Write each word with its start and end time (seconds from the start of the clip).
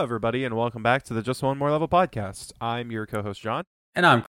everybody, 0.00 0.44
and 0.46 0.56
welcome 0.56 0.82
back 0.82 1.02
to 1.02 1.12
the 1.12 1.20
Just 1.20 1.42
One 1.42 1.58
More 1.58 1.70
Level 1.70 1.86
podcast. 1.86 2.52
I'm 2.58 2.90
your 2.90 3.04
co 3.04 3.22
host, 3.22 3.42
John. 3.42 3.64
And 3.94 4.06
I'm 4.06 4.24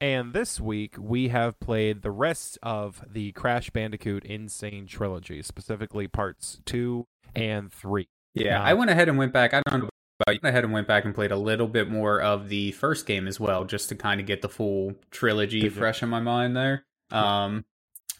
And 0.00 0.32
this 0.32 0.58
week, 0.58 0.94
we 0.98 1.28
have 1.28 1.60
played 1.60 2.00
the 2.00 2.10
rest 2.10 2.58
of 2.62 3.04
the 3.06 3.32
Crash 3.32 3.68
Bandicoot 3.68 4.24
N. 4.26 4.48
Sane 4.48 4.86
Trilogy, 4.86 5.42
specifically 5.42 6.08
parts 6.08 6.60
two 6.64 7.06
and 7.34 7.70
three. 7.70 8.08
yeah. 8.32 8.58
Uh, 8.58 8.64
I 8.64 8.72
went 8.72 8.90
ahead 8.90 9.10
and 9.10 9.18
went 9.18 9.34
back. 9.34 9.52
I 9.52 9.60
don't 9.66 9.80
know 9.82 9.88
about 10.20 10.32
you. 10.34 10.40
I 10.40 10.46
went 10.46 10.54
ahead 10.54 10.64
and 10.64 10.72
went 10.72 10.88
back 10.88 11.04
and 11.04 11.14
played 11.14 11.30
a 11.30 11.36
little 11.36 11.68
bit 11.68 11.90
more 11.90 12.22
of 12.22 12.48
the 12.48 12.72
first 12.72 13.04
game 13.04 13.28
as 13.28 13.38
well, 13.38 13.66
just 13.66 13.90
to 13.90 13.96
kind 13.96 14.18
of 14.18 14.26
get 14.26 14.40
the 14.40 14.48
full 14.48 14.94
trilogy 15.10 15.68
fresh 15.68 16.02
in 16.02 16.08
my 16.08 16.20
mind. 16.20 16.56
There. 16.56 16.86
Um. 17.10 17.66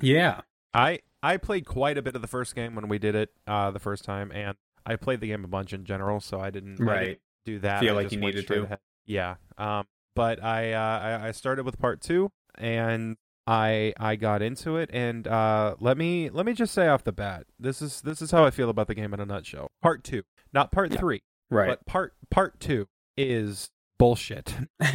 Yeah. 0.03 0.43
I 0.75 0.99
I 1.23 1.39
played 1.39 1.65
quite 1.65 1.97
a 1.97 2.03
bit 2.03 2.17
of 2.17 2.21
the 2.21 2.29
first 2.29 2.55
game 2.55 2.75
when 2.75 2.89
we 2.89 2.99
did 2.99 3.15
it 3.15 3.31
uh, 3.47 3.71
the 3.71 3.81
first 3.81 4.05
time, 4.05 4.31
and 4.31 4.59
I 4.87 4.97
played 4.97 5.21
the 5.21 5.27
game 5.29 5.45
a 5.45 5.49
bunch 5.49 5.73
in 5.73 5.85
general, 5.85 6.21
so 6.21 6.41
I 6.41 6.51
didn't, 6.51 6.75
I 6.75 6.77
didn't 6.77 6.87
Right. 6.87 7.21
do 7.45 7.59
that. 7.61 7.81
Feel 7.81 7.99
I 7.99 8.03
like 8.03 8.13
you 8.13 8.19
needed 8.19 8.47
to. 8.47 8.63
ahead. 8.63 8.79
Yeah. 9.05 9.35
Um. 9.59 9.85
But 10.15 10.43
I 10.43 10.73
uh 10.73 10.79
I, 11.23 11.29
I 11.29 11.31
started 11.33 11.67
with 11.67 11.79
part 11.79 12.01
two, 12.01 12.31
and 12.57 13.17
I 13.47 13.93
I 14.01 14.17
got 14.17 14.41
into 14.43 14.77
it, 14.77 14.89
and 14.93 15.29
uh 15.29 15.75
let 15.79 15.99
me 15.99 16.31
let 16.31 16.47
me 16.47 16.53
just 16.55 16.73
say 16.73 16.89
off 16.89 17.05
the 17.05 17.13
bat, 17.13 17.45
this 17.61 17.83
is 17.83 18.01
this 18.01 18.23
is 18.23 18.31
how 18.31 18.45
I 18.47 18.51
feel 18.51 18.71
about 18.71 18.87
the 18.87 18.95
game 18.95 19.13
in 19.13 19.21
a 19.21 19.27
nutshell. 19.27 19.71
Part 19.83 20.05
two, 20.05 20.23
not 20.55 20.73
part 20.73 20.93
Yeah. 20.93 20.99
three, 21.01 21.23
Right. 21.51 21.69
but 21.69 21.85
part 21.87 22.15
part 22.31 22.59
two 22.61 22.89
is 23.17 23.71
bullshit. 23.99 24.55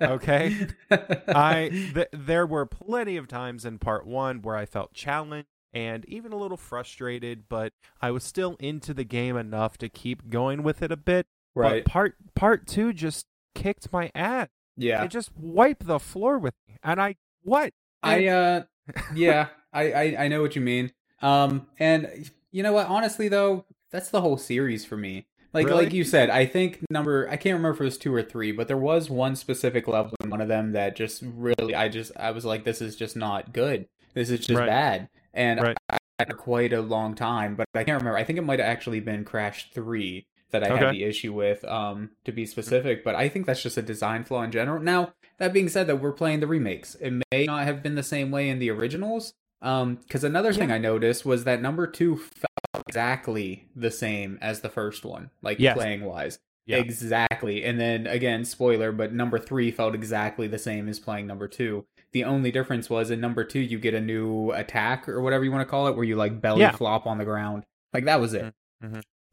Okay. 0.00 0.66
I 0.90 1.90
th- 1.94 2.08
there 2.12 2.46
were 2.46 2.66
plenty 2.66 3.16
of 3.16 3.28
times 3.28 3.64
in 3.64 3.78
part 3.78 4.06
one 4.06 4.40
where 4.42 4.56
I 4.56 4.64
felt 4.66 4.92
challenged 4.94 5.48
and 5.74 6.04
even 6.08 6.32
a 6.32 6.36
little 6.36 6.56
frustrated, 6.56 7.44
but 7.48 7.72
I 8.00 8.10
was 8.10 8.24
still 8.24 8.56
into 8.60 8.94
the 8.94 9.04
game 9.04 9.36
enough 9.36 9.76
to 9.78 9.88
keep 9.88 10.30
going 10.30 10.62
with 10.62 10.82
it 10.82 10.92
a 10.92 10.96
bit. 10.96 11.26
right. 11.54 11.84
But 11.84 11.90
part 11.90 12.16
part 12.34 12.66
two 12.66 12.92
just 12.92 13.26
kicked 13.54 13.92
my 13.92 14.10
ass. 14.14 14.48
Yeah. 14.76 15.04
It 15.04 15.08
just 15.10 15.30
wiped 15.36 15.86
the 15.86 15.98
floor 16.00 16.38
with 16.38 16.54
me, 16.68 16.76
and 16.82 17.00
I 17.00 17.16
what? 17.42 17.72
I 18.02 18.26
uh. 18.26 18.62
Yeah. 19.14 19.48
I, 19.72 19.92
I 19.92 20.16
I 20.24 20.28
know 20.28 20.40
what 20.42 20.54
you 20.56 20.62
mean. 20.62 20.92
Um. 21.22 21.66
And 21.78 22.30
you 22.52 22.62
know 22.62 22.72
what? 22.72 22.86
Honestly, 22.88 23.28
though, 23.28 23.64
that's 23.90 24.10
the 24.10 24.20
whole 24.20 24.36
series 24.36 24.84
for 24.84 24.96
me. 24.96 25.26
Like 25.52 25.66
Really? 25.66 25.84
like 25.84 25.92
you 25.92 26.02
said, 26.02 26.30
I 26.30 26.46
think 26.46 26.80
number 26.90 27.28
I 27.28 27.36
can't 27.36 27.54
remember 27.54 27.70
if 27.76 27.80
it 27.80 27.84
was 27.84 27.96
two 27.98 28.12
or 28.12 28.22
three, 28.22 28.50
but 28.50 28.66
there 28.66 28.76
was 28.76 29.08
one 29.08 29.36
specific 29.36 29.86
level 29.86 30.16
in 30.22 30.30
one 30.30 30.40
of 30.40 30.48
them 30.48 30.72
that 30.72 30.96
just 30.96 31.22
really 31.24 31.74
I 31.76 31.88
just 31.88 32.10
I 32.16 32.32
was 32.32 32.44
like, 32.44 32.64
this 32.64 32.82
is 32.82 32.96
just 32.96 33.14
not 33.16 33.52
good. 33.52 33.86
This 34.14 34.30
is 34.30 34.40
just 34.46 34.58
Right. 34.58 34.68
bad. 34.68 35.08
And 35.34 35.60
Right. 35.60 35.76
I, 35.90 35.98
I 36.20 36.24
quite 36.24 36.72
a 36.72 36.80
long 36.80 37.14
time, 37.14 37.56
but 37.56 37.66
I 37.74 37.84
can't 37.84 38.00
remember. 38.00 38.16
I 38.16 38.24
think 38.24 38.38
it 38.38 38.42
might 38.42 38.60
have 38.60 38.68
actually 38.68 39.00
been 39.00 39.24
Crash 39.24 39.70
Three 39.72 40.26
that 40.50 40.62
I 40.62 40.76
had 40.76 40.94
the 40.94 41.02
issue 41.02 41.32
with, 41.32 41.64
um, 41.64 42.10
to 42.24 42.30
be 42.30 42.46
specific. 42.46 43.02
But 43.02 43.16
I 43.16 43.28
think 43.28 43.44
that's 43.46 43.62
just 43.62 43.76
a 43.76 43.82
design 43.82 44.22
flaw 44.22 44.42
in 44.44 44.52
general. 44.52 44.80
Now 44.80 45.12
that 45.38 45.52
being 45.52 45.68
said, 45.68 45.88
that 45.88 45.96
we're 45.96 46.12
playing 46.12 46.38
the 46.40 46.46
remakes, 46.46 46.94
it 47.00 47.12
may 47.32 47.44
not 47.46 47.64
have 47.64 47.82
been 47.82 47.96
the 47.96 48.04
same 48.04 48.30
way 48.30 48.48
in 48.48 48.60
the 48.60 48.70
originals. 48.70 49.34
Um, 49.62 49.96
because 49.96 50.22
another 50.24 50.52
thing 50.52 50.70
I 50.70 50.78
noticed 50.78 51.24
was 51.24 51.44
that 51.44 51.60
number 51.62 51.86
two 51.86 52.16
felt 52.18 52.84
exactly 52.86 53.66
the 53.74 53.90
same 53.90 54.38
as 54.40 54.60
the 54.60 54.68
first 54.68 55.04
one, 55.04 55.30
like 55.42 55.58
Yes. 55.58 55.74
playing 55.74 56.04
wise. 56.04 56.38
Yeah. 56.66 56.76
Exactly. 56.78 57.64
And 57.64 57.80
then 57.80 58.06
again, 58.06 58.44
spoiler, 58.44 58.92
but 58.92 59.12
number 59.12 59.38
three 59.38 59.70
felt 59.70 59.94
exactly 59.94 60.46
the 60.48 60.58
same 60.58 60.88
as 60.88 60.98
playing 61.00 61.26
number 61.26 61.48
two. 61.48 61.84
The 62.14 62.24
only 62.24 62.50
difference 62.52 62.88
was 62.88 63.10
in 63.10 63.20
number 63.20 63.44
two, 63.44 63.58
you 63.60 63.78
get 63.78 63.92
a 63.92 64.00
new 64.00 64.52
attack 64.52 65.08
or 65.08 65.20
whatever 65.20 65.44
you 65.44 65.50
want 65.52 65.62
to 65.62 65.70
call 65.70 65.88
it, 65.88 65.96
where 65.96 66.04
you 66.04 66.16
like 66.16 66.40
belly 66.40 66.60
Yeah. 66.60 66.70
flop 66.70 67.06
on 67.06 67.18
the 67.18 67.24
ground. 67.24 67.64
Like 67.92 68.04
that 68.06 68.20
was 68.20 68.32
it. 68.34 68.54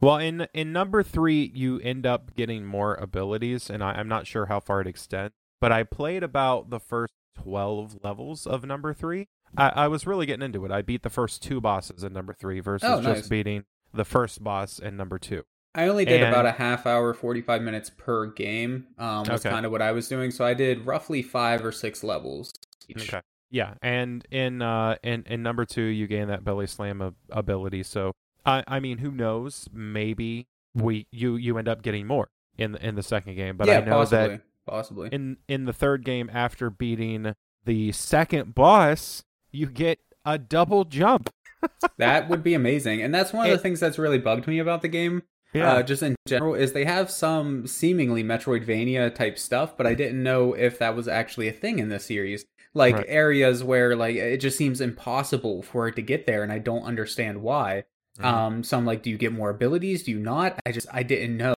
Well, 0.02 0.18
in 0.18 0.48
in 0.54 0.74
number 0.74 1.04
three, 1.04 1.52
you 1.54 1.80
end 1.82 2.06
up 2.08 2.34
getting 2.36 2.66
more 2.66 2.96
abilities, 2.96 3.70
and 3.70 3.84
I, 3.84 3.92
I'm 3.92 4.08
not 4.08 4.26
sure 4.26 4.48
how 4.48 4.60
far 4.60 4.82
it 4.82 4.88
extends. 4.88 5.34
But 5.60 5.72
I 5.72 5.84
played 5.84 6.24
about 6.24 6.72
the 6.72 6.80
first 6.80 7.14
twelve 7.38 8.04
levels 8.04 8.48
of 8.48 8.66
number 8.66 8.94
three. 8.96 9.28
I, 9.56 9.70
I 9.70 9.88
was 9.88 10.08
really 10.08 10.26
getting 10.26 10.44
into 10.46 10.66
it. 10.66 10.72
I 10.72 10.82
beat 10.82 11.04
the 11.04 11.10
first 11.12 11.44
two 11.44 11.62
bosses 11.62 12.04
in 12.04 12.14
number 12.14 12.34
three 12.34 12.62
versus 12.62 12.90
Oh, 12.90 13.00
nice. 13.00 13.18
just 13.20 13.30
beating 13.30 13.66
the 13.94 14.06
first 14.06 14.44
boss 14.44 14.80
in 14.80 14.98
number 14.98 15.20
two. 15.20 15.44
I 15.76 15.88
only 15.88 16.04
did 16.06 16.22
And- 16.22 16.34
about 16.34 16.46
a 16.48 16.52
half 16.54 16.86
hour, 16.88 17.14
45 17.14 17.62
minutes 17.62 17.90
per 17.92 18.26
game, 18.26 18.88
um, 18.98 19.20
was 19.20 19.46
Okay. 19.46 19.50
kind 19.50 19.66
of 19.66 19.72
what 19.72 19.82
I 19.82 19.92
was 19.92 20.08
doing. 20.08 20.32
So 20.32 20.44
I 20.46 20.54
did 20.54 20.86
roughly 20.86 21.22
five 21.22 21.64
or 21.64 21.72
six 21.72 22.04
levels 22.04 22.52
each. 22.96 23.10
Okay. 23.14 23.22
Yeah, 23.50 23.74
and 23.82 24.26
in 24.32 24.62
uh 24.62 24.96
in 25.04 25.24
in 25.28 25.44
number 25.44 25.66
two, 25.66 25.82
you 25.84 26.08
gain 26.08 26.28
that 26.30 26.44
belly 26.44 26.68
slam 26.68 27.02
ab- 27.02 27.16
ability. 27.30 27.84
So 27.84 28.14
I 28.46 28.64
I 28.68 28.80
mean, 28.80 29.00
who 29.00 29.12
knows? 29.12 29.68
Maybe 29.74 30.48
we 30.74 31.08
you 31.12 31.36
you 31.36 31.58
end 31.58 31.68
up 31.68 31.82
getting 31.82 32.08
more 32.08 32.30
in 32.58 32.76
in 32.78 32.96
the 32.96 33.04
second 33.04 33.36
game. 33.36 33.58
But 33.58 33.68
yeah, 33.68 33.80
I 33.80 33.82
know 33.86 33.92
possibly. 33.98 34.28
that 34.38 34.42
Possibly. 34.68 35.10
in 35.12 35.38
in 35.50 35.66
the 35.66 35.74
third 35.74 36.06
game 36.06 36.30
after 36.32 36.70
beating 36.70 37.34
the 37.66 37.92
second 37.92 38.56
boss, 38.56 39.24
you 39.52 39.66
get 39.68 40.00
a 40.26 40.38
double 40.38 40.86
jump. 40.86 41.30
that 41.98 42.30
would 42.30 42.44
be 42.44 42.54
amazing. 42.54 43.02
And 43.02 43.14
that's 43.14 43.34
one 43.34 43.46
of 43.48 43.52
It- 43.52 43.58
the 43.58 43.62
things 43.62 43.80
that's 43.82 44.00
really 44.00 44.18
bugged 44.20 44.48
me 44.48 44.60
about 44.60 44.82
the 44.82 44.88
game. 44.88 45.24
Yeah. 45.54 45.74
uh, 45.74 45.84
just 45.84 46.02
in 46.02 46.16
general 46.30 46.56
is 46.56 46.72
they 46.72 46.86
have 46.86 47.12
some 47.12 47.68
seemingly 47.68 48.24
metroidvania 48.24 49.14
type 49.14 49.38
stuff 49.38 49.76
but 49.76 49.86
i 49.86 49.94
didn't 49.94 50.24
know 50.24 50.54
if 50.54 50.80
that 50.80 50.96
was 50.96 51.10
actually 51.10 51.50
a 51.50 51.52
thing 51.52 51.78
in 51.80 51.90
this 51.90 52.06
series 52.06 52.46
like 52.74 52.96
Right. 52.96 53.06
areas 53.08 53.64
where 53.64 53.96
like 53.96 54.16
it 54.16 54.38
just 54.38 54.58
seems 54.58 54.80
impossible 54.82 55.62
for 55.62 55.88
it 55.88 55.96
to 55.98 56.02
get 56.02 56.26
there 56.26 56.44
and 56.44 56.52
i 56.52 56.58
don't 56.60 56.84
understand 56.84 57.42
why 57.42 57.84
Mhm. 58.20 58.24
um 58.26 58.64
so 58.64 58.78
i'm 58.78 58.86
like 58.86 59.04
do 59.04 59.10
you 59.10 59.18
get 59.18 59.34
more 59.34 59.50
abilities 59.50 60.04
do 60.04 60.12
you 60.12 60.20
not 60.20 60.60
i 60.66 60.72
just 60.72 60.88
i 60.94 61.04
didn't 61.04 61.36
know 61.38 61.54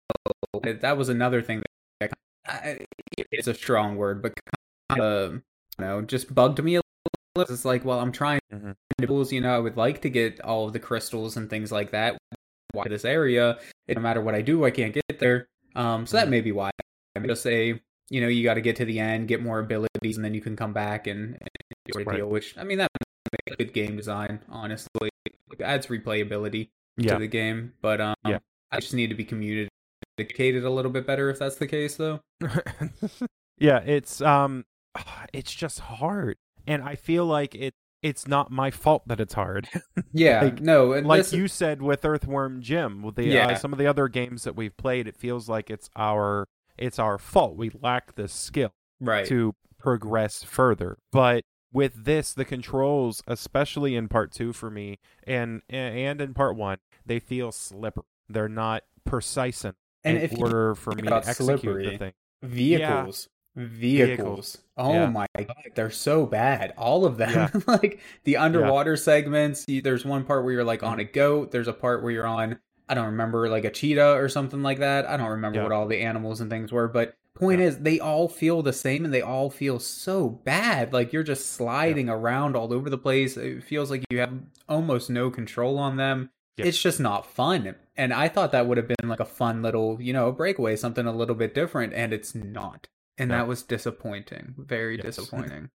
that 0.63 0.97
was 0.97 1.09
another 1.09 1.41
thing 1.41 1.61
that 1.99 2.11
I, 2.47 2.79
it's 3.31 3.47
a 3.47 3.53
strong 3.53 3.95
word 3.95 4.21
but 4.21 4.33
kind 4.89 5.01
of 5.01 5.33
you 5.33 5.41
know 5.79 6.01
just 6.01 6.33
bugged 6.33 6.63
me 6.63 6.75
a 6.77 6.81
little 7.35 7.53
it's 7.53 7.65
like 7.65 7.83
well 7.85 7.99
i'm 7.99 8.11
trying 8.11 8.39
Mhm. 8.53 8.75
to 9.01 9.25
you 9.35 9.41
know 9.41 9.55
i 9.55 9.59
would 9.59 9.77
like 9.77 10.01
to 10.03 10.09
get 10.09 10.39
all 10.41 10.67
of 10.67 10.73
the 10.73 10.79
crystals 10.79 11.37
and 11.37 11.49
things 11.49 11.71
like 11.71 11.91
that 11.91 12.17
why 12.73 12.85
this 12.87 13.05
area 13.05 13.59
no 13.87 14.01
matter 14.01 14.21
what 14.21 14.33
I 14.33 14.41
do, 14.41 14.63
I 14.63 14.71
can't 14.71 14.93
get 14.93 15.19
there. 15.19 15.47
Um, 15.75 16.07
so 16.07 16.15
that 16.17 16.27
Mhm. 16.27 16.31
may 16.31 16.41
be 16.41 16.51
why. 16.53 16.71
I'm 17.15 17.27
just 17.27 17.43
say, 17.43 17.81
you 18.13 18.21
know, 18.21 18.27
you 18.27 18.43
got 18.43 18.53
to 18.53 18.61
get 18.61 18.75
to 18.75 18.85
the 18.85 18.99
end, 18.99 19.27
get 19.27 19.41
more 19.41 19.57
abilities, 19.57 20.17
and 20.17 20.23
then 20.23 20.35
you 20.35 20.41
can 20.41 20.55
come 20.55 20.71
back 20.71 21.07
and, 21.07 21.33
and 21.33 21.49
do 21.91 21.99
a 21.99 22.03
Right. 22.03 22.17
deal. 22.17 22.29
Which 22.29 22.55
I 22.59 22.63
mean, 22.63 22.77
that 22.77 22.91
makes 23.47 23.57
good 23.57 23.73
game 23.73 23.95
design. 23.97 24.39
Honestly, 24.49 25.09
it 25.25 25.61
adds 25.61 25.87
replayability 25.87 26.69
yeah. 26.95 27.13
to 27.13 27.19
the 27.19 27.27
game. 27.27 27.73
But 27.81 27.99
um, 28.01 28.13
Yeah. 28.27 28.37
I 28.71 28.79
just 28.81 28.93
need 28.93 29.07
to 29.09 29.15
be 29.15 29.25
communicated 29.25 30.63
a 30.63 30.69
little 30.69 30.91
bit 30.91 31.07
better 31.07 31.31
if 31.31 31.39
that's 31.39 31.55
the 31.55 31.65
case, 31.65 31.95
though. 31.95 32.19
yeah, 33.57 33.79
it's 33.79 34.21
um 34.21 34.65
it's 35.33 35.51
just 35.53 35.79
hard. 35.79 36.37
And 36.67 36.83
I 36.83 36.93
feel 36.95 37.25
like 37.25 37.55
it 37.55 37.73
it's 38.03 38.27
not 38.27 38.51
my 38.51 38.69
fault 38.69 39.07
that 39.07 39.19
it's 39.19 39.33
hard. 39.33 39.67
Yeah, 40.15 40.43
Like- 40.43 40.61
no, 40.61 40.93
and 40.93 41.07
like 41.07 41.21
this- 41.21 41.33
you 41.33 41.47
said 41.47 41.81
with 41.81 42.05
Earthworm 42.05 42.61
Jim, 42.61 43.01
with 43.01 43.15
the 43.15 43.25
Yeah. 43.25 43.47
uh, 43.47 43.55
some 43.55 43.73
of 43.73 43.79
the 43.79 43.87
other 43.87 44.07
games 44.07 44.43
that 44.43 44.55
we've 44.55 44.77
played, 44.77 45.07
it 45.07 45.17
feels 45.17 45.49
like 45.49 45.71
it's 45.71 45.89
our 45.95 46.45
it's 46.77 46.99
our 46.99 47.17
fault. 47.17 47.55
We 47.55 47.71
lack 47.81 48.15
the 48.15 48.27
skill 48.27 48.73
right? 48.99 49.25
to 49.27 49.55
progress 49.77 50.43
further. 50.43 50.97
But 51.11 51.43
with 51.71 52.05
this, 52.05 52.33
the 52.33 52.45
controls, 52.45 53.23
especially 53.27 53.95
in 53.95 54.07
part 54.07 54.31
two 54.31 54.53
for 54.53 54.69
me, 54.69 54.99
and 55.25 55.61
and 55.69 56.21
in 56.21 56.33
part 56.33 56.55
one, 56.55 56.77
they 57.05 57.19
feel 57.19 57.51
slippery. 57.51 58.03
They're 58.29 58.47
not 58.49 58.83
precise 59.05 59.63
enough 59.63 59.75
and 60.03 60.17
in 60.17 60.23
if 60.23 60.31
you 60.33 60.37
order 60.39 60.75
for 60.75 60.91
me 60.93 61.01
to 61.01 61.07
about 61.07 61.27
execute 61.27 61.61
the 61.83 61.97
thing. 61.97 62.13
vehicles 62.41 63.27
vehicles, 63.55 64.57
oh 64.77 64.93
Yeah. 64.93 65.09
my 65.09 65.27
god 65.37 65.53
they're 65.75 65.91
so 65.91 66.25
bad 66.25 66.73
all 66.77 67.05
of 67.05 67.17
them 67.17 67.49
like 67.67 67.99
the 68.23 68.37
underwater 68.37 68.95
segments 68.97 69.65
you, 69.67 69.81
there's 69.81 70.03
one 70.05 70.23
part 70.23 70.43
where 70.43 70.53
you're 70.53 70.63
like 70.63 70.81
on 70.83 70.99
a 70.99 71.03
goat 71.03 71.51
there's 71.51 71.67
a 71.67 71.73
part 71.73 72.01
where 72.01 72.11
you're 72.11 72.25
on 72.25 72.57
i 72.89 72.93
don't 72.93 73.05
remember 73.07 73.49
like 73.49 73.63
a 73.65 73.71
cheetah 73.71 74.13
or 74.13 74.27
something 74.29 74.61
like 74.61 74.79
that. 74.79 75.05
I 75.07 75.17
don't 75.17 75.29
remember 75.31 75.57
Yeah. 75.59 75.63
what 75.63 75.71
all 75.71 75.87
the 75.87 76.01
animals 76.01 76.41
and 76.41 76.49
things 76.49 76.71
were 76.71 76.87
but 76.87 77.15
point 77.35 77.59
Yeah. 77.61 77.67
is 77.67 77.79
they 77.79 77.99
all 77.99 78.27
feel 78.27 78.61
the 78.61 78.73
same 78.73 79.05
and 79.05 79.13
they 79.13 79.21
all 79.21 79.49
feel 79.49 79.79
so 79.79 80.29
bad. 80.29 80.93
Like 80.93 81.11
you're 81.13 81.23
just 81.23 81.51
sliding 81.53 82.07
around 82.09 82.55
all 82.55 82.71
over 82.73 82.89
the 82.89 82.97
place. 82.97 83.37
It 83.37 83.63
feels 83.63 83.89
like 83.89 84.03
you 84.11 84.19
have 84.19 84.33
almost 84.69 85.09
no 85.09 85.29
control 85.31 85.77
on 85.79 85.97
them. 85.97 86.29
Yeah. 86.57 86.65
it's 86.67 86.79
just 86.81 86.99
not 86.99 87.25
fun. 87.25 87.73
And 87.95 88.13
i 88.13 88.27
thought 88.27 88.51
that 88.51 88.67
would 88.67 88.77
have 88.77 88.87
been 88.87 89.09
like 89.09 89.19
a 89.19 89.25
fun 89.25 89.61
little 89.63 89.97
you 89.99 90.13
know 90.13 90.31
breakaway 90.31 90.75
something 90.75 91.05
a 91.07 91.11
little 91.11 91.35
bit 91.35 91.55
different 91.55 91.93
and 91.93 92.13
it's 92.13 92.35
not. 92.35 92.87
And 93.17 93.31
that 93.31 93.47
was 93.47 93.63
disappointing 93.63 94.55
very 94.57 94.97
Yes. 94.97 95.05
disappointing 95.15 95.69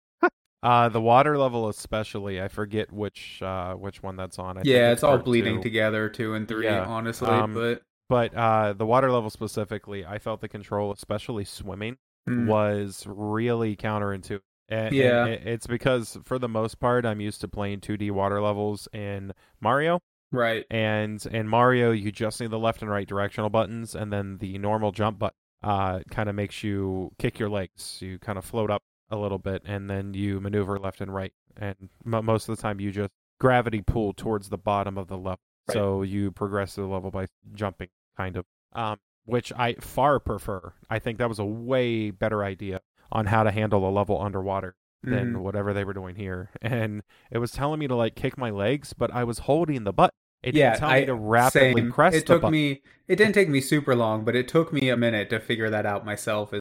Uh, 0.67 0.89
the 0.89 1.01
water 1.01 1.39
level 1.39 1.69
especially, 1.69 2.43
I 2.43 2.49
forget 2.49 2.93
which 2.93 3.41
uh 3.43 3.75
which 3.75 4.03
one 4.03 4.17
that's 4.17 4.39
on. 4.39 4.57
I 4.57 4.61
think 4.63 4.67
yeah 4.69 4.91
it's 4.93 5.03
all 5.05 5.19
bleeding 5.19 5.59
two. 5.59 5.63
together 5.63 6.09
two 6.09 6.35
and 6.35 6.49
three 6.49 6.65
Yeah. 6.65 6.85
honestly 6.85 7.29
Um, 7.29 7.55
but 7.55 7.83
But 8.09 8.35
uh, 8.35 8.73
the 8.73 8.87
water 8.87 9.11
level 9.13 9.31
specifically, 9.31 10.05
I 10.05 10.19
felt 10.19 10.41
the 10.41 10.49
control, 10.49 10.93
especially 10.93 11.45
swimming, 11.45 11.97
mm, 12.29 12.47
was 12.47 13.05
really 13.07 13.77
counterintuitive. 13.77 14.41
And, 14.69 14.87
and 14.89 14.95
Yeah. 14.97 15.27
it- 15.27 15.47
it's 15.47 15.67
because 15.69 16.19
for 16.25 16.39
the 16.39 16.49
most 16.49 16.81
part, 16.81 17.07
I'm 17.07 17.21
used 17.21 17.41
to 17.43 17.49
playing 17.49 17.81
2D 17.81 18.11
water 18.11 18.41
levels 18.43 18.89
in 18.93 19.33
Mario, 19.61 20.01
Right. 20.33 20.65
And 20.71 21.25
in 21.27 21.47
Mario, 21.49 21.93
you 21.93 22.11
just 22.11 22.41
need 22.41 22.51
the 22.51 22.59
left 22.59 22.83
and 22.83 22.91
right 22.91 23.07
directional 23.07 23.49
buttons, 23.51 23.95
and 23.95 24.13
then 24.13 24.39
the 24.39 24.59
normal 24.59 24.91
jump 24.91 25.21
button 25.21 25.37
uh, 25.63 26.01
kind 26.11 26.29
of 26.29 26.35
makes 26.35 26.65
you 26.65 27.13
kick 27.19 27.39
your 27.39 27.49
legs. 27.49 27.99
You 28.03 28.19
kind 28.19 28.37
of 28.37 28.45
float 28.45 28.71
up 28.71 28.83
a 29.11 29.17
little 29.17 29.39
bit, 29.39 29.63
and 29.65 29.89
then 29.91 30.15
you 30.15 30.41
maneuver 30.41 30.79
left 30.79 31.01
and 31.01 31.13
right. 31.15 31.33
And 31.57 31.89
m- 32.05 32.25
most 32.25 32.49
of 32.49 32.57
the 32.57 32.63
time, 32.63 32.81
you 32.81 32.91
just 32.93 33.11
gravity 33.39 33.83
pull 33.83 34.13
towards 34.13 34.49
the 34.49 34.59
bottom 34.59 34.97
of 34.99 35.09
the 35.09 35.17
level. 35.17 35.41
Right. 35.69 35.75
So 35.75 36.03
you 36.03 36.31
progress 36.33 36.75
the 36.75 36.83
level 36.87 37.11
by 37.11 37.27
jumping, 37.55 37.89
kind 38.17 38.37
of. 38.37 38.45
Um, 38.73 38.99
which 39.25 39.53
I 39.55 39.75
far 39.81 40.21
prefer. 40.21 40.73
I 40.89 40.99
think 41.01 41.19
that 41.19 41.29
was 41.29 41.39
a 41.39 41.45
way 41.45 42.11
better 42.11 42.45
idea 42.45 42.81
on 43.11 43.27
how 43.27 43.43
to 43.43 43.51
handle 43.51 43.89
a 43.89 43.91
level 43.91 44.21
underwater 44.21 44.77
than 45.03 45.35
Mhm. 45.35 45.41
whatever 45.41 45.73
they 45.73 45.85
were 45.85 45.93
doing 45.95 46.15
here. 46.17 46.51
And 46.63 47.03
it 47.31 47.39
was 47.39 47.51
telling 47.53 47.79
me 47.81 47.87
to 47.89 47.95
like 47.97 48.15
kick 48.15 48.37
my 48.39 48.51
legs, 48.51 48.93
but 48.93 49.13
I 49.13 49.25
was 49.25 49.41
holding 49.41 49.85
the 49.85 49.93
button. 49.93 50.15
It 50.43 50.55
yeah, 50.55 50.71
didn't 50.71 50.81
tell 50.81 50.91
I, 50.91 51.01
me 51.01 51.07
to 51.07 51.15
rapidly 51.15 51.83
same. 51.83 51.93
press 51.93 52.15
It 52.15 52.19
the 52.27 52.35
took 52.35 52.43
button. 52.43 52.53
me. 52.53 52.83
It 53.09 53.17
didn't 53.17 53.33
take 53.35 53.49
me 53.49 53.61
super 53.61 53.97
long, 53.97 54.25
but 54.25 54.37
it 54.37 54.47
took 54.47 54.73
me 54.73 54.89
a 54.91 54.97
minute 54.97 55.29
to 55.31 55.41
figure 55.41 55.71
that 55.71 55.87
out 55.87 56.05
myself. 56.05 56.53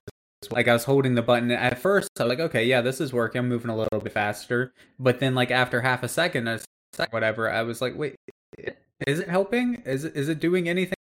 Like 0.51 0.67
I 0.67 0.73
was 0.73 0.83
holding 0.85 1.15
the 1.15 1.21
button 1.21 1.51
at 1.51 1.79
first, 1.79 2.09
I 2.19 2.23
was 2.23 2.29
like, 2.29 2.39
okay, 2.39 2.65
yeah, 2.65 2.81
this 2.81 3.01
is 3.01 3.13
working. 3.13 3.39
I'm 3.39 3.49
moving 3.49 3.69
a 3.69 3.75
little 3.75 3.99
bit 3.99 4.13
faster. 4.13 4.73
But 4.99 5.19
then, 5.19 5.35
like 5.35 5.51
after 5.51 5.81
half 5.81 6.03
a 6.03 6.07
second, 6.07 6.47
a 6.47 6.59
sec, 6.93 7.11
whatever, 7.13 7.49
I 7.49 7.63
was 7.63 7.81
like, 7.81 7.97
wait, 7.97 8.15
is 9.05 9.19
it 9.19 9.29
helping? 9.29 9.75
Is 9.85 10.05
it 10.05 10.15
is 10.15 10.29
it 10.29 10.39
doing 10.39 10.69
anything? 10.69 10.95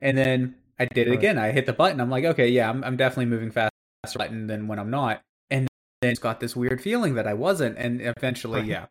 And 0.00 0.16
then 0.16 0.56
I 0.78 0.86
did 0.86 1.08
it 1.08 1.12
again. 1.12 1.38
I 1.38 1.52
hit 1.52 1.66
the 1.66 1.72
button. 1.72 2.00
I'm 2.00 2.10
like, 2.10 2.24
okay, 2.24 2.48
yeah, 2.48 2.68
I'm 2.68 2.82
I'm 2.84 2.96
definitely 2.96 3.26
moving 3.26 3.50
faster 3.50 3.70
button 4.16 4.46
than 4.46 4.68
when 4.68 4.78
I'm 4.78 4.90
not. 4.90 5.20
And 5.50 5.68
then 6.00 6.10
it's 6.10 6.20
got 6.20 6.40
this 6.40 6.56
weird 6.56 6.80
feeling 6.80 7.14
that 7.14 7.26
I 7.26 7.34
wasn't. 7.34 7.78
And 7.78 8.00
eventually, 8.00 8.62
yeah, 8.62 8.86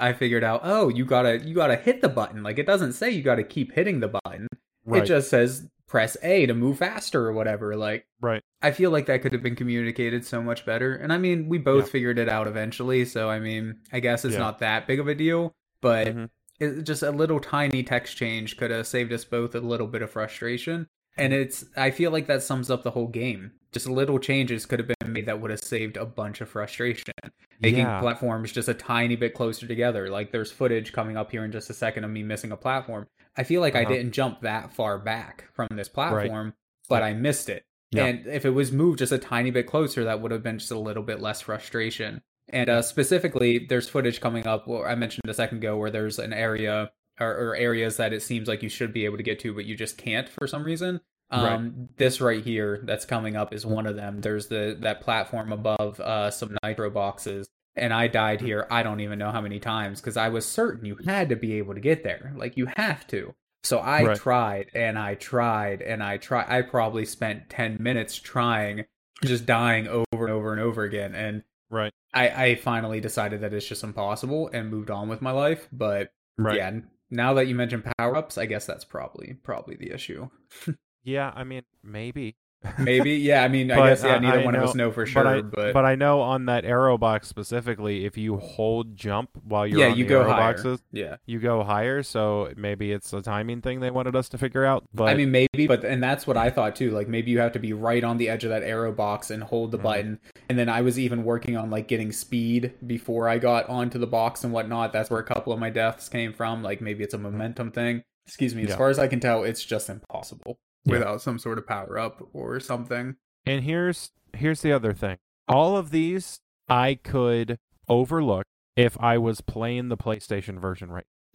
I 0.00 0.12
figured 0.12 0.44
out, 0.44 0.60
oh, 0.64 0.88
you 0.88 1.04
gotta 1.04 1.38
you 1.38 1.54
gotta 1.54 1.76
hit 1.76 2.00
the 2.00 2.08
button. 2.08 2.42
Like 2.42 2.58
it 2.58 2.66
doesn't 2.66 2.92
say 2.92 3.10
you 3.10 3.22
gotta 3.22 3.44
keep 3.44 3.72
hitting 3.72 4.00
the 4.00 4.08
button. 4.08 4.48
right, 4.84 5.02
It 5.02 5.06
just 5.06 5.30
says 5.30 5.66
press 5.88 6.16
A 6.22 6.46
to 6.46 6.54
move 6.54 6.78
faster 6.78 7.26
or 7.26 7.32
whatever. 7.32 7.74
Like 7.76 8.06
right. 8.20 8.42
I 8.62 8.70
feel 8.72 8.90
like 8.90 9.06
that 9.06 9.22
could 9.22 9.32
have 9.32 9.42
been 9.42 9.56
communicated 9.56 10.24
so 10.24 10.42
much 10.42 10.64
better. 10.66 10.94
And 10.94 11.12
I 11.12 11.18
mean, 11.18 11.48
we 11.48 11.58
both 11.58 11.86
Yeah. 11.86 11.92
figured 11.92 12.18
it 12.18 12.28
out 12.28 12.46
eventually, 12.46 13.04
so 13.04 13.28
I 13.30 13.40
mean, 13.40 13.76
I 13.92 14.00
guess 14.00 14.24
it's 14.24 14.34
Yeah. 14.34 14.40
not 14.40 14.58
that 14.60 14.86
big 14.86 15.00
of 15.00 15.08
a 15.08 15.14
deal, 15.14 15.54
but 15.80 16.06
Mhm. 16.08 16.28
it, 16.60 16.82
just 16.82 17.02
a 17.02 17.10
little 17.10 17.40
tiny 17.40 17.82
text 17.82 18.16
change 18.16 18.56
could 18.56 18.70
have 18.70 18.86
saved 18.86 19.12
us 19.12 19.24
both 19.24 19.54
a 19.54 19.60
little 19.60 19.86
bit 19.86 20.02
of 20.02 20.10
frustration. 20.10 20.86
And 21.16 21.32
it's 21.32 21.64
I 21.76 21.90
feel 21.90 22.10
like 22.10 22.26
that 22.26 22.42
sums 22.42 22.70
up 22.70 22.82
the 22.84 22.92
whole 22.92 23.08
game. 23.08 23.52
Just 23.72 23.88
little 23.88 24.18
changes 24.18 24.66
could 24.66 24.78
have 24.78 24.88
been 24.88 25.12
made 25.12 25.26
that 25.26 25.40
would 25.40 25.50
have 25.50 25.60
saved 25.60 25.96
a 25.96 26.04
bunch 26.06 26.40
of 26.40 26.48
frustration. 26.48 27.12
Making 27.60 27.80
yeah. 27.80 28.00
platforms 28.00 28.52
just 28.52 28.68
a 28.68 28.74
tiny 28.74 29.16
bit 29.16 29.34
closer 29.34 29.66
together. 29.66 30.08
Like 30.10 30.30
there's 30.32 30.52
footage 30.52 30.92
coming 30.92 31.16
up 31.16 31.30
here 31.32 31.44
in 31.44 31.50
just 31.50 31.70
a 31.70 31.74
second 31.74 32.04
of 32.04 32.10
me 32.10 32.22
missing 32.22 32.52
a 32.52 32.56
platform. 32.56 33.06
I 33.38 33.44
feel 33.44 33.60
like 33.62 33.74
I 33.76 33.82
Uh-huh. 33.84 33.94
didn't 33.94 34.12
jump 34.12 34.40
that 34.42 34.72
far 34.72 34.98
back 34.98 35.48
from 35.54 35.68
this 35.76 35.88
platform, 35.88 36.54
but 36.88 37.00
Yeah. 37.02 37.06
I 37.06 37.14
missed 37.14 37.48
it. 37.48 37.64
Yeah. 37.92 38.04
And 38.06 38.26
if 38.26 38.44
it 38.44 38.50
was 38.50 38.70
moved 38.72 38.98
just 38.98 39.12
a 39.12 39.18
tiny 39.18 39.50
bit 39.50 39.66
closer, 39.66 40.04
that 40.04 40.20
would 40.20 40.30
have 40.32 40.42
been 40.42 40.58
just 40.58 40.70
a 40.70 40.78
little 40.78 41.02
bit 41.02 41.20
less 41.20 41.40
frustration. 41.40 42.20
And 42.50 42.68
uh, 42.68 42.82
specifically, 42.82 43.58
there's 43.68 43.88
footage 43.88 44.20
coming 44.20 44.46
up. 44.46 44.66
Well, 44.66 44.84
I 44.84 44.94
mentioned 44.94 45.22
a 45.28 45.34
second 45.34 45.58
ago 45.58 45.76
where 45.76 45.90
there's 45.90 46.18
an 46.18 46.32
area 46.32 46.90
or, 47.20 47.30
or 47.30 47.56
areas 47.56 47.96
that 47.96 48.12
it 48.12 48.22
seems 48.22 48.48
like 48.48 48.62
you 48.62 48.68
should 48.68 48.92
be 48.92 49.04
able 49.04 49.16
to 49.18 49.22
get 49.22 49.38
to, 49.40 49.54
but 49.54 49.64
you 49.64 49.74
just 49.76 49.96
can't 49.98 50.28
for 50.28 50.46
some 50.46 50.64
reason. 50.64 51.00
Um, 51.30 51.88
This 51.96 52.20
right 52.22 52.42
here 52.42 52.80
that's 52.84 53.04
coming 53.04 53.36
up 53.36 53.52
is 53.52 53.66
one 53.66 53.86
of 53.86 53.96
them. 53.96 54.20
There's 54.22 54.46
the 54.48 54.76
that 54.80 55.00
platform 55.02 55.52
above 55.52 56.00
uh, 56.00 56.30
some 56.30 56.56
nitro 56.62 56.88
boxes, 56.90 57.48
and 57.78 57.92
I 57.92 58.06
died 58.08 58.40
here. 58.40 58.66
I 58.70 58.82
don't 58.82 59.00
even 59.00 59.18
know 59.18 59.30
how 59.30 59.40
many 59.40 59.58
times 59.60 60.00
because 60.00 60.16
I 60.16 60.28
was 60.28 60.46
certain 60.46 60.84
you 60.84 60.96
had 61.06 61.28
to 61.30 61.36
be 61.36 61.54
able 61.54 61.74
to 61.74 61.80
get 61.80 62.02
there. 62.04 62.32
Like 62.36 62.56
you 62.56 62.68
have 62.76 63.06
to. 63.08 63.34
So 63.64 63.80
I 63.80 64.04
Right. 64.04 64.16
tried 64.16 64.70
and 64.74 64.98
I 64.98 65.14
tried 65.16 65.82
and 65.82 66.02
I 66.02 66.16
tried. 66.16 66.46
I 66.48 66.62
probably 66.62 67.04
spent 67.04 67.50
ten 67.50 67.76
minutes 67.80 68.16
trying, 68.16 68.84
just 69.24 69.46
dying 69.46 69.88
over 69.88 70.04
and 70.12 70.30
over 70.30 70.52
and 70.52 70.60
over 70.60 70.84
again. 70.84 71.14
And 71.14 71.42
Right. 71.70 71.92
I, 72.14 72.28
I 72.46 72.54
finally 72.54 73.00
decided 73.00 73.40
that 73.42 73.52
it's 73.52 73.66
just 73.66 73.84
impossible 73.84 74.48
and 74.52 74.70
moved 74.70 74.90
on 74.90 75.08
with 75.08 75.20
my 75.20 75.30
life. 75.32 75.68
But 75.72 76.12
Right. 76.38 76.56
yeah, 76.56 76.80
now 77.10 77.34
that 77.34 77.46
you 77.48 77.54
mentioned 77.54 77.84
power 77.98 78.16
ups, 78.16 78.38
I 78.38 78.46
guess 78.46 78.64
that's 78.64 78.84
probably 78.84 79.34
probably 79.42 79.76
the 79.76 79.90
issue. 79.92 80.28
Yeah, 81.04 81.32
I 81.34 81.44
mean, 81.44 81.62
maybe. 81.82 82.36
Maybe, 82.78 83.12
yeah. 83.12 83.44
I 83.44 83.48
mean, 83.48 83.70
I 83.70 83.88
guess 83.90 84.02
yeah. 84.02 84.18
Neither 84.18 84.40
I 84.40 84.44
one 84.44 84.54
of 84.56 84.62
us 84.64 84.74
know 84.74 84.90
for 84.90 85.06
sure, 85.06 85.22
but 85.22 85.28
I 85.32 85.40
but, 85.42 85.72
but 85.72 85.84
I 85.84 85.94
know 85.94 86.20
on 86.20 86.46
that 86.46 86.64
arrow 86.64 86.98
box 86.98 87.28
specifically, 87.28 88.04
if 88.04 88.18
you 88.18 88.36
hold 88.36 88.96
jump 88.96 89.30
while 89.44 89.66
you're 89.66 89.78
yeah, 89.80 89.90
on 89.90 89.96
you 89.96 90.04
the 90.04 90.08
go 90.08 90.20
arrow 90.22 90.30
higher. 90.32 90.52
boxes, 90.54 90.80
Yeah, 90.92 91.16
you 91.24 91.38
go 91.38 91.62
higher. 91.62 92.02
So 92.02 92.52
maybe 92.56 92.90
it's 92.92 93.12
a 93.12 93.22
timing 93.22 93.60
thing 93.62 93.78
they 93.80 93.90
wanted 93.92 94.16
us 94.16 94.28
to 94.30 94.38
figure 94.38 94.64
out. 94.64 94.84
But 94.92 95.04
I 95.08 95.14
mean, 95.14 95.30
maybe, 95.30 95.66
but 95.68 95.84
and 95.84 96.02
that's 96.02 96.26
what 96.26 96.36
I 96.36 96.50
thought 96.50 96.74
too. 96.74 96.90
Like 96.90 97.06
maybe 97.08 97.30
you 97.30 97.38
have 97.38 97.52
to 97.52 97.60
be 97.60 97.72
right 97.72 98.02
on 98.02 98.16
the 98.16 98.28
edge 98.28 98.42
of 98.44 98.50
that 98.50 98.64
arrow 98.64 98.92
box 98.92 99.30
and 99.30 99.42
hold 99.42 99.70
the 99.70 99.78
Mhm. 99.78 99.82
button. 99.82 100.20
And 100.48 100.58
then 100.58 100.68
I 100.68 100.80
was 100.80 100.98
even 100.98 101.22
working 101.24 101.56
on 101.56 101.70
like 101.70 101.86
getting 101.86 102.10
speed 102.10 102.72
before 102.86 103.28
I 103.28 103.38
got 103.38 103.68
onto 103.68 103.98
the 103.98 104.06
box 104.08 104.42
and 104.42 104.52
whatnot. 104.52 104.92
That's 104.92 105.10
where 105.10 105.20
a 105.20 105.24
couple 105.24 105.52
of 105.52 105.60
my 105.60 105.70
deaths 105.70 106.08
came 106.08 106.32
from. 106.32 106.62
Like 106.64 106.80
maybe 106.80 107.04
it's 107.04 107.14
a 107.14 107.18
momentum 107.18 107.70
thing. 107.70 108.02
Excuse 108.26 108.54
me. 108.54 108.64
As 108.64 108.70
Yeah. 108.70 108.76
far 108.76 108.88
as 108.90 108.98
I 108.98 109.06
can 109.06 109.20
tell, 109.20 109.44
it's 109.44 109.64
just 109.64 109.88
impossible 109.88 110.58
Yeah. 110.84 110.92
without 110.98 111.20
some 111.22 111.38
sort 111.38 111.58
of 111.58 111.66
power 111.66 111.98
up 111.98 112.26
or 112.32 112.60
something. 112.60 113.16
And 113.46 113.64
here's 113.64 114.10
here's 114.34 114.62
the 114.62 114.72
other 114.72 114.92
thing. 114.92 115.18
All 115.48 115.76
of 115.76 115.90
these 115.90 116.40
I 116.68 116.94
could 117.02 117.58
overlook 117.88 118.44
if 118.76 118.98
I 119.00 119.18
was 119.18 119.40
playing 119.40 119.88
the 119.88 119.96
PlayStation 119.96 120.58
version 120.60 120.90
right. 120.90 121.06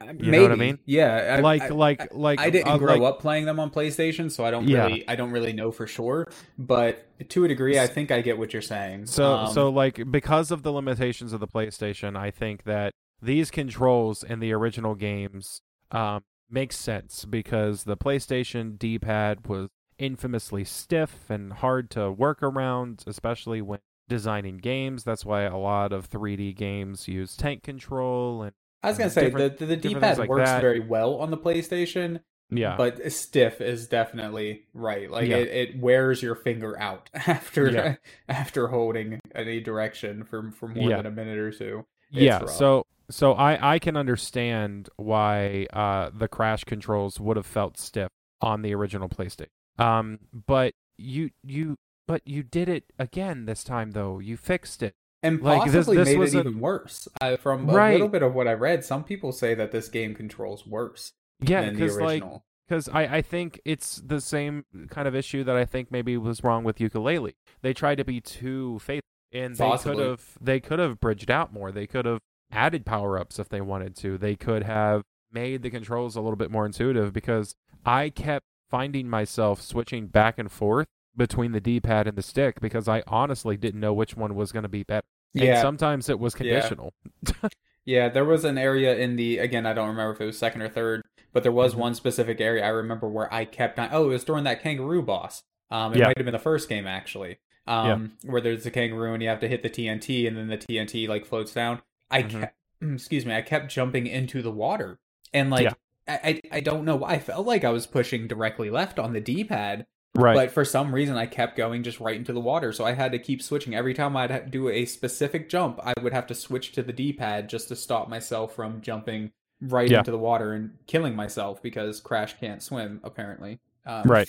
maybe. 0.00 0.30
know 0.30 0.42
what 0.42 0.52
I 0.52 0.56
mean? 0.56 0.78
Yeah. 0.86 1.36
I- 1.38 1.40
like 1.40 1.62
I- 1.62 1.68
like 1.68 2.14
like 2.14 2.40
I 2.40 2.50
didn't 2.50 2.68
uh, 2.68 2.78
grow 2.78 2.94
like- 2.94 3.02
up 3.02 3.20
playing 3.20 3.44
them 3.44 3.60
on 3.60 3.70
PlayStation, 3.70 4.30
so 4.30 4.44
I 4.44 4.50
don't 4.50 4.66
Yeah. 4.68 4.86
really 4.86 5.08
I 5.08 5.16
don't 5.16 5.30
really 5.30 5.52
know 5.52 5.70
for 5.72 5.86
sure. 5.86 6.30
But 6.58 7.06
to 7.30 7.44
a 7.44 7.48
degree, 7.48 7.78
I 7.78 7.86
think 7.86 8.10
I 8.10 8.20
get 8.22 8.38
what 8.38 8.52
you're 8.52 8.62
saying. 8.62 9.06
So 9.06 9.34
Um, 9.34 9.52
so 9.52 9.68
like 9.70 10.10
because 10.10 10.50
of 10.50 10.62
the 10.62 10.72
limitations 10.72 11.32
of 11.32 11.40
the 11.40 11.48
PlayStation, 11.48 12.16
I 12.16 12.30
think 12.30 12.64
that 12.64 12.92
these 13.20 13.50
controls 13.50 14.22
in 14.24 14.40
the 14.40 14.52
original 14.52 14.94
games 14.94 15.60
um 15.90 16.22
makes 16.50 16.76
sense 16.76 17.24
because 17.24 17.84
the 17.84 17.96
PlayStation 17.96 18.78
D-pad 18.78 19.46
was 19.46 19.68
infamously 19.98 20.64
stiff 20.64 21.28
and 21.30 21.52
hard 21.52 21.90
to 21.90 22.10
work 22.10 22.42
around, 22.42 23.04
especially 23.06 23.60
when 23.62 23.80
designing 24.08 24.56
games. 24.58 25.04
That's 25.04 25.24
why 25.24 25.42
a 25.42 25.56
lot 25.56 25.92
of 25.92 26.08
3D 26.10 26.56
games 26.56 27.06
use 27.08 27.36
tank 27.36 27.62
control 27.62 28.42
and 28.42 28.52
I 28.82 28.88
was 28.88 28.96
gonna 28.98 29.10
say 29.10 29.28
the 29.28 29.50
the, 29.50 29.66
the 29.66 29.76
D-pad 29.76 30.16
like 30.18 30.28
works 30.30 30.48
that. 30.48 30.62
very 30.62 30.80
well 30.80 31.16
on 31.16 31.30
the 31.30 31.36
PlayStation, 31.36 32.20
yeah. 32.50 32.76
but 32.78 33.12
stiff 33.12 33.60
is 33.60 33.86
definitely 33.88 34.62
right. 34.72 35.10
Like 35.10 35.28
Yeah. 35.28 35.36
it, 35.36 35.48
it 35.70 35.78
wears 35.78 36.22
your 36.22 36.34
finger 36.34 36.80
out 36.80 37.10
after 37.14 37.70
Yeah. 37.70 37.96
after 38.26 38.68
holding 38.68 39.20
any 39.34 39.60
direction 39.60 40.24
for 40.24 40.50
for 40.52 40.66
more 40.68 40.88
Yeah. 40.90 40.96
than 40.96 41.06
a 41.06 41.10
minute 41.10 41.36
or 41.38 41.52
two. 41.52 41.84
It's 42.10 42.22
yeah 42.22 42.38
rough. 42.40 42.50
so 42.50 42.86
so 43.10 43.32
i 43.34 43.74
i 43.74 43.78
can 43.78 43.96
understand 43.96 44.88
why 44.96 45.66
uh 45.72 46.10
the 46.16 46.28
crash 46.28 46.64
controls 46.64 47.18
would 47.20 47.36
have 47.36 47.46
felt 47.46 47.78
stiff 47.78 48.08
on 48.40 48.62
the 48.62 48.74
original 48.74 49.08
playstation 49.08 49.46
um 49.78 50.18
but 50.46 50.72
you 50.98 51.30
you 51.42 51.76
but 52.06 52.22
you 52.26 52.42
did 52.42 52.68
it 52.68 52.84
again 52.98 53.44
this 53.46 53.62
time 53.64 53.92
though 53.92 54.18
you 54.18 54.36
fixed 54.36 54.82
it 54.82 54.94
and 55.22 55.42
like, 55.42 55.64
this- 55.64 55.74
possibly 55.74 55.96
this 55.98 56.08
made 56.08 56.18
was 56.18 56.34
it 56.34 56.38
a- 56.38 56.48
even 56.48 56.60
worse. 56.60 57.06
I, 57.20 57.36
from 57.36 57.68
a 57.68 57.72
Right. 57.74 57.92
little 57.92 58.08
bit 58.08 58.22
of 58.22 58.34
what 58.34 58.48
I 58.48 58.54
read, 58.54 58.86
some 58.86 59.04
people 59.04 59.32
say 59.32 59.54
that 59.54 59.70
this 59.70 59.90
game 59.90 60.14
controls 60.14 60.66
worse 60.66 61.12
yeah 61.42 61.60
than 61.60 61.74
the 61.74 61.80
because 61.80 61.96
like 61.98 62.22
original. 62.22 62.44
because 62.66 62.88
I, 62.88 63.02
I 63.18 63.22
think 63.22 63.60
it's 63.66 63.96
the 63.96 64.20
same 64.22 64.64
kind 64.88 65.06
of 65.06 65.14
issue 65.14 65.44
that 65.44 65.56
I 65.56 65.66
think 65.66 65.90
maybe 65.92 66.16
was 66.16 66.42
wrong 66.42 66.64
with 66.64 66.78
Yooka-Laylee. 66.78 67.34
They 67.60 67.74
tried 67.74 67.96
to 67.96 68.04
be 68.04 68.22
too 68.22 68.78
faithful, 68.78 69.06
and 69.30 69.54
they 69.56 69.76
could 69.76 69.98
have 69.98 70.38
they 70.40 70.58
could 70.58 70.78
have 70.78 71.00
bridged 71.00 71.30
out 71.30 71.52
more. 71.52 71.70
They 71.70 71.86
could 71.86 72.06
have 72.06 72.20
added 72.52 72.84
power 72.86 73.18
ups 73.18 73.38
if 73.38 73.48
they 73.48 73.60
wanted 73.60 73.96
to. 73.96 74.18
They 74.18 74.36
could 74.36 74.62
have 74.64 75.02
made 75.32 75.62
the 75.62 75.70
controls 75.70 76.16
a 76.16 76.20
little 76.20 76.36
bit 76.36 76.50
more 76.50 76.66
intuitive 76.66 77.12
because 77.12 77.54
I 77.84 78.10
kept 78.10 78.44
finding 78.68 79.08
myself 79.08 79.60
switching 79.62 80.06
back 80.06 80.38
and 80.38 80.50
forth 80.50 80.86
between 81.16 81.52
the 81.52 81.60
D 81.60 81.80
pad 81.80 82.06
and 82.06 82.16
the 82.16 82.22
stick 82.22 82.60
because 82.60 82.88
I 82.88 83.02
honestly 83.06 83.56
didn't 83.56 83.80
know 83.80 83.92
which 83.92 84.16
one 84.16 84.34
was 84.34 84.52
going 84.52 84.62
to 84.64 84.68
be 84.68 84.82
better. 84.84 85.06
And 85.34 85.44
yeah, 85.44 85.62
sometimes 85.62 86.08
it 86.08 86.18
was 86.18 86.34
conditional. 86.34 86.92
Yeah, 87.86 88.08
there 88.10 88.26
was 88.26 88.44
an 88.44 88.58
area 88.58 88.94
in 88.96 89.16
the 89.16 89.38
again, 89.38 89.64
I 89.66 89.72
don't 89.72 89.88
remember 89.88 90.12
if 90.12 90.20
it 90.20 90.26
was 90.26 90.38
second 90.38 90.60
or 90.62 90.68
third, 90.68 91.02
but 91.32 91.42
there 91.42 91.50
was 91.50 91.74
Mhm. 91.74 91.78
one 91.78 91.94
specific 91.94 92.40
area 92.40 92.64
I 92.64 92.68
remember 92.68 93.08
where 93.08 93.32
I 93.32 93.46
kept 93.46 93.78
on 93.78 93.88
oh, 93.90 94.04
it 94.04 94.08
was 94.08 94.24
during 94.24 94.44
that 94.44 94.62
kangaroo 94.62 95.02
boss. 95.02 95.42
Um 95.70 95.94
it 95.94 95.98
Yeah. 95.98 96.06
might 96.06 96.18
have 96.18 96.26
been 96.26 96.32
the 96.32 96.38
first 96.38 96.68
game 96.68 96.86
actually. 96.86 97.38
Um 97.66 98.12
where 98.24 98.40
there's 98.42 98.66
a 98.66 98.70
kangaroo 98.70 99.14
and 99.14 99.22
you 99.22 99.28
have 99.30 99.40
to 99.40 99.48
hit 99.48 99.62
the 99.62 99.70
TNT 99.70 100.26
and 100.28 100.36
then 100.36 100.48
the 100.48 100.58
TNT 100.58 101.08
like 101.08 101.24
floats 101.24 101.54
down. 101.54 101.80
I 102.10 102.22
Mhm. 102.22 102.40
kept 102.40 102.54
excuse 102.82 103.26
me, 103.26 103.34
I 103.34 103.42
kept 103.42 103.70
jumping 103.70 104.06
into 104.06 104.42
the 104.42 104.50
water. 104.50 104.98
And 105.32 105.50
like 105.50 105.64
Yeah. 105.64 105.74
I, 106.08 106.40
I 106.52 106.56
I 106.56 106.60
don't 106.60 106.84
know 106.84 106.96
why 106.96 107.10
I 107.12 107.18
felt 107.18 107.46
like 107.46 107.64
I 107.64 107.70
was 107.70 107.86
pushing 107.86 108.26
directly 108.26 108.70
left 108.70 108.98
on 108.98 109.12
the 109.12 109.20
D 109.20 109.44
pad, 109.44 109.86
right. 110.16 110.34
but 110.34 110.50
for 110.50 110.64
some 110.64 110.92
reason 110.94 111.16
I 111.16 111.26
kept 111.26 111.56
going 111.56 111.82
just 111.84 112.00
right 112.00 112.16
into 112.16 112.32
the 112.32 112.40
water. 112.40 112.72
So 112.72 112.84
I 112.84 112.92
had 112.92 113.12
to 113.12 113.18
keep 113.18 113.42
switching. 113.42 113.74
Every 113.74 113.94
time 113.94 114.16
I'd 114.16 114.50
do 114.50 114.68
a 114.68 114.84
specific 114.86 115.48
jump, 115.48 115.78
I 115.84 115.94
would 116.02 116.12
have 116.12 116.26
to 116.28 116.34
switch 116.34 116.72
to 116.72 116.82
the 116.82 116.92
D 116.92 117.12
pad 117.12 117.48
just 117.48 117.68
to 117.68 117.76
stop 117.76 118.08
myself 118.08 118.54
from 118.56 118.80
jumping 118.80 119.30
right 119.60 119.88
Yeah. 119.90 119.98
into 119.98 120.10
the 120.10 120.18
water 120.18 120.52
and 120.52 120.78
killing 120.86 121.14
myself 121.14 121.62
because 121.62 122.00
Crash 122.00 122.38
can't 122.40 122.62
swim 122.62 123.00
apparently. 123.04 123.60
Um, 123.86 124.02
Right. 124.04 124.28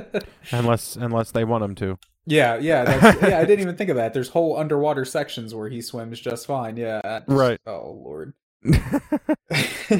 unless 0.52 0.96
unless 0.96 1.30
they 1.30 1.44
want 1.44 1.64
him 1.64 1.74
to. 1.76 1.98
yeah, 2.26 2.56
yeah, 2.56 2.84
that's, 2.84 3.22
yeah. 3.28 3.38
I 3.38 3.44
didn't 3.44 3.60
even 3.60 3.76
think 3.76 3.90
of 3.90 3.96
that. 3.96 4.14
There's 4.14 4.28
whole 4.28 4.56
underwater 4.56 5.04
sections 5.04 5.54
where 5.54 5.68
he 5.68 5.80
swims 5.80 6.20
just 6.20 6.46
fine. 6.46 6.76
Yeah. 6.76 7.20
Right. 7.26 7.60
Oh 7.66 8.00
lord. 8.04 8.34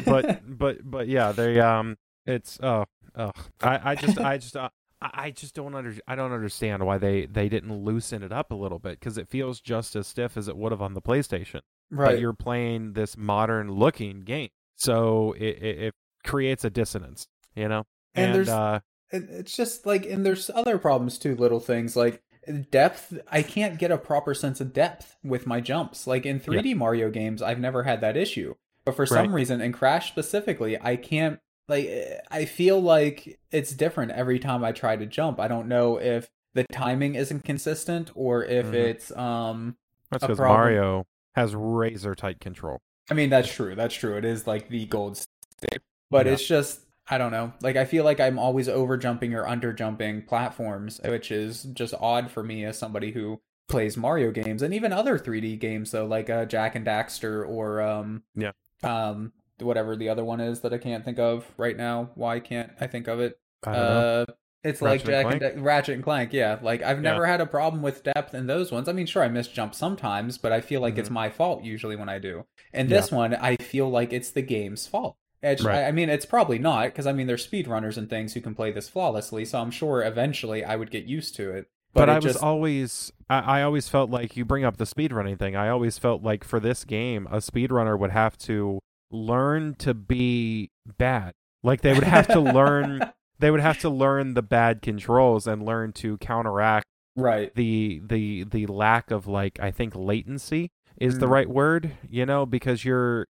but 0.05 0.41
but 0.45 0.79
but 0.91 1.09
yeah, 1.09 1.33
they 1.33 1.61
um, 1.61 1.97
it's 2.27 2.59
oh 2.63 2.87
oh, 3.17 3.33
I 3.61 3.93
I 3.93 3.95
just 3.95 4.19
I 4.19 4.39
just 4.39 4.57
uh, 4.57 4.69
I 5.01 5.31
just 5.31 5.55
don't 5.55 5.75
under 5.75 5.95
I 6.09 6.17
don't 6.17 6.33
understand 6.33 6.85
why 6.85 6.99
they 6.99 7.27
they 7.27 7.49
didn't 7.49 7.85
loosen 7.85 8.23
it 8.23 8.33
up 8.33 8.51
a 8.51 8.55
little 8.55 8.79
bit 8.79 8.99
because 8.99 9.17
it 9.17 9.29
feels 9.29 9.61
just 9.61 9.95
as 9.95 10.07
stiff 10.07 10.37
as 10.37 10.49
it 10.49 10.57
would 10.57 10.73
have 10.73 10.83
on 10.83 10.95
the 10.95 11.03
PlayStation. 11.03 11.61
But 11.91 11.99
right. 11.99 12.19
you're 12.19 12.35
playing 12.35 12.95
this 12.95 13.17
modern 13.17 13.71
looking 13.71 14.23
game, 14.23 14.51
so 14.77 15.35
it 15.39 15.63
it, 15.63 15.79
it 15.79 15.95
creates 16.25 16.65
a 16.65 16.71
dissonance, 16.71 17.29
you 17.55 17.69
know. 17.69 17.85
And 18.19 18.27
And, 18.27 18.35
there's- 18.35 18.49
uh, 18.49 18.81
it's 19.11 19.57
just 19.57 19.87
like 19.87 20.05
and 20.07 20.25
there's 20.27 20.51
other 20.55 20.77
problems 20.79 21.17
too 21.19 21.35
little 21.35 21.61
things 21.61 21.97
like 21.97 22.23
depth 22.71 23.19
i 23.31 23.43
can't 23.43 23.79
get 23.79 23.91
a 23.91 23.97
proper 23.99 24.35
sense 24.35 24.61
of 24.61 24.73
depth 24.73 25.17
with 25.25 25.47
my 25.47 25.61
jumps 25.61 26.07
like 26.07 26.25
in 26.27 26.39
3d 26.41 26.75
mario 26.77 27.11
games 27.11 27.41
i've 27.43 27.59
never 27.59 27.83
had 27.85 28.01
that 28.03 28.17
issue 28.17 28.55
but 28.85 28.95
for 28.97 29.07
some 29.07 29.35
reason 29.35 29.61
in 29.61 29.73
crash 29.73 30.09
specifically 30.09 30.77
i 30.83 30.97
can't 30.97 31.39
like 31.69 31.89
i 32.31 32.45
feel 32.45 32.81
like 32.81 33.39
it's 33.51 33.73
different 33.73 34.13
every 34.13 34.39
time 34.39 34.63
i 34.65 34.73
try 34.73 34.97
to 34.97 35.07
jump 35.07 35.41
i 35.41 35.49
don't 35.49 35.69
know 35.69 35.99
if 35.99 36.29
the 36.55 36.65
timing 36.73 37.15
isn't 37.15 37.45
consistent 37.45 38.11
or 38.15 38.45
if 38.45 38.67
Mhm. 38.67 38.75
it's 38.75 39.11
um 39.17 39.77
that's 40.11 40.23
because. 40.23 40.39
Mario 40.39 41.07
has 41.35 41.55
razor 41.55 42.15
tight 42.15 42.41
control. 42.41 42.81
I 43.11 43.15
mean, 43.15 43.29
that's 43.31 43.53
true. 43.53 43.75
That's 43.75 43.95
true. 43.95 44.17
It 44.17 44.25
is 44.25 44.47
like 44.47 44.71
the 44.71 44.87
gold 44.87 45.19
standard. 45.19 45.83
But 46.11 46.25
Yeah. 46.27 46.33
it's 46.33 46.47
just, 46.47 46.81
I 47.11 47.17
don't 47.19 47.33
know. 47.33 47.53
Like, 47.63 47.77
I 47.77 47.85
feel 47.85 48.05
like 48.05 48.21
I'm 48.21 48.39
always 48.39 48.69
over 48.69 48.97
jumping 48.97 49.35
or 49.35 49.47
under 49.47 49.73
jumping 49.73 50.23
platforms, 50.23 51.01
which 51.05 51.31
is 51.31 51.63
just 51.63 51.95
odd 52.01 52.31
for 52.31 52.43
me 52.43 52.65
as 52.65 52.79
somebody 52.79 53.13
who 53.13 53.41
plays 53.69 53.97
Mario 53.97 54.31
games 54.31 54.63
and 54.63 54.75
even 54.75 54.93
other 54.93 55.19
3D 55.19 55.59
games, 55.59 55.91
though, 55.91 56.07
like 56.07 56.29
uh, 56.31 56.45
Jak 56.45 56.75
and 56.75 56.87
Daxter 56.87 57.47
or, 57.49 57.81
um, 57.81 58.23
Yeah. 58.35 58.53
um, 58.83 59.33
whatever 59.61 59.97
the 59.97 60.09
other 60.09 60.25
one 60.25 60.41
is 60.41 60.61
that 60.61 60.73
I 60.73 60.79
can't 60.79 61.05
think 61.05 61.19
of 61.19 61.47
right 61.57 61.77
now. 61.77 62.11
Why 62.15 62.41
can't 62.41 62.73
I 62.81 62.87
think 62.87 63.09
of 63.09 63.21
it? 63.21 63.39
I 63.65 63.73
don't 63.73 63.81
know. 63.83 64.23
Uh, 64.29 64.33
it's 64.65 64.83
Ratchet 64.83 65.07
like 65.09 65.25
Jak 65.25 65.33
and? 65.33 65.41
Da- 65.41 65.63
Ratchet 65.63 65.95
and 65.95 66.05
Clank, 66.05 66.33
yeah. 66.33 66.59
Like 66.63 66.83
I've 66.83 66.99
Yeah. 66.99 67.11
never 67.13 67.27
had 67.27 67.41
a 67.41 67.47
problem 67.47 67.83
with 67.83 68.03
depth 68.03 68.35
in 68.35 68.47
those 68.47 68.71
ones. 68.73 68.89
I 68.89 68.93
mean, 68.93 69.07
sure, 69.07 69.23
I 69.23 69.29
miss 69.29 69.49
jump 69.49 69.75
sometimes, 69.75 70.37
but 70.39 70.53
I 70.53 70.61
feel 70.61 70.81
like 70.81 70.99
it's 70.99 71.09
Mhm. 71.09 71.13
my 71.13 71.31
fault 71.31 71.63
usually 71.65 71.97
when 71.97 72.09
I 72.09 72.19
do. 72.19 72.45
And 72.73 72.89
this 72.89 73.11
one, 73.11 73.35
I 73.35 73.57
feel 73.57 73.89
like 73.89 74.13
it's 74.13 74.31
the 74.31 74.43
game's 74.43 74.87
fault. 74.87 75.17
It's, 75.43 75.63
Right. 75.63 75.85
I, 75.85 75.89
I 75.89 75.93
mean, 75.93 76.09
it's 76.09 76.27
probably 76.27 76.59
not 76.59 76.87
because 76.87 77.07
I 77.07 77.13
mean, 77.13 77.27
there's 77.27 77.47
speedrunners 77.47 77.97
and 77.97 78.09
things 78.11 78.35
who 78.35 78.41
can 78.41 78.55
play 78.55 78.73
this 78.73 78.89
flawlessly. 78.89 79.45
So 79.45 79.61
I'm 79.61 79.71
sure 79.71 80.03
eventually 80.03 80.65
I 80.65 80.77
would 80.77 80.91
get 80.91 81.05
used 81.05 81.35
to 81.37 81.51
it. 81.53 81.69
But, 81.95 82.01
But, 82.03 82.09
it 82.09 82.13
I 82.13 82.15
was 82.17 82.25
just, 82.25 82.43
always 82.45 83.13
I, 83.31 83.61
I 83.61 83.63
always 83.63 83.89
felt 83.89 84.11
like 84.11 84.37
you 84.37 84.45
bring 84.45 84.65
up 84.65 84.77
the 84.77 84.85
speedrunning 84.85 85.39
thing. 85.39 85.57
I 85.57 85.69
always 85.69 85.97
felt 85.99 86.23
like 86.23 86.45
for 86.45 86.61
this 86.61 86.85
game, 86.85 87.27
a 87.31 87.39
speedrunner 87.39 87.99
would 87.99 88.11
have 88.11 88.37
to 88.39 88.81
learn 89.11 89.75
to 89.77 89.95
be 89.95 90.71
bad. 90.99 91.33
Like 91.63 91.81
they 91.81 91.95
would 91.95 92.05
have 92.05 92.27
to 92.29 92.41
learn 92.59 93.01
they 93.39 93.51
would 93.51 93.61
have 93.61 93.79
to 93.81 93.89
learn 93.89 94.35
the 94.35 94.43
bad 94.43 94.83
controls 94.83 95.47
and 95.47 95.65
learn 95.65 95.93
to 95.93 96.19
counteract 96.19 96.85
right. 97.17 97.55
the 97.55 98.01
the 98.05 98.45
the 98.45 98.67
lack 98.67 99.11
of 99.11 99.27
like 99.27 99.59
I 99.61 99.71
think 99.71 99.95
latency 99.95 100.71
is 101.01 101.21
the 101.21 101.27
Mm. 101.27 101.31
right 101.31 101.49
word, 101.49 101.93
you 102.09 102.27
know, 102.27 102.45
because 102.45 102.85
you're 102.85 103.27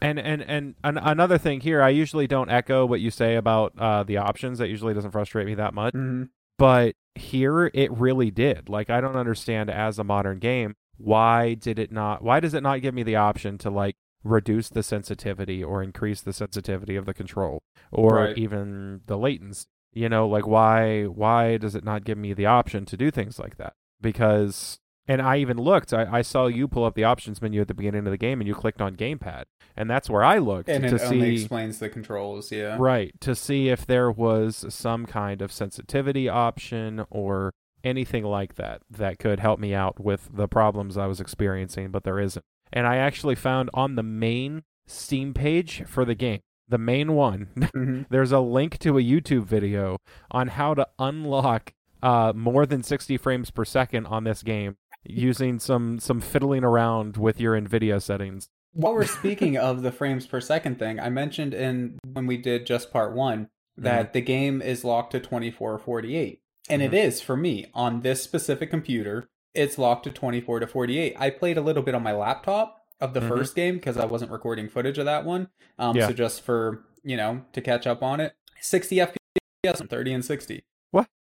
and 0.00 0.18
and 0.18 0.42
and 0.42 0.74
an, 0.84 0.98
another 0.98 1.38
thing 1.38 1.60
here, 1.60 1.82
I 1.82 1.88
usually 1.90 2.26
don't 2.26 2.50
echo 2.50 2.84
what 2.86 3.00
you 3.00 3.10
say 3.10 3.36
about 3.36 3.72
uh 3.78 4.02
the 4.04 4.16
options. 4.18 4.58
That 4.58 4.68
usually 4.68 4.94
doesn't 4.94 5.10
frustrate 5.12 5.46
me 5.46 5.54
that 5.54 5.74
much. 5.74 5.92
Hmm 5.94 6.24
but 6.58 6.96
here 7.14 7.70
it 7.72 7.88
really 7.92 8.32
did. 8.32 8.68
Like 8.68 8.90
i 8.90 9.00
don't 9.00 9.14
understand 9.14 9.70
as 9.70 9.96
a 9.98 10.02
modern 10.04 10.40
game 10.40 10.74
why 10.96 11.54
did 11.54 11.78
it 11.78 11.92
not 11.92 12.20
why 12.22 12.40
does 12.40 12.52
it 12.52 12.64
not 12.64 12.80
give 12.82 12.92
me 12.94 13.04
the 13.04 13.14
option 13.14 13.58
to 13.58 13.70
like 13.70 13.94
reduce 14.24 14.68
the 14.68 14.82
sensitivity 14.82 15.62
or 15.62 15.84
increase 15.84 16.20
the 16.20 16.32
sensitivity 16.32 16.96
of 16.96 17.06
the 17.06 17.14
control 17.14 17.62
or 17.92 18.14
Right. 18.16 18.36
even 18.38 19.02
the 19.06 19.16
latency 19.16 19.66
you 19.92 20.08
know 20.08 20.26
like 20.26 20.48
why 20.48 21.04
why 21.04 21.58
does 21.58 21.76
it 21.76 21.84
not 21.84 22.02
give 22.02 22.18
me 22.18 22.32
the 22.34 22.46
option 22.46 22.84
to 22.86 22.96
do 22.96 23.12
things 23.12 23.38
like 23.38 23.56
that? 23.58 23.74
Because 24.00 24.80
and 25.08 25.20
i 25.22 25.38
even 25.38 25.56
looked 25.56 25.92
i, 25.92 26.18
I 26.18 26.22
saw 26.22 26.46
you 26.46 26.68
pull 26.68 26.84
up 26.84 26.94
the 26.94 27.04
options 27.04 27.42
menu 27.42 27.60
at 27.60 27.68
the 27.68 27.74
beginning 27.74 28.06
of 28.06 28.10
the 28.12 28.18
game 28.18 28.40
and 28.40 28.46
you 28.46 28.54
clicked 28.54 28.80
on 28.80 28.94
gamepad 28.94 29.44
and 29.76 29.90
that's 29.90 30.08
where 30.10 30.22
i 30.22 30.38
looked 30.38 30.68
And 30.68 30.84
to 30.84 30.94
it 30.96 31.02
only 31.02 31.36
see 31.36 31.42
explains 31.42 31.78
the 31.78 31.88
controls. 31.88 32.52
Yeah. 32.52 32.76
Right, 32.78 33.12
to 33.20 33.34
see 33.34 33.68
if 33.68 33.86
there 33.86 34.10
was 34.10 34.64
some 34.68 35.06
kind 35.06 35.40
of 35.42 35.50
sensitivity 35.52 36.28
option 36.28 37.04
or 37.10 37.52
anything 37.84 38.24
like 38.24 38.56
that 38.56 38.82
that 38.90 39.18
could 39.18 39.40
help 39.40 39.60
me 39.60 39.72
out 39.74 40.00
with 40.00 40.28
the 40.32 40.48
problems 40.48 40.96
I 40.98 41.06
was 41.06 41.20
experiencing, 41.20 41.90
but 41.90 42.02
there 42.04 42.18
isn't. 42.18 42.44
And 42.72 42.86
I 42.86 42.96
actually 42.96 43.36
found 43.36 43.70
on 43.72 43.94
the 43.94 44.02
main 44.02 44.64
Steam 44.86 45.32
page 45.34 45.84
for 45.86 46.04
the 46.04 46.14
game, 46.14 46.40
the 46.68 46.78
main 46.78 47.12
one, 47.14 47.48
hmm 47.72 48.02
there's 48.10 48.32
a 48.32 48.40
link 48.40 48.78
to 48.80 48.98
a 48.98 49.02
YouTube 49.02 49.44
video 49.44 49.98
on 50.30 50.48
how 50.48 50.74
to 50.74 50.88
unlock 50.98 51.72
uh, 52.02 52.32
more 52.34 52.66
than 52.66 52.82
60 52.82 53.16
frames 53.18 53.50
per 53.50 53.64
second 53.64 54.06
on 54.06 54.24
this 54.24 54.42
game 54.42 54.76
using 55.04 55.58
some 55.58 55.98
some 55.98 56.20
fiddling 56.20 56.64
around 56.64 57.16
with 57.16 57.40
your 57.40 57.58
Nvidia 57.60 58.00
settings. 58.02 58.48
While 58.72 58.94
we're 58.94 59.04
speaking 59.20 59.56
of 59.56 59.82
the 59.82 59.92
frames 59.92 60.26
per 60.26 60.40
second 60.40 60.78
thing, 60.78 61.00
I 61.00 61.08
mentioned 61.08 61.54
in 61.54 61.98
when 62.12 62.26
we 62.26 62.36
did 62.36 62.66
just 62.66 62.92
part 62.92 63.14
one 63.14 63.48
that 63.76 64.12
the 64.12 64.20
game 64.20 64.60
is 64.60 64.84
locked 64.84 65.12
to 65.12 65.20
24 65.20 65.74
or 65.74 65.78
48. 65.78 66.40
And 66.68 66.82
it 66.82 66.92
is 66.92 67.20
for 67.20 67.36
me 67.36 67.66
on 67.72 68.00
this 68.02 68.22
specific 68.22 68.70
computer. 68.70 69.28
It's 69.54 69.78
locked 69.78 70.04
to 70.04 70.10
24 70.10 70.60
to 70.60 70.66
48. 70.66 71.14
I 71.18 71.30
played 71.30 71.56
a 71.56 71.60
little 71.62 71.82
bit 71.82 71.94
on 71.94 72.02
my 72.02 72.12
laptop 72.12 72.82
of 73.00 73.14
the 73.14 73.20
Mhm. 73.20 73.28
first 73.28 73.54
game 73.54 73.76
because 73.76 73.96
I 73.96 74.04
wasn't 74.04 74.32
recording 74.32 74.68
footage 74.68 74.98
of 74.98 75.04
that 75.06 75.24
one. 75.24 75.48
Um, 75.78 75.96
Yeah. 75.96 76.08
So 76.08 76.12
just 76.12 76.42
for, 76.42 76.84
you 77.04 77.16
know, 77.16 77.42
to 77.52 77.60
catch 77.62 77.86
up 77.86 78.02
on 78.02 78.18
it, 78.20 78.34
60 78.60 78.96
FPS, 79.00 79.80
30 79.88 80.12
and 80.12 80.24
60. 80.24 80.64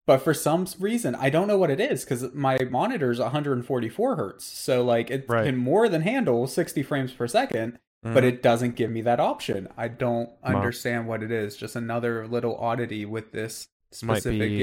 But 0.09 0.23
for 0.23 0.33
some 0.33 0.67
reason, 0.81 1.15
I 1.15 1.29
don't 1.29 1.47
know 1.47 1.59
what 1.59 1.71
it 1.71 1.79
is 1.81 2.03
because 2.03 2.33
my 2.35 2.57
monitor's 2.71 3.21
144 3.21 4.17
hertz. 4.17 4.45
So 4.47 4.83
like 4.83 5.11
it 5.11 5.27
Right. 5.29 5.45
can 5.45 5.57
more 5.59 5.87
than 5.89 6.01
handle 6.01 6.47
60 6.47 6.83
frames 6.83 7.13
per 7.13 7.29
second 7.29 7.79
but 8.03 8.23
Mhm. 8.23 8.29
it 8.29 8.43
doesn't 8.45 8.77
give 8.77 8.91
me 8.93 9.01
that 9.03 9.19
option. 9.21 9.67
I 9.77 9.89
don't 9.89 10.31
understand 10.45 11.09
what 11.09 11.21
it 11.23 11.31
is. 11.33 11.57
Just 11.57 11.75
another 11.77 12.27
little 12.29 12.57
oddity 12.57 13.05
with 13.05 13.33
this 13.33 13.67
specific 13.91 14.39
might 14.39 14.47
be 14.49 14.59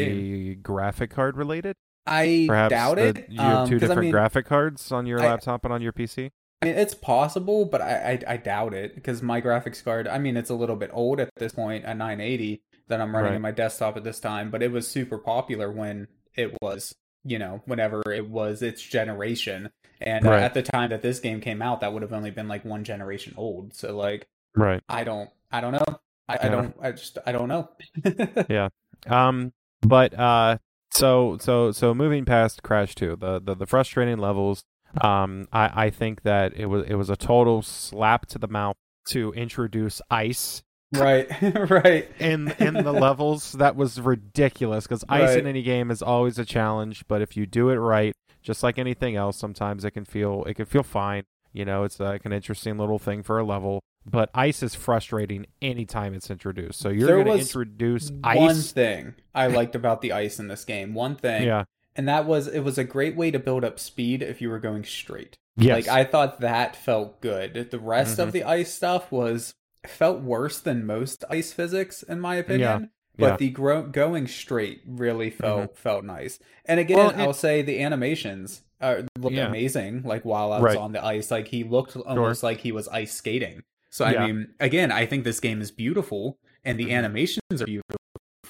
game. 0.54 0.62
graphic 0.64 1.10
card 1.12 1.36
related. 1.38 1.76
I 2.08 2.46
Perhaps 2.48 2.70
doubt 2.72 2.96
the- 2.96 3.08
it. 3.10 3.26
you 3.30 3.40
have 3.42 3.58
um, 3.58 3.70
two 3.70 3.78
different 3.78 4.00
I 4.00 4.02
mean, 4.04 4.12
graphic 4.12 4.46
cards 4.46 4.92
on 4.92 5.06
your 5.06 5.20
I- 5.20 5.26
laptop 5.28 5.64
and 5.66 5.74
on 5.74 5.82
your 5.82 5.92
PC. 5.92 6.32
I 6.62 6.68
mean, 6.68 6.76
it's 6.76 6.96
possible, 6.96 7.66
but 7.66 7.82
I, 7.82 8.20
I 8.28 8.34
I 8.34 8.38
doubt 8.38 8.74
it 8.74 8.96
because 8.96 9.22
my 9.22 9.42
graphics 9.42 9.84
card. 9.84 10.08
I 10.08 10.18
mean, 10.18 10.38
it's 10.38 10.50
a 10.50 10.56
little 10.56 10.78
bit 10.78 10.90
old 10.94 11.20
at 11.20 11.30
this 11.36 11.52
point, 11.52 11.84
a 11.86 11.94
980 11.94 12.62
that 12.88 13.02
I'm 13.02 13.14
running 13.16 13.32
Right. 13.32 13.36
in 13.36 13.42
my 13.42 13.52
desktop 13.52 13.98
at 13.98 14.04
this 14.04 14.20
time. 14.20 14.52
But 14.52 14.62
it 14.64 14.72
was 14.72 14.88
super 14.88 15.18
popular 15.18 15.72
when 15.72 16.08
it 16.36 16.56
was, 16.62 16.94
you 17.24 17.40
know, 17.40 17.62
whenever 17.66 18.02
it 18.12 18.30
was 18.30 18.62
its 18.62 18.82
generation. 18.82 19.70
And 20.02 20.26
uh, 20.28 20.32
Right. 20.32 20.44
at 20.44 20.54
the 20.54 20.62
time 20.62 20.90
that 20.90 21.02
this 21.02 21.20
game 21.20 21.42
came 21.42 21.62
out, 21.62 21.82
that 21.82 21.94
would 21.94 22.02
have 22.02 22.14
only 22.14 22.32
been 22.32 22.48
like 22.48 22.66
one 22.66 22.84
generation 22.84 23.34
old. 23.38 23.74
So 23.74 23.96
like, 23.98 24.28
Right. 24.56 24.82
I 24.90 25.04
don't, 25.04 25.30
I 25.52 25.62
don't 25.62 25.72
know. 25.74 26.00
I, 26.28 26.38
I 26.42 26.50
don't, 26.50 26.76
I 26.82 26.92
just, 26.92 27.18
I 27.26 27.32
don't 27.32 27.48
know. 27.48 27.70
Yeah. 28.50 28.70
Um. 29.08 29.54
But 29.82 30.18
uh. 30.18 30.58
So 30.92 31.38
so 31.40 31.72
so 31.72 31.94
moving 31.94 32.26
past 32.26 32.64
Crash 32.64 32.96
Two, 32.96 33.16
the 33.16 33.40
the, 33.40 33.54
the 33.56 33.66
frustrating 33.68 34.18
levels. 34.18 34.64
Um. 35.02 35.48
I 35.54 35.86
I 35.86 35.90
think 35.92 36.24
that 36.24 36.54
it 36.56 36.66
was 36.66 36.86
it 36.88 36.96
was 36.96 37.10
a 37.12 37.16
total 37.16 37.62
slap 37.62 38.26
to 38.28 38.40
the 38.40 38.48
mouth 38.48 38.76
to 39.10 39.32
introduce 39.34 40.02
ice 40.10 40.64
right, 41.02 41.28
right. 41.70 42.10
in 42.20 42.54
in 42.60 42.74
the 42.74 42.92
levels. 42.94 43.54
That 43.54 43.76
was 43.76 44.00
ridiculous 44.00 44.86
because 44.86 45.04
ice 45.10 45.36
in 45.36 45.48
any 45.48 45.62
game 45.64 45.92
is 45.92 46.02
always 46.02 46.38
a 46.40 46.46
challenge. 46.46 47.06
But 47.08 47.22
if 47.22 47.36
you 47.38 47.46
do 47.46 47.70
it 47.70 47.76
right, 47.76 48.14
just 48.42 48.64
like 48.64 48.78
anything 48.80 49.16
else, 49.16 49.38
sometimes 49.38 49.86
it 49.86 49.92
can 49.92 50.06
feel 50.06 50.44
it 50.46 50.56
can 50.56 50.66
feel 50.66 50.84
fine. 50.84 51.24
You 51.54 51.64
know, 51.66 51.84
it's 51.84 52.00
like 52.00 52.26
an 52.26 52.34
interesting 52.34 52.78
little 52.78 53.00
thing 53.00 53.24
for 53.24 53.40
a 53.40 53.44
level. 53.46 53.82
But 54.08 54.30
ice 54.36 54.62
is 54.62 54.76
frustrating 54.76 55.48
anytime 55.64 56.14
it's 56.14 56.30
introduced. 56.30 56.80
So 56.80 56.90
you're 56.90 57.08
going 57.24 57.26
to 57.26 57.42
introduce 57.42 58.12
One 58.12 58.38
ice. 58.50 58.72
thing 58.72 59.16
I 59.34 59.48
liked 59.60 59.74
about 59.74 60.02
the 60.02 60.12
ice 60.12 60.38
in 60.38 60.48
this 60.48 60.64
game, 60.64 60.94
one 60.94 61.16
thing, 61.16 61.42
Yeah. 61.44 61.64
and 61.96 62.08
that 62.08 62.26
was 62.28 62.48
it 62.48 62.60
was 62.60 62.78
a 62.78 62.84
great 62.84 63.16
way 63.16 63.32
to 63.32 63.40
build 63.40 63.64
up 63.64 63.80
speed 63.80 64.22
if 64.22 64.42
you 64.42 64.50
were 64.50 64.60
going 64.60 64.84
straight. 64.84 65.38
Yes. 65.58 65.88
Like 65.88 65.88
I 65.88 66.04
thought 66.04 66.42
that 66.42 66.76
felt 66.76 67.20
good. 67.22 67.70
The 67.72 67.80
rest 67.80 68.18
Mhm. 68.20 68.24
of 68.24 68.32
the 68.34 68.44
ice 68.44 68.72
stuff 68.72 69.12
was 69.12 69.54
felt 69.86 70.22
worse 70.22 70.60
than 70.60 70.86
most 70.86 71.24
ice 71.30 71.52
physics 71.54 72.04
in 72.04 72.20
my 72.20 72.36
opinion. 72.36 72.90
But 73.18 73.24
yeah. 73.24 73.28
Mm-hmm. 73.30 73.38
the 73.38 73.50
gro- 73.52 73.88
going 73.88 74.28
straight 74.28 74.82
really 74.86 75.30
felt 75.30 75.78
felt 75.78 76.04
nice. 76.04 76.38
And 76.66 76.80
again, 76.82 76.98
Well, 76.98 77.10
it- 77.12 77.18
I'll 77.18 77.34
say 77.34 77.62
the 77.62 77.82
animations 77.82 78.62
uh, 78.82 79.04
looked 79.18 79.36
Yeah. 79.38 79.48
amazing. 79.48 80.04
Like 80.04 80.26
while 80.26 80.52
I 80.52 80.58
was 80.60 80.64
Right. 80.76 80.78
on 80.78 80.92
the 80.92 81.04
ice, 81.04 81.32
like 81.32 81.48
he 81.48 81.64
looked 81.64 81.96
almost 81.96 82.44
like 82.44 82.60
he 82.60 82.74
was 82.74 82.88
ice 82.90 83.14
skating. 83.14 83.64
So 83.90 84.04
I 84.04 84.12
Yeah. 84.12 84.28
mean, 84.28 84.48
again, 84.60 84.92
I 84.92 85.06
think 85.06 85.24
this 85.24 85.40
game 85.40 85.62
is 85.62 85.72
beautiful 85.72 86.38
and 86.66 86.78
the 86.78 86.88
Mhm. 86.88 86.92
animations 86.92 87.62
are 87.62 87.66
beautiful. 87.66 87.96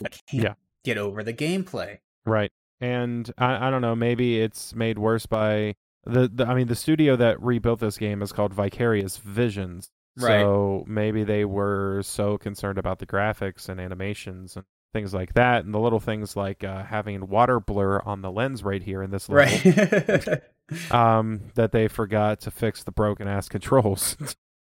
I 0.04 0.10
can't 0.10 0.44
Yeah. 0.44 0.54
get 0.84 0.98
over 0.98 1.24
the 1.24 1.34
gameplay. 1.34 2.00
Right. 2.26 2.52
And 2.82 3.32
I, 3.38 3.68
I 3.68 3.70
don't 3.70 3.82
know, 3.82 3.96
maybe 3.96 4.42
it's 4.42 4.74
made 4.76 4.98
worse 4.98 5.28
by 5.28 5.76
the, 6.06 6.28
the 6.28 6.46
I 6.48 6.56
mean 6.56 6.68
the 6.68 6.76
studio 6.76 7.16
that 7.16 7.40
rebuilt 7.42 7.80
this 7.80 7.98
game 8.00 8.22
is 8.24 8.32
called 8.32 8.52
Vicarious 8.54 9.18
Visions. 9.18 9.92
Right. 10.18 10.42
So 10.42 10.84
maybe 10.88 11.24
they 11.24 11.46
were 11.46 12.02
so 12.04 12.38
concerned 12.38 12.78
about 12.78 13.00
the 13.00 13.06
graphics 13.06 13.68
and 13.70 13.80
animations 13.82 14.56
and 14.56 14.66
things 14.94 15.14
like 15.14 15.34
that 15.34 15.66
and 15.66 15.74
the 15.74 15.80
little 15.80 16.00
things 16.00 16.38
like 16.38 16.64
uh, 16.64 16.84
having 16.84 17.28
water 17.28 17.60
blur 17.60 18.00
on 18.06 18.22
the 18.22 18.32
lens 18.32 18.64
right 18.64 18.82
here 18.82 19.04
in 19.04 19.12
this 19.12 19.28
level 19.28 19.54
Right. 19.74 20.42
um 20.92 21.42
that 21.56 21.72
they 21.72 21.88
forgot 21.88 22.40
to 22.42 22.52
fix 22.52 22.84
the 22.84 22.92
broken 22.92 23.28
ass 23.28 23.50
controls. 23.56 24.16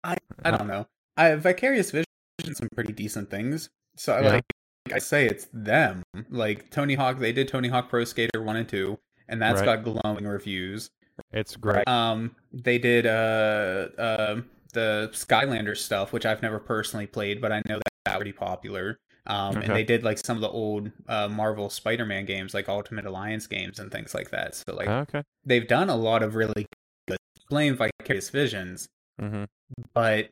I 0.04 0.16
don't 0.44 0.66
know. 0.66 0.86
I 1.16 1.34
Vicarious 1.36 1.90
Vision 1.90 2.06
some 2.54 2.68
pretty 2.74 2.92
decent 2.92 3.30
things. 3.30 3.68
So 3.96 4.18
Yeah. 4.20 4.28
like 4.30 4.44
I 4.92 4.98
say 4.98 5.26
it's 5.26 5.46
them. 5.52 6.02
Like 6.30 6.70
Tony 6.70 6.94
Hawk, 6.94 7.18
they 7.18 7.32
did 7.32 7.46
Tony 7.48 7.68
Hawk 7.68 7.88
Pro 7.88 8.04
Skater 8.04 8.42
1 8.42 8.56
and 8.56 8.68
2 8.68 8.98
and 9.28 9.40
that's 9.40 9.60
Right. 9.60 9.82
got 9.84 10.00
glowing 10.02 10.24
reviews. 10.26 10.88
it's 11.30 11.56
great. 11.56 11.86
Um 11.86 12.34
they 12.52 12.78
did 12.78 13.06
uh 13.06 13.88
uh 13.98 14.40
the 14.72 15.10
Skylander 15.12 15.76
stuff, 15.76 16.12
which 16.12 16.26
I've 16.26 16.42
never 16.42 16.58
personally 16.58 17.06
played, 17.06 17.40
but 17.40 17.52
I 17.52 17.62
know 17.68 17.76
that 17.76 17.82
that's 18.04 18.16
pretty 18.16 18.32
popular. 18.32 18.96
Um 19.26 19.56
Okay. 19.56 19.66
and 19.66 19.76
they 19.76 19.84
did 19.84 20.02
like 20.02 20.18
some 20.18 20.36
of 20.36 20.40
the 20.40 20.48
old 20.48 20.90
uh 21.08 21.28
Marvel 21.28 21.70
Spider-Man 21.70 22.24
games 22.24 22.54
like 22.54 22.68
Ultimate 22.68 23.06
Alliance 23.06 23.46
games 23.46 23.78
and 23.78 23.90
things 23.92 24.14
like 24.14 24.30
that. 24.30 24.54
So 24.56 24.74
like 24.74 24.88
okay. 24.88 25.22
they've 25.44 25.66
done 25.68 25.88
a 25.90 25.96
lot 25.96 26.22
of 26.22 26.34
really 26.34 26.66
good 27.06 27.18
blame 27.48 27.76
Vicarious 27.76 28.30
Visions 28.30 28.88
Mhm. 29.20 29.46
but 29.94 30.30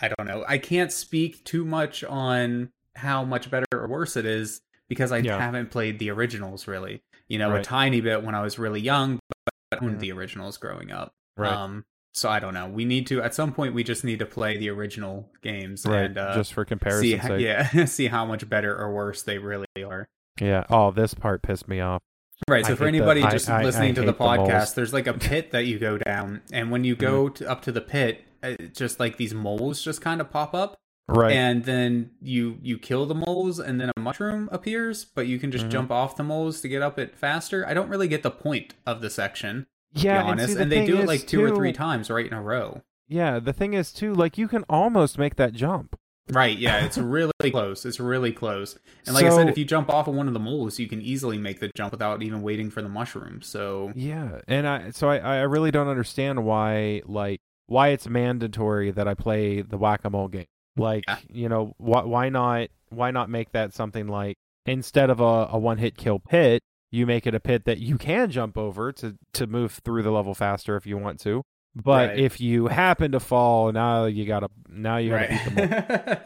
I 0.00 0.08
don't 0.16 0.28
know. 0.28 0.44
I 0.46 0.58
can't 0.58 0.92
speak 0.92 1.42
too 1.44 1.64
much 1.64 2.04
on 2.04 2.70
how 2.94 3.24
much 3.24 3.50
better 3.50 3.66
or 3.72 3.88
worse 3.88 4.16
it 4.16 4.26
is 4.26 4.60
because 4.88 5.10
I 5.10 5.18
Yeah. 5.18 5.38
haven't 5.40 5.70
played 5.70 5.98
the 5.98 6.10
originals 6.10 6.68
really. 6.68 7.00
You 7.28 7.38
know, 7.38 7.54
a 7.56 7.62
tiny 7.62 8.00
bit 8.00 8.22
when 8.22 8.34
I 8.34 8.42
was 8.42 8.58
really 8.58 8.80
young, 8.80 9.18
but 9.44 9.54
I 9.80 9.84
owned 9.84 9.96
Mhm. 9.96 10.00
the 10.00 10.12
originals 10.12 10.56
growing 10.58 10.90
up. 10.92 11.12
Right. 11.36 11.52
Um, 11.52 11.84
so 12.18 12.28
I 12.28 12.38
don't 12.40 12.54
know. 12.54 12.66
We 12.68 12.84
need 12.84 13.06
to 13.08 13.22
at 13.22 13.34
some 13.34 13.52
point. 13.52 13.74
We 13.74 13.84
just 13.84 14.04
need 14.04 14.18
to 14.18 14.26
play 14.26 14.56
the 14.58 14.68
original 14.70 15.30
games 15.42 15.84
right. 15.86 16.04
and 16.06 16.18
uh, 16.18 16.34
Just 16.34 16.52
for 16.52 16.64
comparison 16.64 17.18
how, 17.18 17.28
sake. 17.28 17.40
yeah, 17.40 17.84
see 17.86 18.08
how 18.08 18.24
much 18.26 18.48
better 18.48 18.76
or 18.76 18.92
worse 18.92 19.22
they 19.22 19.38
really 19.38 19.66
are. 19.84 20.06
Yeah. 20.40 20.64
Oh, 20.70 20.90
this 20.90 21.14
part 21.14 21.42
pissed 21.42 21.68
me 21.68 21.80
off. 21.80 22.00
Right. 22.48 22.64
I 22.64 22.68
So 22.68 22.76
for 22.76 22.84
hate 22.84 22.92
the- 22.92 22.98
anybody 22.98 23.22
I- 23.22 23.30
just 23.30 23.48
I- 23.50 23.60
I 23.60 23.64
listening 23.64 23.94
to 23.96 24.02
the 24.02 24.06
hate 24.12 24.18
the 24.18 24.24
podcast, 24.24 24.74
there's 24.74 24.92
like 24.92 25.06
a 25.06 25.14
pit 25.14 25.50
that 25.52 25.66
you 25.66 25.78
go 25.78 25.98
down, 25.98 26.42
and 26.52 26.70
when 26.70 26.84
you 26.84 26.94
Mm-hmm. 26.94 27.04
go 27.06 27.28
to, 27.30 27.50
up 27.50 27.62
to 27.62 27.72
the 27.72 27.80
pit, 27.80 28.24
uh, 28.42 28.54
just 28.72 29.00
like 29.00 29.16
these 29.16 29.34
moles 29.34 29.82
just 29.82 30.00
kind 30.00 30.20
of 30.20 30.30
pop 30.30 30.54
up, 30.54 30.76
Right. 31.08 31.32
and 31.32 31.64
then 31.64 32.10
you 32.20 32.58
you 32.62 32.78
kill 32.78 33.06
the 33.06 33.14
moles, 33.16 33.58
and 33.58 33.80
then 33.80 33.90
a 33.96 34.00
mushroom 34.00 34.48
appears, 34.52 35.04
but 35.04 35.26
you 35.26 35.38
can 35.40 35.50
just 35.50 35.66
Mhm. 35.66 35.70
jump 35.70 35.90
off 35.90 36.16
the 36.16 36.22
moles 36.22 36.60
to 36.60 36.68
get 36.68 36.82
up 36.82 36.98
it 37.00 37.16
faster. 37.16 37.66
I 37.66 37.74
don't 37.74 37.88
really 37.88 38.06
get 38.08 38.22
the 38.22 38.30
point 38.30 38.74
of 38.86 39.00
the 39.00 39.10
section, 39.10 39.66
yeah, 39.92 40.22
be 40.22 40.28
honest, 40.28 40.42
and, 40.42 40.48
see, 40.48 40.54
the 40.54 40.62
and, 40.62 40.72
they 40.72 40.86
do 40.86 40.98
it 41.00 41.06
like 41.06 41.26
two 41.26 41.42
or 41.42 41.54
three 41.54 41.72
times 41.72 42.10
right 42.10 42.26
in 42.26 42.32
a 42.32 42.42
row. 42.42 42.82
Yeah, 43.08 43.38
the 43.38 43.52
thing 43.52 43.74
is 43.74 43.92
too, 43.92 44.14
like 44.14 44.36
you 44.36 44.48
can 44.48 44.64
almost 44.68 45.18
make 45.18 45.36
that 45.36 45.52
jump. 45.52 45.98
Right, 46.30 46.58
yeah, 46.58 46.84
it's 46.84 46.98
really 46.98 47.32
close. 47.50 47.86
It's 47.86 47.98
really 47.98 48.32
close. 48.32 48.78
And 49.06 49.14
like 49.14 49.24
I 49.24 49.30
said, 49.30 49.48
if 49.48 49.56
you 49.56 49.64
jump 49.64 49.88
off 49.88 50.08
of 50.08 50.14
one 50.14 50.28
of 50.28 50.34
the 50.34 50.40
moles, 50.40 50.78
you 50.78 50.86
can 50.86 51.00
easily 51.00 51.38
make 51.38 51.60
the 51.60 51.70
jump 51.74 51.92
without 51.92 52.22
even 52.22 52.42
waiting 52.42 52.70
for 52.70 52.82
the 52.82 52.88
mushroom. 52.88 53.40
So 53.40 53.92
Yeah, 53.94 54.40
and 54.46 54.66
I 54.66 54.90
so 54.90 55.08
I 55.08 55.18
I 55.18 55.40
really 55.42 55.70
don't 55.70 55.88
understand 55.88 56.44
why 56.44 57.02
like 57.06 57.40
why 57.66 57.88
it's 57.88 58.06
mandatory 58.06 58.90
that 58.90 59.08
I 59.08 59.14
play 59.14 59.62
the 59.62 59.78
whack 59.78 60.00
a 60.04 60.10
mole 60.10 60.28
game. 60.28 60.46
Like 60.76 61.04
Yeah. 61.08 61.18
you 61.30 61.48
know 61.48 61.74
why 61.78 62.02
why 62.02 62.28
not 62.28 62.68
why 62.90 63.10
not 63.10 63.30
make 63.30 63.52
that 63.52 63.72
something 63.72 64.06
like 64.06 64.36
instead 64.66 65.08
of 65.08 65.20
a, 65.20 65.48
a 65.50 65.58
one 65.58 65.78
hit 65.78 65.96
kill 65.96 66.18
pit, 66.18 66.62
you 66.90 67.06
make 67.06 67.26
it 67.26 67.34
a 67.34 67.40
pit 67.40 67.64
that 67.66 67.78
you 67.78 67.98
can 67.98 68.30
jump 68.30 68.56
over 68.58 68.92
to 68.92 69.16
to 69.34 69.46
move 69.46 69.80
through 69.84 70.02
the 70.02 70.10
level 70.10 70.34
faster 70.34 70.76
if 70.76 70.86
you 70.86 70.96
want 70.98 71.20
to. 71.20 71.42
But 71.74 72.08
Right. 72.10 72.18
if 72.18 72.40
you 72.40 72.66
happen 72.68 73.12
to 73.12 73.20
fall, 73.20 73.70
now 73.72 74.06
you 74.06 74.24
gotta 74.26 74.48
now 74.68 74.96
you 74.96 75.10
gotta 75.10 75.28
beat 75.28 75.54
them 75.54 75.72
all. 75.72 75.78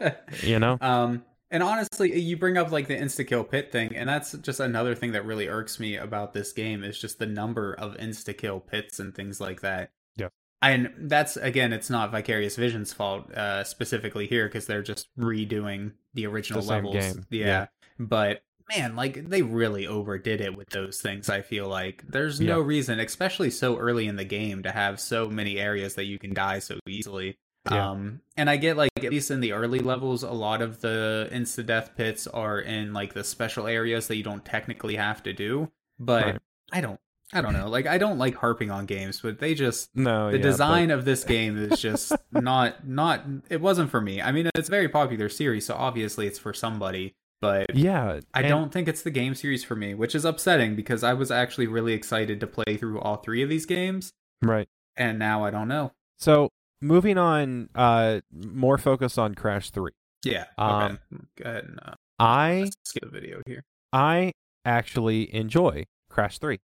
right. 0.07 0.15
You 0.43 0.59
know? 0.59 0.77
Um, 0.81 1.23
and 1.51 1.61
honestly, 1.61 2.19
you 2.19 2.35
bring 2.37 2.57
up 2.57 2.71
like 2.71 2.87
the 2.87 2.97
insta 2.97 3.27
kill 3.27 3.43
pit 3.43 3.71
thing, 3.71 3.95
and 3.95 4.09
that's 4.09 4.31
just 4.39 4.59
another 4.59 4.95
thing 4.95 5.11
that 5.11 5.23
really 5.25 5.47
irks 5.47 5.79
me 5.79 5.95
about 5.97 6.33
this 6.33 6.51
game 6.51 6.83
is 6.83 6.97
just 6.97 7.19
the 7.19 7.27
number 7.27 7.73
of 7.75 7.95
insta 7.97 8.35
kill 8.35 8.59
pits 8.59 8.99
and 8.99 9.13
things 9.13 9.39
like 9.39 9.61
that. 9.61 9.91
Yeah. 10.15 10.29
And 10.63 10.91
that's 10.97 11.37
again, 11.37 11.71
it's 11.73 11.89
not 11.91 12.09
Vicarious 12.11 12.55
Vision's 12.55 12.91
fault 12.93 13.31
uh, 13.33 13.63
specifically 13.65 14.25
here 14.25 14.47
because 14.47 14.65
they're 14.65 14.81
just 14.81 15.09
redoing 15.19 15.91
the 16.15 16.25
original 16.25 16.61
The 16.63 16.67
levels. 16.69 16.95
game. 16.95 17.25
Yeah. 17.29 17.45
Yeah. 17.45 17.65
But 17.99 18.41
man, 18.69 18.95
like 18.95 19.29
they 19.29 19.41
really 19.41 19.87
overdid 19.87 20.41
it 20.41 20.55
with 20.57 20.69
those 20.69 21.01
things. 21.01 21.29
I 21.29 21.41
feel 21.41 21.67
like 21.67 22.03
there's 22.07 22.39
no 22.39 22.59
reason, 22.59 22.99
especially 22.99 23.49
so 23.51 23.77
early 23.77 24.07
in 24.07 24.15
the 24.15 24.25
game, 24.25 24.63
to 24.63 24.71
have 24.71 24.99
so 24.99 25.29
many 25.29 25.59
areas 25.59 25.95
that 25.95 26.05
you 26.05 26.19
can 26.19 26.33
die 26.33 26.59
so 26.59 26.79
easily. 26.87 27.37
Yeah. 27.71 27.91
Um, 27.91 28.21
and 28.35 28.49
I 28.49 28.57
get 28.57 28.75
like 28.75 28.91
at 28.97 29.11
least 29.11 29.31
in 29.31 29.39
the 29.39 29.53
early 29.53 29.79
levels, 29.79 30.23
a 30.23 30.31
lot 30.31 30.61
of 30.61 30.81
the 30.81 31.29
insta 31.31 31.65
death 31.65 31.91
pits 31.95 32.27
are 32.27 32.59
in 32.59 32.91
like 32.93 33.13
the 33.13 33.23
special 33.23 33.67
areas 33.67 34.07
that 34.07 34.17
you 34.17 34.23
don't 34.23 34.43
technically 34.43 34.95
have 34.97 35.23
to 35.23 35.33
do. 35.33 35.71
But 35.97 36.25
Right. 36.25 36.39
I 36.73 36.81
don't, 36.81 36.99
I 37.31 37.41
don't 37.41 37.53
know. 37.53 37.69
Like 37.69 37.87
I 37.87 37.97
don't 37.97 38.17
like 38.17 38.35
harping 38.35 38.69
on 38.69 38.85
games, 38.85 39.21
but 39.21 39.39
they 39.39 39.53
just 39.55 39.95
No, 39.95 40.29
the 40.29 40.37
yeah, 40.37 40.43
design 40.43 40.91
of 40.91 41.05
this 41.05 41.23
game 41.23 41.57
is 41.57 41.79
just 41.79 42.11
not 42.31 42.85
not. 42.87 43.23
It 43.49 43.61
wasn't 43.61 43.89
for 43.91 44.01
me. 44.01 44.21
I 44.21 44.31
mean, 44.33 44.49
it's 44.55 44.67
a 44.67 44.71
very 44.71 44.89
popular 44.89 45.29
series, 45.29 45.65
so 45.65 45.75
obviously 45.75 46.27
it's 46.27 46.39
for 46.39 46.53
somebody. 46.53 47.15
But 47.43 47.75
yeah, 47.75 48.19
I 48.33 48.39
and- 48.41 48.49
don't 48.49 48.71
think 48.71 48.87
it's 48.87 49.01
the 49.03 49.11
game 49.11 49.35
series 49.35 49.63
for 49.63 49.75
me, 49.75 49.93
which 49.93 50.15
is 50.15 50.25
upsetting 50.25 50.75
because 50.75 51.03
I 51.03 51.13
was 51.13 51.29
actually 51.31 51.67
really 51.67 51.93
excited 51.93 52.39
to 52.39 52.47
play 52.47 52.77
through 52.77 52.99
all 52.99 53.17
three 53.17 53.43
of 53.43 53.49
these 53.49 53.65
games, 53.65 54.11
right. 54.41 54.67
and 54.97 55.19
now 55.19 55.43
I 55.43 55.51
don't 55.51 55.67
know. 55.67 55.91
So 56.17 56.49
moving 56.81 57.17
on, 57.17 57.69
uh, 57.75 58.21
more 58.31 58.77
focus 58.77 59.17
on 59.17 59.35
Crash 59.35 59.69
Three. 59.71 59.91
Yeah. 60.25 60.45
Um, 60.57 60.83
okay. 60.83 60.97
Go 61.37 61.49
ahead 61.49 61.63
and 61.65 61.79
uh, 61.85 61.93
I 62.19 62.69
skip 62.85 63.03
the 63.03 63.09
video 63.09 63.41
here. 63.45 63.63
I 63.91 64.31
actually 64.65 65.33
enjoy 65.35 65.83
Crash 66.09 66.39
3. 66.39 66.59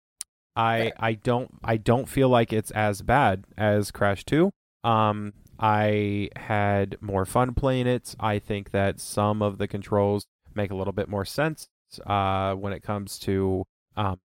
I 0.57 0.81
Okay. 0.81 0.93
I 0.99 1.13
don't 1.15 1.51
I 1.63 1.77
don't 1.77 2.09
feel 2.09 2.29
like 2.29 2.53
it's 2.53 2.71
as 2.73 3.03
bad 3.03 3.45
as 3.57 3.91
Crash 3.91 4.25
2. 4.25 4.51
Um 4.83 5.33
I 5.59 6.31
had 6.35 6.97
more 7.01 7.25
fun 7.25 7.55
playing 7.55 7.87
it. 7.87 8.17
I 8.19 8.41
think 8.41 8.73
that 8.73 8.99
some 8.99 9.41
of 9.43 9.59
the 9.59 9.69
controls 9.69 10.27
make 10.57 10.71
a 10.71 10.75
little 10.75 10.93
bit 10.93 11.09
more 11.09 11.25
sense 11.25 11.69
uh 12.07 12.55
when 12.55 12.73
it 12.73 12.83
comes 12.83 13.19
to 13.21 13.65
um 13.97 14.19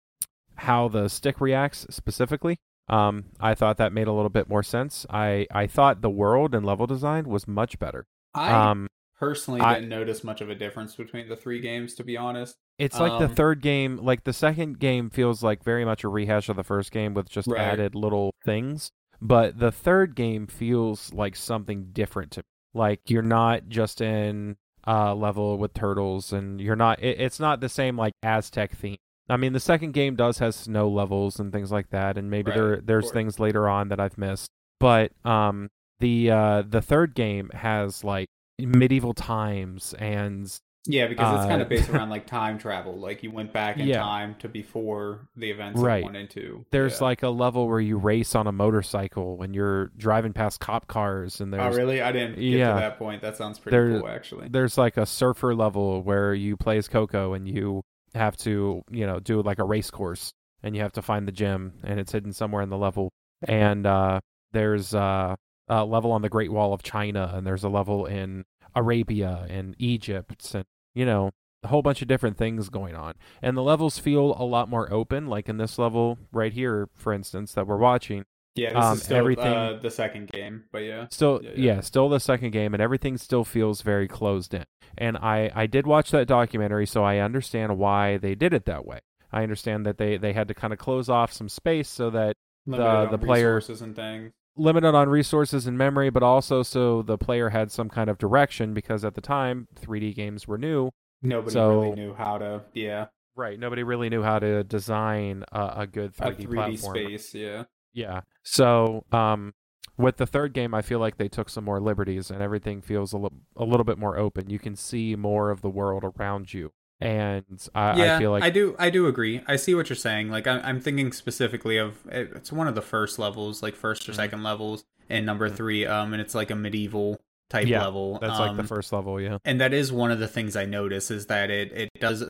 how 0.55 0.87
the 0.87 1.07
stick 1.09 1.39
reacts 1.41 1.85
specifically. 1.89 2.57
Um 2.89 3.25
I 3.39 3.53
thought 3.55 3.77
that 3.77 3.93
made 3.93 4.07
a 4.07 4.13
little 4.13 4.29
bit 4.29 4.47
more 4.49 4.63
sense. 4.63 5.05
I 5.09 5.47
I 5.51 5.67
thought 5.67 6.01
the 6.01 6.09
world 6.09 6.55
and 6.55 6.65
level 6.65 6.87
design 6.87 7.25
was 7.25 7.47
much 7.47 7.77
better. 7.79 8.05
I 8.33 8.51
Um 8.71 8.87
personally 9.19 9.61
I- 9.61 9.75
didn't 9.75 9.89
notice 9.89 10.23
much 10.23 10.41
of 10.41 10.49
a 10.49 10.55
difference 10.55 10.95
between 10.95 11.27
the 11.27 11.35
three 11.35 11.59
games, 11.59 11.93
to 11.95 12.03
be 12.03 12.15
honest. 12.17 12.55
It's 12.77 12.99
like 12.99 13.19
the 13.19 13.25
Um, 13.25 13.33
third 13.35 13.61
game, 13.61 13.97
like 13.97 14.23
the 14.23 14.33
second 14.33 14.79
game 14.79 15.09
feels 15.09 15.41
like 15.43 15.63
very 15.63 15.83
much 15.83 16.03
a 16.03 16.09
rehash 16.09 16.47
of 16.47 16.55
the 16.55 16.63
first 16.63 16.91
game 16.91 17.13
with 17.15 17.27
just 17.27 17.47
Right. 17.47 17.59
added 17.59 17.95
little 17.95 18.35
things. 18.45 18.91
But 19.19 19.57
the 19.57 19.71
third 19.71 20.15
game 20.15 20.45
feels 20.45 21.11
like 21.11 21.35
something 21.35 21.87
different 21.91 22.31
to 22.33 22.41
me. 22.41 22.45
Like 22.75 23.01
you're 23.09 23.23
not 23.23 23.67
just 23.67 23.99
in 24.01 24.57
a 24.87 25.13
level 25.13 25.57
with 25.57 25.73
turtles 25.73 26.31
and 26.31 26.61
you're 26.61 26.75
not 26.75 27.03
it, 27.03 27.19
it's 27.19 27.39
not 27.39 27.59
the 27.59 27.69
same 27.69 27.97
like 27.97 28.13
Aztec 28.23 28.71
theme. 28.71 28.97
I 29.29 29.35
mean 29.35 29.51
the 29.51 29.59
second 29.59 29.91
game 29.91 30.15
does 30.15 30.39
has 30.39 30.55
snow 30.55 30.87
levels 30.89 31.39
and 31.39 31.51
things 31.51 31.71
like 31.71 31.89
that 31.89 32.17
and 32.17 32.31
maybe 32.31 32.51
Right, 32.51 32.57
there 32.57 32.81
there's 32.81 33.11
things 33.11 33.39
later 33.39 33.67
on 33.67 33.89
that 33.89 33.99
I've 33.99 34.17
missed. 34.17 34.49
But 34.79 35.11
um 35.25 35.69
the 35.99 36.31
uh 36.31 36.63
the 36.67 36.81
third 36.81 37.13
game 37.15 37.49
has 37.53 38.03
like 38.03 38.29
medieval 38.59 39.13
times 39.13 39.93
and 39.99 40.57
Yeah, 40.87 41.07
because 41.07 41.35
it's 41.35 41.45
kind 41.47 41.61
Uh, 41.61 41.65
of 41.65 41.69
based 41.69 41.89
around 41.91 42.09
like 42.09 42.25
time 42.25 42.57
travel. 42.57 42.97
Like 42.97 43.21
you 43.23 43.29
went 43.31 43.51
back 43.53 43.77
in 43.77 43.87
Yeah. 43.87 43.99
time 43.99 44.35
to 44.39 44.47
before 44.47 45.27
the 45.35 45.51
events 45.51 45.79
Right. 45.79 45.97
of 45.97 46.03
one 46.05 46.15
and 46.15 46.29
two. 46.29 46.65
There's 46.71 46.99
Yeah. 46.99 47.05
like 47.05 47.23
a 47.23 47.29
level 47.29 47.67
where 47.67 47.79
you 47.79 47.97
race 47.97 48.35
on 48.35 48.47
a 48.47 48.51
motorcycle 48.51 49.37
when 49.37 49.53
you're 49.53 49.87
driving 49.97 50.33
past 50.33 50.59
cop 50.59 50.87
cars, 50.87 51.41
and 51.41 51.53
Oh 51.53 51.57
there's 51.57 51.77
really? 51.77 52.01
I 52.01 52.11
didn't 52.11 52.35
get 52.35 52.43
Yeah. 52.43 52.73
to 52.73 52.79
that 52.79 52.97
point. 52.97 53.21
That 53.21 53.35
sounds 53.37 53.59
pretty 53.59 53.75
There- 53.77 53.99
cool, 53.99 54.07
actually. 54.09 54.47
there's 54.49 54.77
like 54.77 54.97
a 54.97 55.05
surfer 55.05 55.53
level 55.53 56.01
where 56.03 56.33
you 56.33 56.55
play 56.57 56.77
as 56.77 56.87
Coco 56.87 57.33
and 57.33 57.47
you 57.47 57.83
have 58.15 58.37
to 58.37 58.81
you 58.89 59.05
know 59.05 59.19
do 59.19 59.41
like 59.41 59.59
a 59.59 59.63
race 59.65 59.91
course, 59.91 60.31
and 60.63 60.75
you 60.75 60.81
have 60.81 60.93
to 60.93 61.01
find 61.01 61.27
the 61.27 61.31
gym, 61.31 61.73
and 61.83 61.99
it's 61.99 62.11
hidden 62.13 62.33
somewhere 62.33 62.61
in 62.61 62.69
the 62.69 62.77
level. 62.77 63.11
And 63.47 63.85
uh, 63.85 64.21
there's 64.53 64.95
uh, 64.95 65.35
a 65.67 65.85
level 65.85 66.11
on 66.13 66.21
the 66.21 66.29
Great 66.29 66.51
Wall 66.51 66.73
of 66.73 66.81
China, 66.81 67.31
and 67.35 67.45
there's 67.45 67.63
a 67.63 67.69
level 67.69 68.05
in 68.05 68.45
Arabia 68.75 69.45
and 69.49 69.75
Egypt, 69.79 70.53
and 70.55 70.63
you 70.97 71.05
know 71.05 71.31
a 71.63 71.67
whole 71.69 71.81
bunch 71.81 72.01
of 72.01 72.07
different 72.07 72.37
things 72.37 72.69
going 72.69 72.95
on. 72.95 73.13
And 73.41 73.57
the 73.57 73.63
levels 73.63 73.97
feel 73.99 74.35
a 74.37 74.45
lot 74.45 74.69
more 74.69 74.91
open, 74.93 75.27
like 75.27 75.49
in 75.49 75.57
this 75.57 75.79
level 75.79 76.17
right 76.31 76.53
here, 76.53 76.87
for 76.95 77.11
instance, 77.13 77.53
that 77.53 77.65
we're 77.67 77.77
watching. 77.77 78.25
Yeah, 78.55 78.73
this 78.73 78.83
Um, 78.85 78.93
is 78.97 79.03
still 79.03 79.17
everything- 79.17 79.45
uh, 79.53 79.79
the 79.81 79.89
second 79.91 80.29
game, 80.29 80.63
but 80.71 80.79
yeah. 80.79 81.07
Still, 81.09 81.39
Yeah, 81.43 81.49
yeah, 81.55 81.73
yeah. 81.75 81.79
still 81.81 82.09
the 82.09 82.19
second 82.19 82.51
game, 82.51 82.73
and 82.73 82.81
everything 82.81 83.17
still 83.17 83.43
feels 83.43 83.81
very 83.81 84.07
closed 84.07 84.53
in. 84.53 84.63
And 84.97 85.17
I, 85.17 85.51
I 85.53 85.65
did 85.67 85.85
watch 85.87 86.09
that 86.11 86.27
documentary, 86.27 86.87
so 86.87 87.03
I 87.03 87.17
understand 87.19 87.77
why 87.77 88.17
they 88.17 88.33
did 88.35 88.53
it 88.53 88.65
that 88.65 88.85
way. 88.85 88.99
I 89.31 89.43
understand 89.43 89.85
that 89.85 89.97
they, 89.97 90.17
they 90.17 90.33
had 90.33 90.47
to 90.47 90.53
kind 90.55 90.73
of 90.73 90.79
close 90.79 91.07
off 91.09 91.31
some 91.33 91.49
space 91.49 91.87
so 91.89 92.09
that 92.11 92.35
Limited 92.65 92.85
on 92.87 93.11
the 93.11 93.17
player- 93.17 93.55
resources 93.55 93.81
and 93.81 93.95
things. 93.95 94.31
Limited 94.57 94.95
on 94.95 95.09
resources 95.09 95.67
and 95.67 95.77
memory, 95.77 96.09
but 96.09 96.23
also 96.23 96.63
so 96.63 97.01
the 97.01 97.17
player 97.17 97.49
had 97.49 97.71
some 97.71 97.89
kind 97.89 98.09
of 98.09 98.17
direction 98.17 98.73
because 98.73 99.05
at 99.05 99.13
the 99.15 99.21
time 99.21 99.67
3D 99.79 100.15
games 100.15 100.47
were 100.47 100.57
new. 100.57 100.91
Nobody 101.21 101.51
So- 101.53 101.81
really 101.81 101.95
knew 101.95 102.13
how 102.13 102.37
to, 102.39 102.63
yeah, 102.73 103.07
Right. 103.35 103.59
Nobody 103.59 103.83
really 103.83 104.09
knew 104.09 104.23
how 104.23 104.39
to 104.39 104.63
design 104.63 105.43
a, 105.51 105.73
a 105.81 105.87
good 105.87 106.15
3D, 106.15 106.27
a 106.43 106.47
3D 106.47 106.53
platform. 106.55 106.95
space, 106.95 107.35
yeah. 107.35 107.65
Yeah. 107.93 108.21
So, 108.41 109.05
um, 109.11 109.53
with 109.95 110.17
the 110.17 110.25
third 110.25 110.53
game, 110.53 110.73
I 110.73 110.81
feel 110.81 110.97
like 110.97 111.17
they 111.17 111.27
took 111.27 111.47
some 111.49 111.63
more 111.63 111.79
liberties 111.79 112.31
and 112.31 112.41
everything 112.41 112.81
feels 112.81 113.13
a, 113.13 113.17
li- 113.19 113.29
a 113.55 113.63
little 113.63 113.83
bit 113.83 113.99
more 113.99 114.17
open. 114.17 114.49
You 114.49 114.57
can 114.57 114.75
see 114.75 115.15
more 115.15 115.51
of 115.51 115.61
the 115.61 115.69
world 115.69 116.03
around 116.03 116.51
you. 116.51 116.71
And 116.99 117.45
I, 117.75 117.97
yeah, 117.97 118.15
I 118.15 118.19
feel 118.19 118.31
like 118.31 118.43
I 118.43 118.49
do. 118.49 118.75
I 118.79 118.89
do 118.89 119.07
agree. 119.07 119.41
I 119.47 119.55
see 119.55 119.75
what 119.75 119.89
you're 119.89 119.95
saying. 119.95 120.29
Like, 120.29 120.47
I'm, 120.47 120.61
I'm 120.63 120.79
thinking 120.81 121.11
specifically 121.11 121.77
of 121.77 121.95
it's 122.09 122.51
one 122.51 122.67
of 122.67 122.75
the 122.75 122.81
first 122.81 123.19
levels, 123.19 123.61
like 123.61 123.75
1st 123.75 124.09
or 124.09 124.11
Mhm. 124.13 124.15
second 124.15 124.43
levels, 124.43 124.83
in 125.09 125.23
number 125.25 125.49
Mhm. 125.49 125.55
three. 125.55 125.85
Um, 125.85 126.13
and 126.13 126.21
it's 126.21 126.33
like 126.33 126.49
a 126.49 126.55
medieval 126.55 127.19
type 127.49 127.67
Yeah, 127.67 127.83
level. 127.83 128.17
that's 128.19 128.39
like 128.39 128.49
um, 128.51 128.57
the 128.57 128.63
first 128.63 128.91
level. 128.91 129.21
Yeah. 129.21 129.37
and 129.45 129.61
that 129.61 129.73
is 129.73 129.91
one 129.91 130.11
of 130.11 130.19
the 130.19 130.27
things 130.27 130.55
I 130.55 130.65
notice 130.65 131.11
is 131.11 131.27
that 131.27 131.49
it 131.51 131.71
it 131.71 131.89
does 131.99 132.23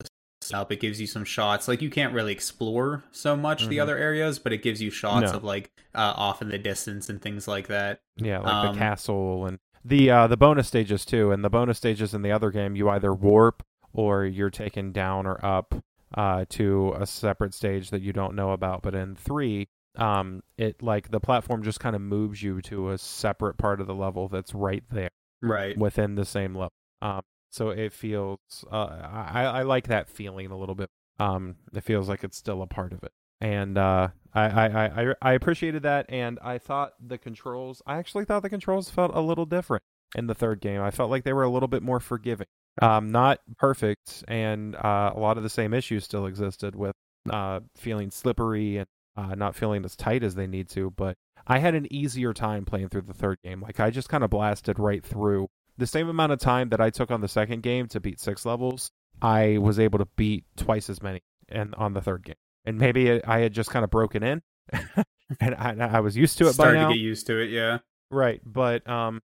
up. 0.53 0.71
It 0.71 0.79
gives 0.79 1.01
you 1.01 1.07
some 1.07 1.23
shots. 1.25 1.67
Like 1.67 1.81
you 1.81 1.89
can't 1.89 2.13
really 2.13 2.31
explore 2.31 3.03
so 3.11 3.35
much 3.35 3.67
the 3.67 3.77
Mhm. 3.77 3.81
other 3.81 3.97
areas, 3.97 4.37
but 4.37 4.53
it 4.53 4.61
gives 4.61 4.81
you 4.81 4.89
shots 4.91 5.31
No. 5.31 5.37
of 5.37 5.43
like 5.43 5.71
uh, 5.95 6.13
off 6.15 6.41
in 6.41 6.49
the 6.49 6.57
distance 6.59 7.09
and 7.09 7.21
things 7.21 7.47
like 7.47 7.67
that. 7.67 8.01
Yeah, 8.17 8.39
like 8.39 8.53
Um, 8.53 8.73
the 8.75 8.79
castle 8.79 9.45
and 9.47 9.57
the 9.83 10.11
uh, 10.11 10.27
the 10.27 10.37
bonus 10.37 10.67
stages 10.67 11.03
too. 11.05 11.31
And 11.31 11.43
the 11.43 11.49
bonus 11.49 11.77
stages 11.77 12.13
in 12.13 12.21
the 12.21 12.31
other 12.31 12.51
game, 12.51 12.75
you 12.75 12.87
either 12.89 13.13
warp 13.13 13.63
or 13.97 14.23
you're 14.25 14.49
taken 14.49 14.91
down 14.93 15.25
or 15.25 15.43
up 15.43 15.75
uh, 16.15 16.45
to 16.49 16.93
a 16.97 17.05
separate 17.05 17.53
stage 17.53 17.89
that 17.89 18.01
you 18.01 18.13
don't 18.13 18.35
know 18.35 18.51
about. 18.51 18.81
But 18.83 18.95
in 18.95 19.15
three, 19.15 19.67
um, 19.97 20.43
it 20.57 20.81
like 20.81 21.09
the 21.11 21.19
platform 21.19 21.63
just 21.63 21.79
kind 21.79 21.95
of 21.95 22.01
moves 22.01 22.41
you 22.41 22.61
to 22.61 22.91
a 22.91 22.97
separate 22.97 23.57
part 23.57 23.81
of 23.81 23.87
the 23.87 23.95
level 23.95 24.27
that's 24.29 24.53
right 24.53 24.83
there 24.91 25.09
Right. 25.41 25.77
within 25.77 26.15
the 26.15 26.25
same 26.25 26.53
level. 26.55 26.71
Um, 27.01 27.21
so 27.49 27.69
it 27.69 27.91
feels 27.91 28.39
uh, 28.71 28.85
I 29.33 29.43
I 29.45 29.61
like 29.63 29.87
that 29.87 30.07
feeling 30.09 30.51
a 30.51 30.57
little 30.57 30.75
bit. 30.75 30.89
Um, 31.19 31.55
it 31.73 31.81
feels 31.83 32.07
like 32.07 32.23
it's 32.23 32.37
still 32.37 32.61
a 32.61 32.67
part 32.67 32.93
of 32.93 33.03
it, 33.03 33.11
and 33.41 33.77
uh, 33.77 34.09
I, 34.33 34.43
I 34.43 34.85
I 34.85 35.13
I 35.21 35.33
appreciated 35.33 35.81
that, 35.83 36.05
and 36.09 36.37
I 36.43 36.59
thought 36.59 36.93
the 36.99 37.17
controls. 37.17 37.81
I 37.87 37.97
actually 37.97 38.25
thought 38.25 38.43
the 38.43 38.49
controls 38.49 38.89
felt 38.91 39.11
a 39.15 39.21
little 39.21 39.45
different 39.47 39.81
in 40.15 40.27
the 40.27 40.35
third 40.35 40.61
game. 40.61 40.81
I 40.81 40.91
felt 40.91 41.09
like 41.09 41.23
they 41.23 41.33
were 41.33 41.43
a 41.43 41.49
little 41.49 41.67
bit 41.69 41.81
more 41.81 41.99
forgiving. 41.99 42.47
Um, 42.81 43.11
not 43.11 43.39
perfect, 43.57 44.23
and 44.27 44.75
uh, 44.75 45.11
a 45.15 45.19
lot 45.19 45.37
of 45.37 45.43
the 45.43 45.49
same 45.49 45.73
issues 45.73 46.03
still 46.03 46.25
existed 46.25 46.75
with 46.75 46.93
uh 47.29 47.59
feeling 47.75 48.09
slippery 48.09 48.77
and 48.77 48.87
uh, 49.17 49.35
not 49.35 49.55
feeling 49.55 49.83
as 49.83 49.95
tight 49.95 50.23
as 50.23 50.35
they 50.35 50.47
need 50.47 50.69
to, 50.69 50.91
but 50.91 51.15
I 51.47 51.57
had 51.59 51.75
an 51.75 51.91
easier 51.91 52.33
time 52.33 52.65
playing 52.65 52.89
through 52.89 53.01
the 53.01 53.13
third 53.13 53.39
game. 53.43 53.61
Like 53.61 53.79
I 53.79 53.89
just 53.89 54.09
kind 54.09 54.23
of 54.23 54.29
blasted 54.29 54.79
right 54.79 55.03
through 55.03 55.47
the 55.77 55.87
same 55.87 56.07
amount 56.07 56.31
of 56.31 56.39
time 56.39 56.69
that 56.69 56.79
I 56.81 56.89
took 56.89 57.09
on 57.11 57.21
the 57.21 57.27
second 57.27 57.63
game 57.63 57.87
to 57.87 57.99
beat 57.99 58.19
six 58.19 58.45
levels. 58.45 58.91
I 59.21 59.57
was 59.57 59.79
able 59.79 59.99
to 59.99 60.07
beat 60.15 60.45
twice 60.55 60.89
as 60.89 61.01
many 61.01 61.21
and 61.49 61.73
on 61.75 61.93
the 61.93 62.01
third 62.01 62.23
game. 62.23 62.35
And 62.65 62.77
maybe 62.77 63.07
it, 63.07 63.23
I 63.27 63.39
had 63.39 63.53
just 63.53 63.69
kind 63.69 63.83
of 63.83 63.89
broken 63.89 64.21
in, 64.23 64.41
and 65.39 65.55
I, 65.55 65.75
I 65.93 65.99
was 66.01 66.15
used 66.17 66.37
to 66.39 66.43
it 66.45 66.49
by 66.49 66.63
Starting 66.63 66.81
now. 66.81 66.89
to 66.89 66.93
get 66.93 66.99
used 67.01 67.25
to 67.27 67.39
it. 67.39 67.49
Yeah. 67.49 67.79
Right, 68.11 68.41
but 68.45 68.87
um, 68.89 69.21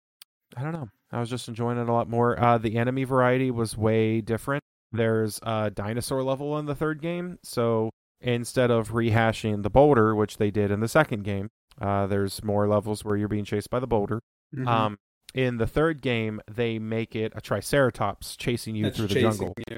I 0.56 0.62
don't 0.62 0.72
know. 0.72 0.88
I 1.12 1.20
was 1.20 1.30
just 1.30 1.48
enjoying 1.48 1.78
it 1.78 1.88
a 1.88 1.92
lot 1.92 2.08
more. 2.08 2.38
Uh, 2.38 2.58
the 2.58 2.76
enemy 2.76 3.04
variety 3.04 3.50
was 3.50 3.76
way 3.76 4.20
different. 4.20 4.62
There's 4.92 5.38
a 5.42 5.70
dinosaur 5.70 6.22
level 6.22 6.58
in 6.58 6.66
the 6.66 6.74
third 6.74 7.00
game, 7.02 7.38
so 7.42 7.90
instead 8.20 8.70
of 8.70 8.90
rehashing 8.92 9.62
the 9.62 9.70
boulder, 9.70 10.14
which 10.14 10.38
they 10.38 10.50
did 10.50 10.70
in 10.70 10.80
the 10.80 10.88
second 10.88 11.22
game, 11.24 11.48
uh, 11.80 12.06
there's 12.06 12.42
more 12.42 12.66
levels 12.68 13.04
where 13.04 13.16
you're 13.16 13.28
being 13.28 13.44
chased 13.44 13.68
by 13.70 13.78
the 13.80 13.86
boulder. 13.86 14.20
Mhm. 14.54 14.66
Um, 14.66 14.98
in 15.34 15.58
the 15.58 15.66
third 15.66 16.00
game, 16.02 16.40
they 16.50 16.78
make 16.78 17.14
it 17.14 17.32
a 17.36 17.40
triceratops 17.40 18.36
chasing 18.36 18.74
you 18.74 18.84
That's 18.84 18.96
through 18.96 19.08
the 19.08 19.14
chasing 19.14 19.30
jungle. 19.30 19.54
you. 19.68 19.76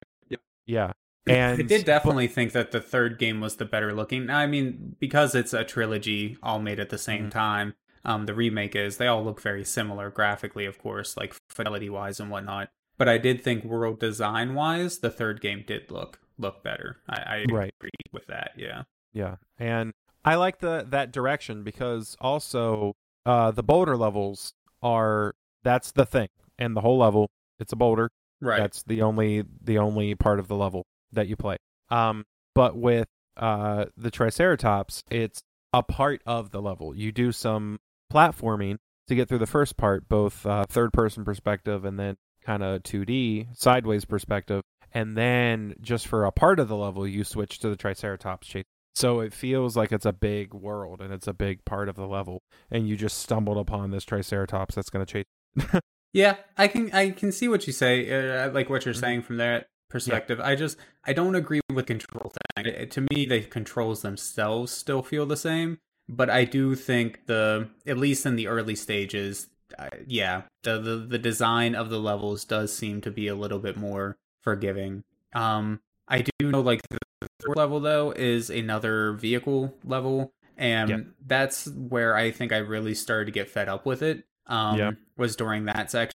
Yeah, 0.67 0.93
and 1.27 1.59
I 1.59 1.62
did 1.64 1.87
definitely 1.87 2.29
think 2.29 2.53
that 2.53 2.71
the 2.73 2.81
third 2.81 3.19
game 3.19 3.41
was 3.41 3.57
the 3.57 3.64
better 3.64 3.95
looking. 3.95 4.29
I 4.29 4.47
mean, 4.47 4.97
because 5.01 5.35
it's 5.35 5.55
a 5.55 5.64
trilogy 5.64 6.37
all 6.43 6.61
made 6.61 6.79
at 6.79 6.91
the 6.91 6.99
same 6.99 7.29
Mhm. 7.29 7.31
time. 7.31 7.75
Um, 8.09 8.25
the 8.27 8.35
remake 8.35 8.75
is 8.75 8.97
they 8.97 9.07
all 9.07 9.23
look 9.23 9.40
very 9.40 9.64
similar 9.64 10.09
graphically, 10.11 10.64
of 10.64 10.79
course, 10.79 11.16
like 11.16 11.37
fidelity 11.51 11.90
wise 11.90 12.21
and 12.21 12.31
whatnot. 12.31 12.71
But 12.97 13.09
I 13.09 13.18
did 13.18 13.44
think 13.44 13.64
world 13.64 14.01
design 14.01 14.55
wise, 14.55 14.99
the 14.99 15.11
third 15.11 15.40
game 15.40 15.62
did 15.66 15.90
look 15.90 16.18
look 16.38 16.62
better. 16.64 16.99
I, 17.09 17.16
I 17.21 17.44
Right. 17.51 17.73
agree 17.79 17.90
with 18.12 18.27
that. 18.29 18.53
Yeah. 18.57 18.83
Yeah, 19.12 19.37
and 19.59 19.92
I 20.25 20.37
like 20.37 20.61
the 20.61 20.87
that 20.88 21.12
direction 21.12 21.64
because 21.64 22.16
also 22.21 22.94
uh, 23.27 23.51
the 23.51 23.62
boulder 23.62 23.97
levels 23.97 24.55
are 24.83 25.35
that's 25.62 25.92
the 25.92 26.07
thing, 26.07 26.29
and 26.59 26.75
the 26.77 26.81
whole 26.81 26.99
level 26.99 27.29
it's 27.59 27.73
a 27.73 27.77
boulder. 27.77 28.11
Right. 28.40 28.59
That's 28.59 28.83
the 28.85 29.03
only 29.03 29.44
the 29.62 29.79
only 29.79 30.14
part 30.14 30.38
of 30.38 30.49
the 30.49 30.57
level 30.57 30.87
that 31.12 31.29
you 31.29 31.37
play. 31.37 31.57
Um, 31.90 32.25
but 32.55 32.77
with 32.77 33.09
uh 33.37 33.87
the 33.97 34.11
Triceratops, 34.11 35.03
it's 35.11 35.42
a 35.73 35.83
part 35.83 36.23
of 36.25 36.51
the 36.53 36.62
level. 36.62 36.94
You 36.94 37.12
do 37.12 37.33
some 37.33 37.79
platforming 38.12 38.77
to 39.09 39.14
get 39.14 39.29
through 39.29 39.38
the 39.38 39.47
first 39.47 39.77
part, 39.77 40.09
both 40.09 40.44
uh, 40.47 40.64
third 40.68 40.92
person 40.92 41.25
perspective 41.25 41.85
and 41.85 41.99
then 41.99 42.16
kind 42.44 42.62
of 42.62 42.83
2D 42.83 43.49
sideways 43.57 44.05
perspective, 44.05 44.62
and 44.92 45.16
then 45.16 45.75
just 45.81 46.07
for 46.07 46.25
a 46.25 46.33
part 46.33 46.59
of 46.61 46.68
the 46.68 46.77
level, 46.77 47.07
you 47.07 47.25
switch 47.25 47.59
to 47.61 47.68
the 47.68 47.77
Triceratops 47.77 48.47
chase. 48.47 48.64
So 48.94 49.21
it 49.21 49.33
feels 49.33 49.77
like 49.77 49.92
it's 49.92 50.07
a 50.07 50.12
big 50.12 50.53
world 50.55 51.01
and 51.01 51.12
it's 51.12 51.29
a 51.29 51.33
big 51.33 51.64
part 51.64 51.88
of 51.88 51.94
the 51.97 52.07
level, 52.07 52.42
and 52.71 52.88
you 52.88 52.97
just 52.97 53.18
stumbled 53.18 53.59
upon 53.59 53.90
this 53.90 54.05
Triceratops 54.05 54.75
that's 54.75 54.90
going 54.90 55.05
to 55.07 55.12
chase. 55.12 55.81
Yeah, 56.14 56.37
I 56.57 56.68
can 56.68 56.90
I 56.94 57.11
can 57.11 57.31
see 57.33 57.49
what 57.49 57.66
you 57.66 57.73
say. 57.75 58.11
Uh, 58.11 58.51
like 58.51 58.71
what 58.71 58.87
you're 58.87 58.94
Mhm. 58.94 59.01
saying 59.01 59.23
from 59.23 59.37
that 59.37 59.66
perspective. 59.90 60.40
I 60.40 60.55
just 60.55 60.79
I 61.05 61.12
don't 61.12 61.35
agree 61.35 61.61
with 61.71 61.85
control 61.85 62.33
thing. 62.57 62.75
Uh, 62.75 62.87
To 62.87 63.01
me, 63.12 63.27
the 63.27 63.42
controls 63.42 64.01
themselves 64.01 64.73
still 64.73 65.03
feel 65.03 65.27
the 65.27 65.37
same, 65.37 65.79
but 66.09 66.31
I 66.31 66.44
do 66.44 66.75
think 66.75 67.27
the 67.27 67.68
at 67.87 67.99
least 67.99 68.25
in 68.27 68.37
the 68.37 68.49
early 68.49 68.75
stages, 68.75 69.49
uh, 69.79 69.88
yeah, 70.07 70.42
the, 70.62 70.79
the 70.79 70.97
the 70.97 71.18
design 71.18 71.75
of 71.75 71.90
the 71.90 72.01
levels 72.01 72.44
does 72.44 72.75
seem 72.75 73.01
to 73.03 73.11
be 73.11 73.29
a 73.29 73.35
little 73.35 73.59
bit 73.59 73.77
more 73.77 74.16
forgiving. 74.42 75.05
Um, 75.35 75.81
I 76.09 76.25
do 76.38 76.51
know 76.51 76.61
like 76.61 76.81
the 76.88 76.99
fourth 77.44 77.57
level 77.57 77.81
though 77.81 78.12
is 78.12 78.51
another 78.51 79.12
vehicle 79.12 79.75
level, 79.85 80.33
and 80.57 81.12
that's 81.27 81.66
where 81.68 82.16
I 82.16 82.31
think 82.31 82.53
I 82.53 82.59
really 82.59 82.94
started 82.94 83.27
to 83.27 83.33
get 83.33 83.51
fed 83.51 83.68
up 83.68 83.85
with 83.85 84.03
it. 84.03 84.25
Um, 84.47 84.97
was 85.18 85.37
during 85.37 85.66
that 85.66 85.90
section. 85.90 86.14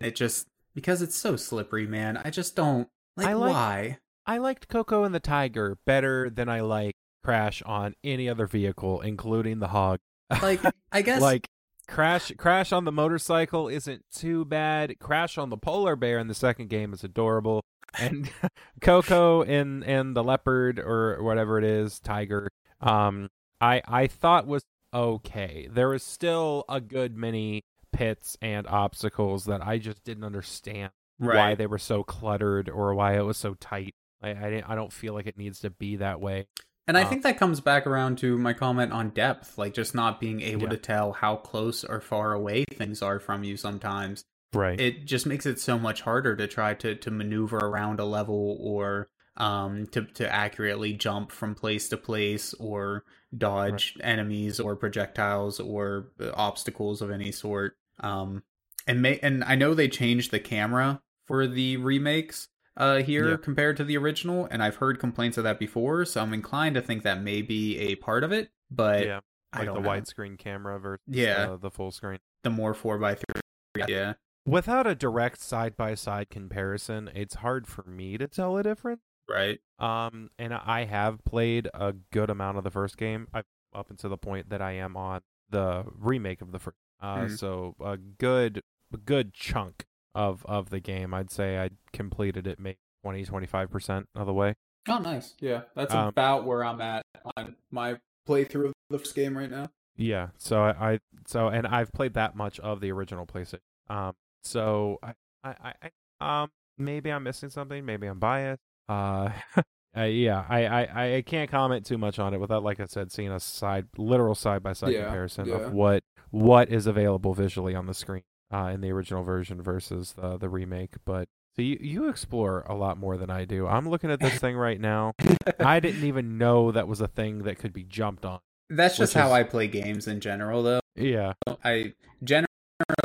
It 0.00 0.16
just 0.16 0.46
because 0.74 1.02
it's 1.02 1.14
so 1.14 1.36
slippery, 1.36 1.86
man. 1.86 2.16
I 2.16 2.30
just 2.30 2.56
don't 2.56 2.88
like, 3.16 3.26
I 3.26 3.34
like- 3.34 3.50
why. 3.52 3.98
I 4.26 4.38
liked 4.38 4.68
Coco 4.68 5.04
and 5.04 5.14
the 5.14 5.20
Tiger 5.20 5.76
better 5.84 6.30
than 6.30 6.48
I 6.48 6.62
like 6.62 6.94
Crash 7.24 7.62
on 7.62 7.94
any 8.04 8.28
other 8.28 8.46
vehicle, 8.46 9.00
including 9.00 9.58
the 9.58 9.68
Hog. 9.68 9.98
Like 10.42 10.60
I 10.92 11.02
guess 11.02 11.22
like 11.22 11.48
Crash 11.88 12.32
Crash 12.36 12.70
on 12.70 12.84
the 12.84 12.92
motorcycle 12.92 13.68
isn't 13.68 14.04
too 14.14 14.44
bad. 14.44 14.98
Crash 14.98 15.38
on 15.38 15.48
the 15.48 15.56
polar 15.56 15.96
bear 15.96 16.18
in 16.18 16.28
the 16.28 16.34
second 16.34 16.68
game 16.68 16.92
is 16.92 17.02
adorable. 17.02 17.64
And 17.98 18.30
Coco 18.82 19.42
and 19.42 19.82
and 19.84 20.14
the 20.14 20.22
leopard 20.22 20.78
or 20.78 21.22
whatever 21.22 21.58
it 21.58 21.64
is, 21.64 21.98
tiger, 21.98 22.50
um 22.80 23.30
I 23.58 23.80
I 23.86 24.06
thought 24.06 24.46
was 24.46 24.64
okay. 24.92 25.66
There 25.70 25.88
was 25.88 26.02
still 26.02 26.64
a 26.68 26.80
good 26.80 27.16
many 27.16 27.64
pits 27.90 28.36
and 28.42 28.66
obstacles 28.66 29.46
that 29.46 29.66
I 29.66 29.78
just 29.78 30.04
didn't 30.04 30.24
understand 30.24 30.90
right. 31.18 31.36
why 31.36 31.54
they 31.54 31.66
were 31.66 31.78
so 31.78 32.02
cluttered 32.02 32.68
or 32.68 32.94
why 32.94 33.16
it 33.16 33.22
was 33.22 33.38
so 33.38 33.54
tight. 33.54 33.94
I 34.22 34.30
I, 34.30 34.50
didn't, 34.50 34.68
I 34.68 34.74
don't 34.74 34.92
feel 34.92 35.14
like 35.14 35.26
it 35.26 35.38
needs 35.38 35.60
to 35.60 35.70
be 35.70 35.96
that 35.96 36.20
way. 36.20 36.46
And 36.86 36.98
I 36.98 37.04
think 37.04 37.22
that 37.22 37.38
comes 37.38 37.60
back 37.60 37.86
around 37.86 38.18
to 38.18 38.36
my 38.36 38.52
comment 38.52 38.92
on 38.92 39.10
depth, 39.10 39.56
like 39.56 39.72
just 39.72 39.94
not 39.94 40.20
being 40.20 40.42
able 40.42 40.64
Yeah. 40.64 40.70
to 40.70 40.76
tell 40.76 41.12
how 41.12 41.36
close 41.36 41.82
or 41.82 42.00
far 42.00 42.32
away 42.34 42.64
things 42.74 43.00
are 43.00 43.18
from 43.18 43.42
you 43.42 43.56
sometimes. 43.56 44.24
Right. 44.52 44.78
It 44.78 45.04
just 45.06 45.24
makes 45.26 45.46
it 45.46 45.58
so 45.58 45.78
much 45.78 46.02
harder 46.02 46.36
to 46.36 46.46
try 46.46 46.74
to, 46.74 46.94
to 46.94 47.10
maneuver 47.10 47.56
around 47.56 48.00
a 48.00 48.04
level 48.04 48.56
or 48.60 49.08
um 49.36 49.86
to, 49.88 50.02
to 50.04 50.32
accurately 50.32 50.92
jump 50.92 51.32
from 51.32 51.56
place 51.56 51.88
to 51.88 51.96
place 51.96 52.54
or 52.60 53.02
dodge 53.36 53.96
enemies 54.00 54.60
or 54.60 54.76
projectiles 54.76 55.58
or 55.58 56.12
uh, 56.20 56.30
obstacles 56.34 57.02
of 57.02 57.10
any 57.10 57.32
sort. 57.32 57.76
Um 57.98 58.44
and 58.86 59.02
may 59.02 59.18
and 59.20 59.42
I 59.42 59.56
know 59.56 59.74
they 59.74 59.88
changed 59.88 60.30
the 60.30 60.38
camera 60.38 61.00
for 61.26 61.48
the 61.48 61.78
remakes 61.78 62.46
uh 62.76 62.96
here 63.02 63.30
Yeah. 63.30 63.36
compared 63.36 63.76
to 63.78 63.84
the 63.84 63.96
original 63.96 64.46
and 64.50 64.62
I've 64.62 64.76
heard 64.76 64.98
complaints 64.98 65.36
of 65.38 65.44
that 65.44 65.58
before 65.58 66.04
so 66.04 66.20
I'm 66.20 66.32
inclined 66.34 66.74
to 66.74 66.80
think 66.82 67.02
that 67.04 67.22
may 67.22 67.42
be 67.42 67.78
a 67.78 67.94
part 67.96 68.24
of 68.24 68.32
it 68.32 68.50
but 68.70 69.06
yeah. 69.06 69.20
I 69.52 69.62
like 69.64 69.74
the 69.74 69.88
widescreen 69.88 70.36
camera 70.38 70.78
versus 70.80 71.00
Yeah. 71.06 71.50
uh, 71.52 71.56
the 71.56 71.70
full 71.70 71.92
screen. 71.92 72.18
the 72.42 72.50
more 72.50 72.74
four 72.74 72.98
by 72.98 73.14
three. 73.14 73.40
Yeah. 73.88 74.14
Without 74.46 74.86
a 74.86 74.94
direct 74.94 75.40
side 75.40 75.76
by 75.76 75.94
side 75.94 76.28
comparison, 76.28 77.08
it's 77.14 77.36
hard 77.36 77.66
for 77.66 77.82
me 77.84 78.18
to 78.18 78.26
tell 78.28 78.56
a 78.58 78.62
difference. 78.62 79.00
Right. 79.30 79.58
Um, 79.78 80.30
and 80.38 80.52
I 80.52 80.84
have 80.84 81.24
played 81.24 81.68
a 81.72 81.94
good 82.12 82.28
amount 82.30 82.58
of 82.58 82.64
the 82.64 82.70
first 82.70 82.96
game, 82.98 83.28
I, 83.32 83.42
up 83.74 83.88
until 83.90 84.10
the 84.10 84.18
point 84.18 84.50
that 84.50 84.60
I 84.60 84.72
am 84.72 84.96
on 84.96 85.22
the 85.48 85.84
remake 85.98 86.42
of 86.42 86.52
the 86.52 86.58
first. 86.58 86.76
Uh, 87.00 87.16
Mhm. 87.20 87.38
so 87.38 87.74
a 87.80 87.96
good, 87.96 88.60
a 88.92 88.96
good 88.98 89.32
chunk 89.32 89.86
of 90.14 90.44
of 90.46 90.70
the 90.70 90.80
game. 90.80 91.12
I'd 91.12 91.30
say 91.30 91.58
I 91.58 91.70
completed 91.92 92.46
it 92.46 92.58
maybe 92.58 92.78
20, 93.02 93.24
25 93.24 93.70
percent 93.70 94.08
of 94.14 94.26
the 94.26 94.34
way. 94.34 94.54
Oh, 94.88 94.98
nice. 94.98 95.34
Yeah, 95.40 95.62
that's 95.74 95.94
Um, 95.94 96.08
about 96.08 96.44
where 96.44 96.64
I'm 96.64 96.80
at 96.80 97.04
on 97.36 97.56
my 97.70 97.98
playthrough 98.28 98.66
of 98.66 98.72
the 98.90 98.98
first 98.98 99.14
game 99.14 99.36
right 99.36 99.50
now. 99.50 99.70
Yeah. 99.96 100.28
So 100.36 100.62
I, 100.62 100.92
I 100.92 100.98
so 101.26 101.48
and 101.48 101.66
I've 101.66 101.92
played 101.92 102.14
that 102.14 102.36
much 102.36 102.60
of 102.60 102.80
the 102.80 102.90
original 102.92 103.26
PlayStation. 103.26 103.60
Um. 103.88 104.14
So 104.42 104.98
I, 105.02 105.14
I, 105.42 105.54
I, 105.62 105.74
I 106.20 106.42
um 106.42 106.50
maybe 106.78 107.10
I'm 107.10 107.22
missing 107.22 107.50
something. 107.50 107.84
Maybe 107.84 108.06
I'm 108.06 108.18
biased. 108.18 108.62
Uh. 108.88 109.30
uh 109.96 110.02
yeah. 110.02 110.44
I, 110.48 110.66
I, 110.66 111.14
I 111.16 111.22
can't 111.22 111.50
comment 111.50 111.86
too 111.86 111.98
much 111.98 112.18
on 112.18 112.34
it 112.34 112.40
without, 112.40 112.62
like 112.62 112.80
I 112.80 112.86
said, 112.86 113.12
seeing 113.12 113.30
a 113.30 113.40
side, 113.40 113.86
literal 113.96 114.34
side 114.34 114.62
by 114.62 114.72
side 114.72 114.94
comparison 114.94 115.46
yeah. 115.46 115.54
of 115.54 115.72
what 115.72 116.02
what 116.30 116.68
is 116.68 116.88
available 116.88 117.32
visually 117.32 117.76
on 117.76 117.86
the 117.86 117.94
screen 117.94 118.22
uh, 118.52 118.70
in 118.72 118.80
the 118.80 118.90
original 118.92 119.22
version 119.22 119.62
versus 119.62 120.12
the 120.12 120.36
the 120.36 120.48
remake. 120.48 120.94
But 121.04 121.28
so 121.56 121.62
you 121.62 121.78
you 121.80 122.08
explore 122.08 122.60
a 122.68 122.74
lot 122.74 122.98
more 122.98 123.16
than 123.16 123.30
I 123.30 123.44
do. 123.44 123.66
I'm 123.66 123.88
looking 123.88 124.10
at 124.10 124.20
this 124.20 124.38
thing 124.38 124.56
right 124.56 124.80
now. 124.80 125.12
I 125.60 125.80
didn't 125.80 126.04
even 126.12 126.38
know 126.38 126.70
that 126.72 126.88
was 126.88 127.00
a 127.00 127.08
thing 127.08 127.44
that 127.44 127.58
could 127.58 127.72
be 127.72 127.84
jumped 127.84 128.24
on. 128.24 128.40
That's 128.70 128.96
just 128.96 129.14
how 129.14 129.26
is- 129.26 129.32
I 129.32 129.42
play 129.44 129.66
games 129.68 130.08
in 130.08 130.20
general, 130.20 130.62
though. 130.62 130.80
Yeah. 130.96 131.32
I 131.64 131.92
generally 132.22 132.48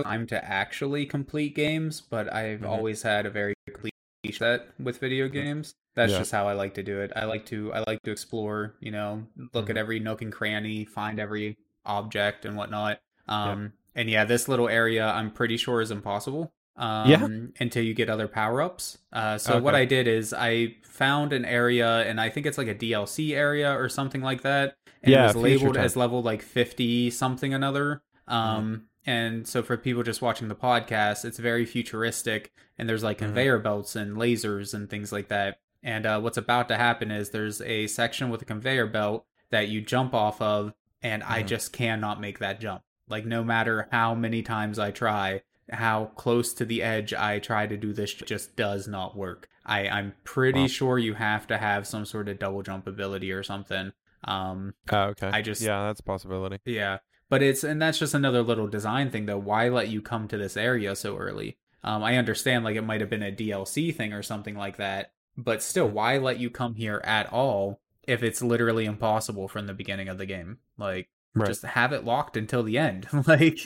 I'm 0.05 0.25
to 0.27 0.43
actually 0.43 1.05
complete 1.05 1.55
games, 1.55 2.01
but 2.01 2.31
I've 2.33 2.61
Mhm. 2.61 2.67
always 2.67 3.01
had 3.03 3.25
a 3.25 3.29
very 3.29 3.53
complete 3.67 3.93
set 4.33 4.67
with 4.79 4.99
video 4.99 5.27
games. 5.27 5.73
That's 5.95 6.11
Yeah. 6.11 6.19
just 6.19 6.31
how 6.31 6.47
I 6.47 6.53
like 6.53 6.73
to 6.75 6.83
do 6.83 6.99
it. 7.01 7.11
I 7.15 7.25
like 7.25 7.45
to 7.47 7.71
I 7.73 7.83
like 7.87 8.01
to 8.03 8.11
explore, 8.11 8.75
you 8.79 8.91
know, 8.91 9.27
look 9.53 9.67
Mhm. 9.67 9.71
at 9.71 9.77
every 9.77 9.99
nook 9.99 10.21
and 10.21 10.31
cranny, 10.31 10.85
find 10.85 11.19
every 11.19 11.57
object 11.85 12.45
and 12.45 12.55
whatnot. 12.57 12.99
Um 13.27 13.73
and 13.99 14.09
yeah, 14.09 14.23
this 14.25 14.47
little 14.47 14.69
area 14.69 15.05
I'm 15.07 15.31
pretty 15.31 15.57
sure 15.57 15.81
is 15.81 15.91
impossible. 15.91 16.51
Um 16.77 17.09
Yeah. 17.11 17.27
until 17.59 17.83
you 17.83 17.93
get 17.93 18.09
other 18.09 18.27
power-ups. 18.27 18.97
Uh 19.11 19.37
so 19.37 19.59
what 19.59 19.75
I 19.75 19.85
did 19.85 20.07
is 20.07 20.33
I 20.33 20.75
found 20.83 21.33
an 21.33 21.45
area 21.45 21.89
and 22.09 22.19
I 22.21 22.29
think 22.29 22.45
it's 22.45 22.57
like 22.57 22.67
a 22.67 22.75
DLC 22.75 23.35
area 23.35 23.71
or 23.73 23.89
something 23.89 24.21
like 24.21 24.41
that. 24.43 24.75
And 25.03 25.11
Yeah, 25.13 25.23
it 25.23 25.27
was 25.27 25.35
labeled 25.35 25.77
as 25.77 25.95
level 25.95 26.21
like 26.21 26.41
50 26.41 27.09
something 27.11 27.53
another. 27.53 28.01
Um, 28.27 28.85
and 29.05 29.47
so 29.47 29.63
for 29.63 29.75
people 29.77 30.03
just 30.03 30.21
watching 30.21 30.49
the 30.49 30.55
podcast, 30.55 31.25
it's 31.25 31.39
very 31.39 31.65
futuristic 31.65 32.51
and 32.77 32.87
there's 32.87 33.03
like 33.03 33.17
Mhm. 33.17 33.25
conveyor 33.27 33.59
belts 33.59 33.95
and 33.95 34.17
lasers 34.17 34.73
and 34.73 34.89
things 34.89 35.11
like 35.11 35.27
that. 35.29 35.59
And 35.83 36.05
uh, 36.05 36.19
what's 36.19 36.37
about 36.37 36.67
to 36.69 36.75
happen 36.77 37.09
is 37.11 37.29
there's 37.29 37.61
a 37.61 37.87
section 37.87 38.29
with 38.29 38.41
a 38.41 38.45
conveyor 38.45 38.87
belt 38.87 39.25
that 39.51 39.69
you 39.69 39.81
jump 39.81 40.13
off 40.13 40.41
of, 40.41 40.73
and 41.01 41.23
I 41.23 41.41
Mhm. 41.43 41.47
just 41.47 41.73
cannot 41.73 42.19
make 42.21 42.39
that 42.39 42.59
jump. 42.59 42.81
Like, 43.09 43.25
no 43.25 43.43
matter 43.43 43.87
how 43.91 44.13
many 44.15 44.41
times 44.41 44.79
I 44.79 44.91
try, 44.91 45.41
how 45.71 46.05
close 46.15 46.53
to 46.55 46.65
the 46.65 46.81
edge 46.81 47.13
I 47.13 47.39
try 47.39 47.67
to 47.67 47.77
do 47.77 47.93
this 47.93 48.13
just 48.13 48.55
does 48.55 48.87
not 48.87 49.15
work. 49.17 49.47
I, 49.65 49.87
I'm 49.87 50.13
pretty 50.23 50.61
Wow. 50.61 50.67
sure 50.67 50.97
you 50.99 51.13
have 51.15 51.45
to 51.47 51.57
have 51.57 51.85
some 51.85 52.05
sort 52.05 52.27
of 52.29 52.39
double 52.39 52.63
jump 52.63 52.87
ability 52.87 53.31
or 53.31 53.43
something. 53.43 53.91
Um, 54.23 54.73
Oh, 54.91 55.03
okay. 55.09 55.27
I 55.31 55.41
just- 55.41 55.61
yeah, 55.61 55.83
that's 55.85 55.99
a 55.99 56.03
possibility. 56.03 56.59
yeah, 56.65 56.99
but 57.29 57.41
it's 57.43 57.63
and 57.63 57.81
that's 57.81 57.99
just 57.99 58.13
another 58.13 58.41
little 58.41 58.67
design 58.67 59.11
thing 59.11 59.25
though. 59.27 59.37
Why 59.37 59.69
let 59.69 59.89
you 59.89 60.01
come 60.01 60.27
to 60.29 60.37
this 60.37 60.57
area 60.57 60.95
so 60.95 61.17
early? 61.17 61.57
Um, 61.83 62.03
I 62.03 62.17
understand 62.17 62.65
like 62.65 62.75
it 62.75 62.81
might 62.81 62.99
have 63.01 63.09
been 63.09 63.23
a 63.23 63.31
DLC 63.31 63.95
thing 63.95 64.11
or 64.11 64.23
something 64.23 64.55
like 64.55 64.77
that, 64.77 65.11
but 65.37 65.61
still, 65.63 65.87
why 65.87 66.17
let 66.17 66.39
you 66.39 66.49
come 66.49 66.75
here 66.75 67.01
at 67.05 67.31
all 67.31 67.79
if 68.07 68.23
it's 68.23 68.41
literally 68.41 68.85
impossible 68.85 69.47
from 69.47 69.67
the 69.67 69.73
beginning 69.73 70.09
of 70.09 70.17
the 70.17 70.25
game? 70.25 70.57
Like, 70.77 71.07
Right. 71.35 71.47
just 71.47 71.63
have 71.63 71.93
it 71.93 72.03
locked 72.05 72.35
until 72.37 72.63
the 72.63 72.77
end. 72.77 73.07
like, 73.27 73.59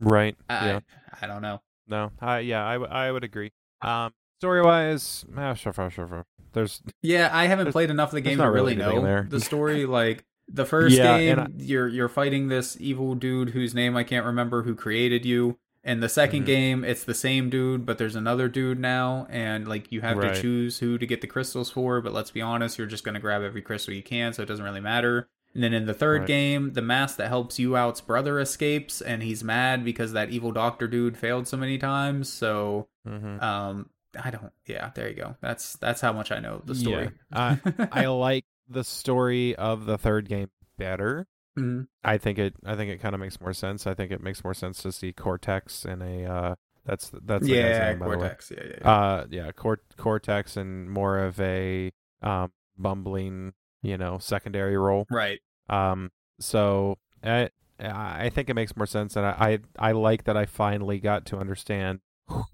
Right. 0.00 0.36
I, 0.48 0.66
yeah. 0.66 0.80
I 1.20 1.26
don't 1.26 1.42
know. 1.42 1.60
No. 1.88 2.10
I 2.20 2.40
yeah. 2.40 2.64
I, 2.66 2.74
I 2.74 3.12
would 3.12 3.24
agree. 3.24 3.52
Um, 3.82 4.12
story 4.40 4.62
wise, 4.62 5.24
ah, 5.36 5.54
sure, 5.54 5.72
sure, 5.72 5.90
sure. 5.90 6.26
There's 6.52 6.82
Yeah, 7.02 7.30
I 7.32 7.46
haven't 7.46 7.72
played 7.72 7.90
enough 7.90 8.10
of 8.10 8.14
the 8.14 8.20
game 8.20 8.38
to 8.38 8.50
really 8.50 8.76
really 8.76 9.00
know 9.00 9.22
the 9.28 9.40
story. 9.50 9.86
Like 9.86 10.24
the 10.48 10.64
first 10.66 10.96
Yeah, 10.96 11.18
game, 11.18 11.38
and 11.38 11.60
you're 11.60 11.88
you're 11.88 12.08
fighting 12.08 12.48
this 12.48 12.76
evil 12.80 13.14
dude 13.14 13.50
whose 13.50 13.74
name 13.74 13.96
I 13.96 14.04
can't 14.04 14.26
remember 14.26 14.62
who 14.62 14.74
created 14.74 15.24
you. 15.24 15.58
And 15.84 16.00
the 16.00 16.06
2nd 16.08 16.42
Mhm. 16.42 16.46
game, 16.46 16.84
it's 16.84 17.02
the 17.02 17.14
same 17.14 17.50
dude, 17.50 17.84
but 17.84 17.98
there's 17.98 18.14
another 18.14 18.48
dude 18.48 18.78
now, 18.78 19.26
and 19.30 19.66
like 19.66 19.90
you 19.90 20.00
have 20.02 20.16
Right. 20.18 20.32
to 20.34 20.40
choose 20.40 20.78
who 20.78 20.96
to 20.96 21.06
get 21.06 21.20
the 21.22 21.26
crystals 21.26 21.70
for. 21.72 22.00
But 22.00 22.12
let's 22.12 22.30
be 22.30 22.40
honest, 22.40 22.78
you're 22.78 22.86
just 22.86 23.02
gonna 23.04 23.18
grab 23.20 23.42
every 23.42 23.62
crystal 23.62 23.92
you 23.92 24.02
can, 24.02 24.32
so 24.32 24.42
it 24.42 24.46
doesn't 24.46 24.64
really 24.64 24.80
matter. 24.80 25.28
And 25.54 25.62
then 25.62 25.74
in 25.74 25.84
the 25.86 25.94
third 25.94 26.20
Right. 26.20 26.28
game, 26.28 26.72
the 26.72 26.82
mask 26.82 27.16
that 27.18 27.28
helps 27.28 27.58
you 27.58 27.76
out's 27.76 28.00
brother 28.00 28.40
escapes, 28.40 29.00
and 29.02 29.22
he's 29.22 29.44
mad 29.44 29.84
because 29.84 30.12
that 30.12 30.30
evil 30.30 30.50
doctor 30.52 30.88
dude 30.88 31.16
failed 31.16 31.46
so 31.46 31.56
many 31.56 31.76
times. 31.78 32.32
So 32.32 32.88
mhm. 33.06 33.42
um, 33.42 33.90
I 34.22 34.30
don't. 34.30 34.52
Yeah, 34.66 34.90
there 34.94 35.08
you 35.08 35.14
go. 35.16 35.36
That's 35.40 35.76
that's 35.76 36.00
how 36.00 36.12
much 36.12 36.32
I 36.32 36.38
know 36.38 36.54
of 36.54 36.66
the 36.66 36.74
story. 36.74 37.10
Yeah. 37.32 37.56
I 37.92 38.06
like 38.06 38.44
the 38.68 38.84
story 38.84 39.54
of 39.56 39.84
the 39.86 39.98
third 39.98 40.28
game 40.28 40.48
better. 40.78 41.26
Mhm. 41.58 41.86
I 42.02 42.16
think 42.16 42.38
it. 42.38 42.54
I 42.64 42.74
think 42.76 42.90
it 42.90 43.00
kind 43.02 43.14
of 43.14 43.20
makes 43.20 43.38
more 43.40 43.52
sense. 43.52 43.86
I 43.86 43.92
think 43.94 44.10
it 44.10 44.22
makes 44.22 44.42
more 44.42 44.54
sense 44.54 44.80
to 44.82 44.92
see 44.92 45.12
Cortex 45.12 45.84
in 45.84 46.00
a. 46.00 46.24
Uh, 46.24 46.54
that's 46.86 47.10
that's 47.24 47.46
the 47.46 47.54
yeah, 47.54 47.90
name. 47.90 47.98
Cortex. 48.00 48.50
Yeah, 48.50 48.64
yeah, 48.64 48.76
yeah. 48.80 48.90
Uh, 48.90 49.26
yeah, 49.30 49.52
Cort- 49.52 49.96
Cortex 49.98 50.56
and 50.56 50.90
more 50.90 51.18
of 51.18 51.38
a 51.40 51.92
um 52.22 52.52
bumbling, 52.78 53.52
you 53.82 53.98
know, 53.98 54.18
secondary 54.18 54.76
role. 54.76 55.06
right. 55.10 55.40
Um, 55.68 56.10
so 56.40 56.98
I 57.22 57.50
I 57.80 58.30
think 58.30 58.48
it 58.50 58.54
makes 58.54 58.76
more 58.76 58.86
sense, 58.86 59.16
and 59.16 59.26
I 59.26 59.58
I, 59.78 59.88
I 59.88 59.92
like 59.92 60.24
that 60.24 60.36
I 60.36 60.46
finally 60.46 60.98
got 60.98 61.26
to 61.26 61.38
understand 61.38 62.00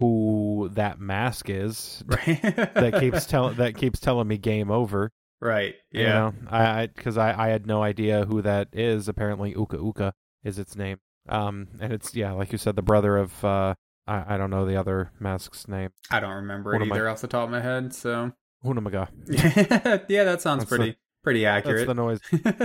who 0.00 0.70
that 0.72 0.98
mask 0.98 1.48
is 1.50 2.02
Right. 2.06 2.40
that 2.42 2.96
keeps 3.00 3.26
telling 3.26 3.56
that 3.56 3.76
keeps 3.76 4.00
telling 4.00 4.28
me 4.28 4.38
game 4.38 4.70
over. 4.70 5.10
Right. 5.40 5.74
You 5.92 6.02
Yeah. 6.02 6.12
know, 6.14 6.34
I 6.50 6.86
because 6.88 7.16
I, 7.16 7.46
I 7.46 7.48
had 7.48 7.66
no 7.66 7.82
idea 7.82 8.24
who 8.24 8.42
that 8.42 8.68
is. 8.72 9.08
Apparently, 9.08 9.50
Uka 9.50 9.76
Uka 9.76 10.12
is 10.44 10.58
its 10.58 10.74
name. 10.76 10.98
Um, 11.28 11.68
and 11.80 11.92
it's 11.92 12.14
yeah, 12.14 12.32
like 12.32 12.50
you 12.52 12.58
said, 12.58 12.74
the 12.76 12.82
brother 12.82 13.16
of 13.16 13.44
uh, 13.44 13.74
I, 14.06 14.34
I 14.34 14.38
don't 14.38 14.50
know 14.50 14.64
the 14.66 14.76
other 14.76 15.12
mask's 15.20 15.68
name. 15.68 15.90
I 16.10 16.20
don't 16.20 16.34
remember 16.34 16.74
it 16.74 16.82
either 16.86 17.08
off 17.08 17.20
the 17.20 17.28
top 17.28 17.44
of 17.44 17.50
my 17.50 17.60
head. 17.60 17.94
So 17.94 18.32
Hunamaga. 18.64 19.08
yeah, 20.08 20.24
that 20.24 20.40
sounds 20.42 20.64
That's 20.64 20.70
the- 20.70 20.96
pretty 21.28 21.44
pretty 21.44 21.44
That's 21.44 21.66
accurate. 21.66 21.86
the 21.86 21.94
noise. 21.94 22.20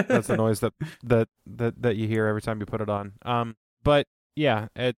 That's 0.07 0.27
the 0.27 0.37
noise 0.37 0.59
that 0.61 0.73
that 1.03 1.27
that 1.45 1.81
that 1.81 1.95
you 1.95 2.07
hear 2.07 2.27
every 2.27 2.41
time 2.41 2.59
you 2.59 2.65
put 2.65 2.81
it 2.81 2.89
on. 2.89 3.13
Um, 3.23 3.55
but 3.83 4.07
yeah, 4.35 4.67
it. 4.75 4.95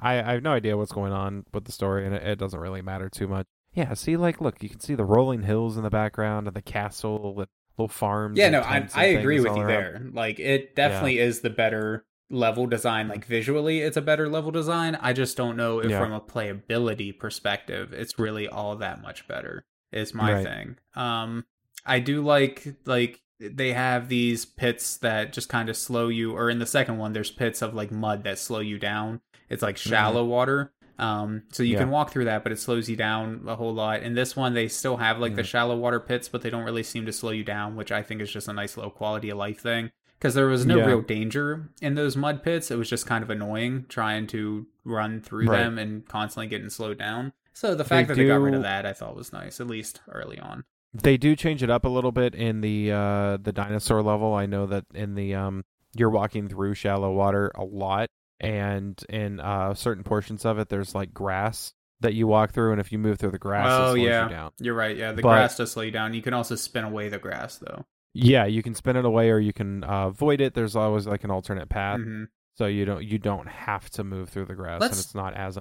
I 0.00 0.14
I 0.20 0.32
have 0.32 0.42
no 0.42 0.52
idea 0.52 0.76
what's 0.76 0.92
going 0.92 1.12
on 1.12 1.44
with 1.54 1.64
the 1.64 1.72
story, 1.72 2.04
and 2.06 2.14
it, 2.14 2.22
it 2.22 2.38
doesn't 2.38 2.58
really 2.58 2.82
matter 2.82 3.08
too 3.08 3.28
much. 3.28 3.46
Yeah, 3.72 3.94
see, 3.94 4.16
like, 4.16 4.40
look, 4.40 4.62
you 4.64 4.68
can 4.68 4.80
see 4.80 4.96
the 4.96 5.04
rolling 5.04 5.42
hills 5.42 5.76
in 5.76 5.84
the 5.84 5.90
background, 5.90 6.48
and 6.48 6.56
the 6.56 6.62
castle, 6.62 7.34
and 7.38 7.46
little 7.78 7.88
farms. 7.88 8.36
yeah, 8.36 8.48
no, 8.50 8.60
I 8.62 8.88
I 8.96 9.04
agree 9.04 9.38
with 9.38 9.54
you 9.54 9.62
around. 9.62 9.68
there. 9.68 10.02
Like 10.12 10.40
it 10.40 10.74
definitely 10.74 11.18
is 11.20 11.40
the 11.42 11.50
better 11.50 12.04
level 12.30 12.66
design. 12.66 13.06
Like 13.08 13.24
visually, 13.24 13.80
it's 13.80 13.96
a 13.96 14.02
better 14.02 14.28
level 14.28 14.50
design. 14.50 14.96
I 15.00 15.12
just 15.12 15.36
don't 15.36 15.56
know 15.56 15.78
if 15.80 15.90
Yeah. 15.90 16.00
from 16.00 16.12
a 16.12 16.20
playability 16.20 17.16
perspective, 17.16 17.92
it's 17.92 18.18
really 18.18 18.48
all 18.48 18.74
that 18.76 19.00
much 19.02 19.28
better. 19.28 19.62
Is 19.92 20.14
my 20.14 20.34
Right. 20.34 20.44
thing. 20.46 20.76
Um, 20.94 21.44
I 21.86 21.98
do 21.98 22.22
like 22.22 22.66
like 22.84 23.20
they 23.38 23.72
have 23.72 24.08
these 24.08 24.44
pits 24.44 24.98
that 24.98 25.32
just 25.32 25.48
kind 25.48 25.68
of 25.68 25.76
slow 25.76 26.08
you. 26.08 26.32
Or 26.36 26.50
in 26.50 26.58
the 26.58 26.66
second 26.66 26.98
one, 26.98 27.12
there's 27.12 27.30
pits 27.30 27.62
of 27.62 27.74
like 27.74 27.90
mud 27.90 28.24
that 28.24 28.38
slow 28.38 28.60
you 28.60 28.78
down. 28.78 29.20
It's 29.48 29.62
like 29.62 29.76
shallow 29.78 30.24
water. 30.24 30.72
Um, 30.98 31.44
so 31.50 31.62
you 31.62 31.70
Mm-hmm. 31.70 31.72
Yeah. 31.72 31.78
can 31.84 31.90
walk 31.90 32.10
through 32.10 32.26
that, 32.26 32.42
but 32.42 32.52
it 32.52 32.58
slows 32.58 32.90
you 32.90 32.96
down 32.96 33.44
a 33.48 33.56
whole 33.56 33.72
lot. 33.72 34.02
In 34.02 34.14
this 34.14 34.36
one, 34.36 34.52
they 34.52 34.68
still 34.68 34.98
have 34.98 35.18
like 35.18 35.34
the 35.36 35.42
Mhm. 35.42 35.46
shallow 35.46 35.76
water 35.76 35.98
pits, 35.98 36.28
but 36.28 36.42
they 36.42 36.50
don't 36.50 36.64
really 36.64 36.82
seem 36.82 37.06
to 37.06 37.12
slow 37.12 37.30
you 37.30 37.42
down, 37.42 37.74
which 37.76 37.90
I 37.90 38.02
think 38.02 38.20
is 38.20 38.30
just 38.30 38.48
a 38.48 38.52
nice 38.52 38.76
low 38.76 38.90
quality 38.90 39.30
of 39.30 39.38
life 39.38 39.60
thing. 39.60 39.90
Because 40.18 40.34
there 40.34 40.46
was 40.48 40.66
no 40.66 40.76
Yeah. 40.76 40.84
real 40.84 41.00
danger 41.00 41.70
in 41.80 41.94
those 41.94 42.14
mud 42.18 42.42
pits. 42.42 42.70
It 42.70 42.76
was 42.76 42.90
just 42.90 43.06
kind 43.06 43.24
of 43.24 43.30
annoying 43.30 43.86
trying 43.88 44.26
to 44.28 44.66
run 44.84 45.22
through 45.22 45.46
Right. 45.46 45.60
them 45.62 45.78
and 45.78 46.06
constantly 46.06 46.46
getting 46.48 46.68
slowed 46.68 46.98
down. 46.98 47.32
So 47.54 47.74
the 47.74 47.84
fact 47.84 48.08
They 48.08 48.14
that 48.14 48.20
they 48.20 48.26
got 48.28 48.42
rid 48.42 48.52
of 48.52 48.62
that, 48.62 48.84
I 48.84 48.92
thought 48.92 49.16
was 49.16 49.32
nice, 49.32 49.58
at 49.62 49.66
least 49.66 50.02
early 50.10 50.38
on. 50.38 50.64
They 50.92 51.16
do 51.16 51.36
change 51.36 51.62
it 51.62 51.70
up 51.70 51.84
a 51.84 51.88
little 51.88 52.12
bit 52.12 52.34
in 52.34 52.60
the 52.62 52.90
uh 52.92 53.36
the 53.36 53.52
dinosaur 53.52 54.02
level. 54.02 54.34
I 54.34 54.46
know 54.46 54.66
that 54.66 54.84
in 54.94 55.14
the 55.14 55.34
um 55.36 55.64
you're 55.94 56.10
walking 56.10 56.48
through 56.48 56.74
shallow 56.74 57.12
water 57.12 57.50
a 57.54 57.64
lot 57.64 58.08
and 58.40 59.00
in 59.08 59.38
uh 59.40 59.74
certain 59.74 60.02
portions 60.04 60.44
of 60.44 60.58
it 60.58 60.68
there's 60.68 60.94
like 60.94 61.12
grass 61.12 61.72
that 62.00 62.14
you 62.14 62.26
walk 62.26 62.52
through 62.52 62.72
and 62.72 62.80
if 62.80 62.90
you 62.92 62.98
move 62.98 63.18
through 63.18 63.30
the 63.30 63.38
grass 63.38 63.66
Oh, 63.68 63.90
it 63.92 63.94
slows 63.96 63.98
yeah. 64.06 64.22
you 64.24 64.30
down. 64.30 64.50
You're 64.58 64.74
right. 64.74 64.96
Yeah, 64.96 65.12
the 65.12 65.22
But- 65.22 65.28
grass 65.34 65.56
does 65.56 65.70
slow 65.72 65.82
you 65.82 65.90
down. 65.90 66.14
You 66.14 66.22
can 66.22 66.34
also 66.34 66.54
spin 66.56 66.84
away 66.84 67.08
the 67.08 67.18
grass 67.18 67.58
though. 67.58 67.84
Yeah, 68.14 68.46
you 68.46 68.62
can 68.62 68.74
spin 68.74 68.96
it 68.96 69.04
away 69.04 69.30
or 69.30 69.38
you 69.38 69.52
can 69.52 69.84
uh, 69.84 70.06
avoid 70.08 70.40
it. 70.40 70.54
There's 70.54 70.74
always 70.74 71.06
like 71.06 71.22
an 71.22 71.30
alternate 71.30 71.68
path, 71.68 72.00
Mhm. 72.00 72.26
so 72.56 72.66
you 72.66 72.84
don't 72.84 73.04
you 73.04 73.18
don't 73.18 73.46
have 73.48 73.88
to 73.90 74.02
move 74.02 74.30
through 74.30 74.46
the 74.46 74.54
grass, 74.56 74.80
Let's- 74.80 74.96
and 74.96 75.04
it's 75.04 75.14
not 75.14 75.34
as 75.34 75.58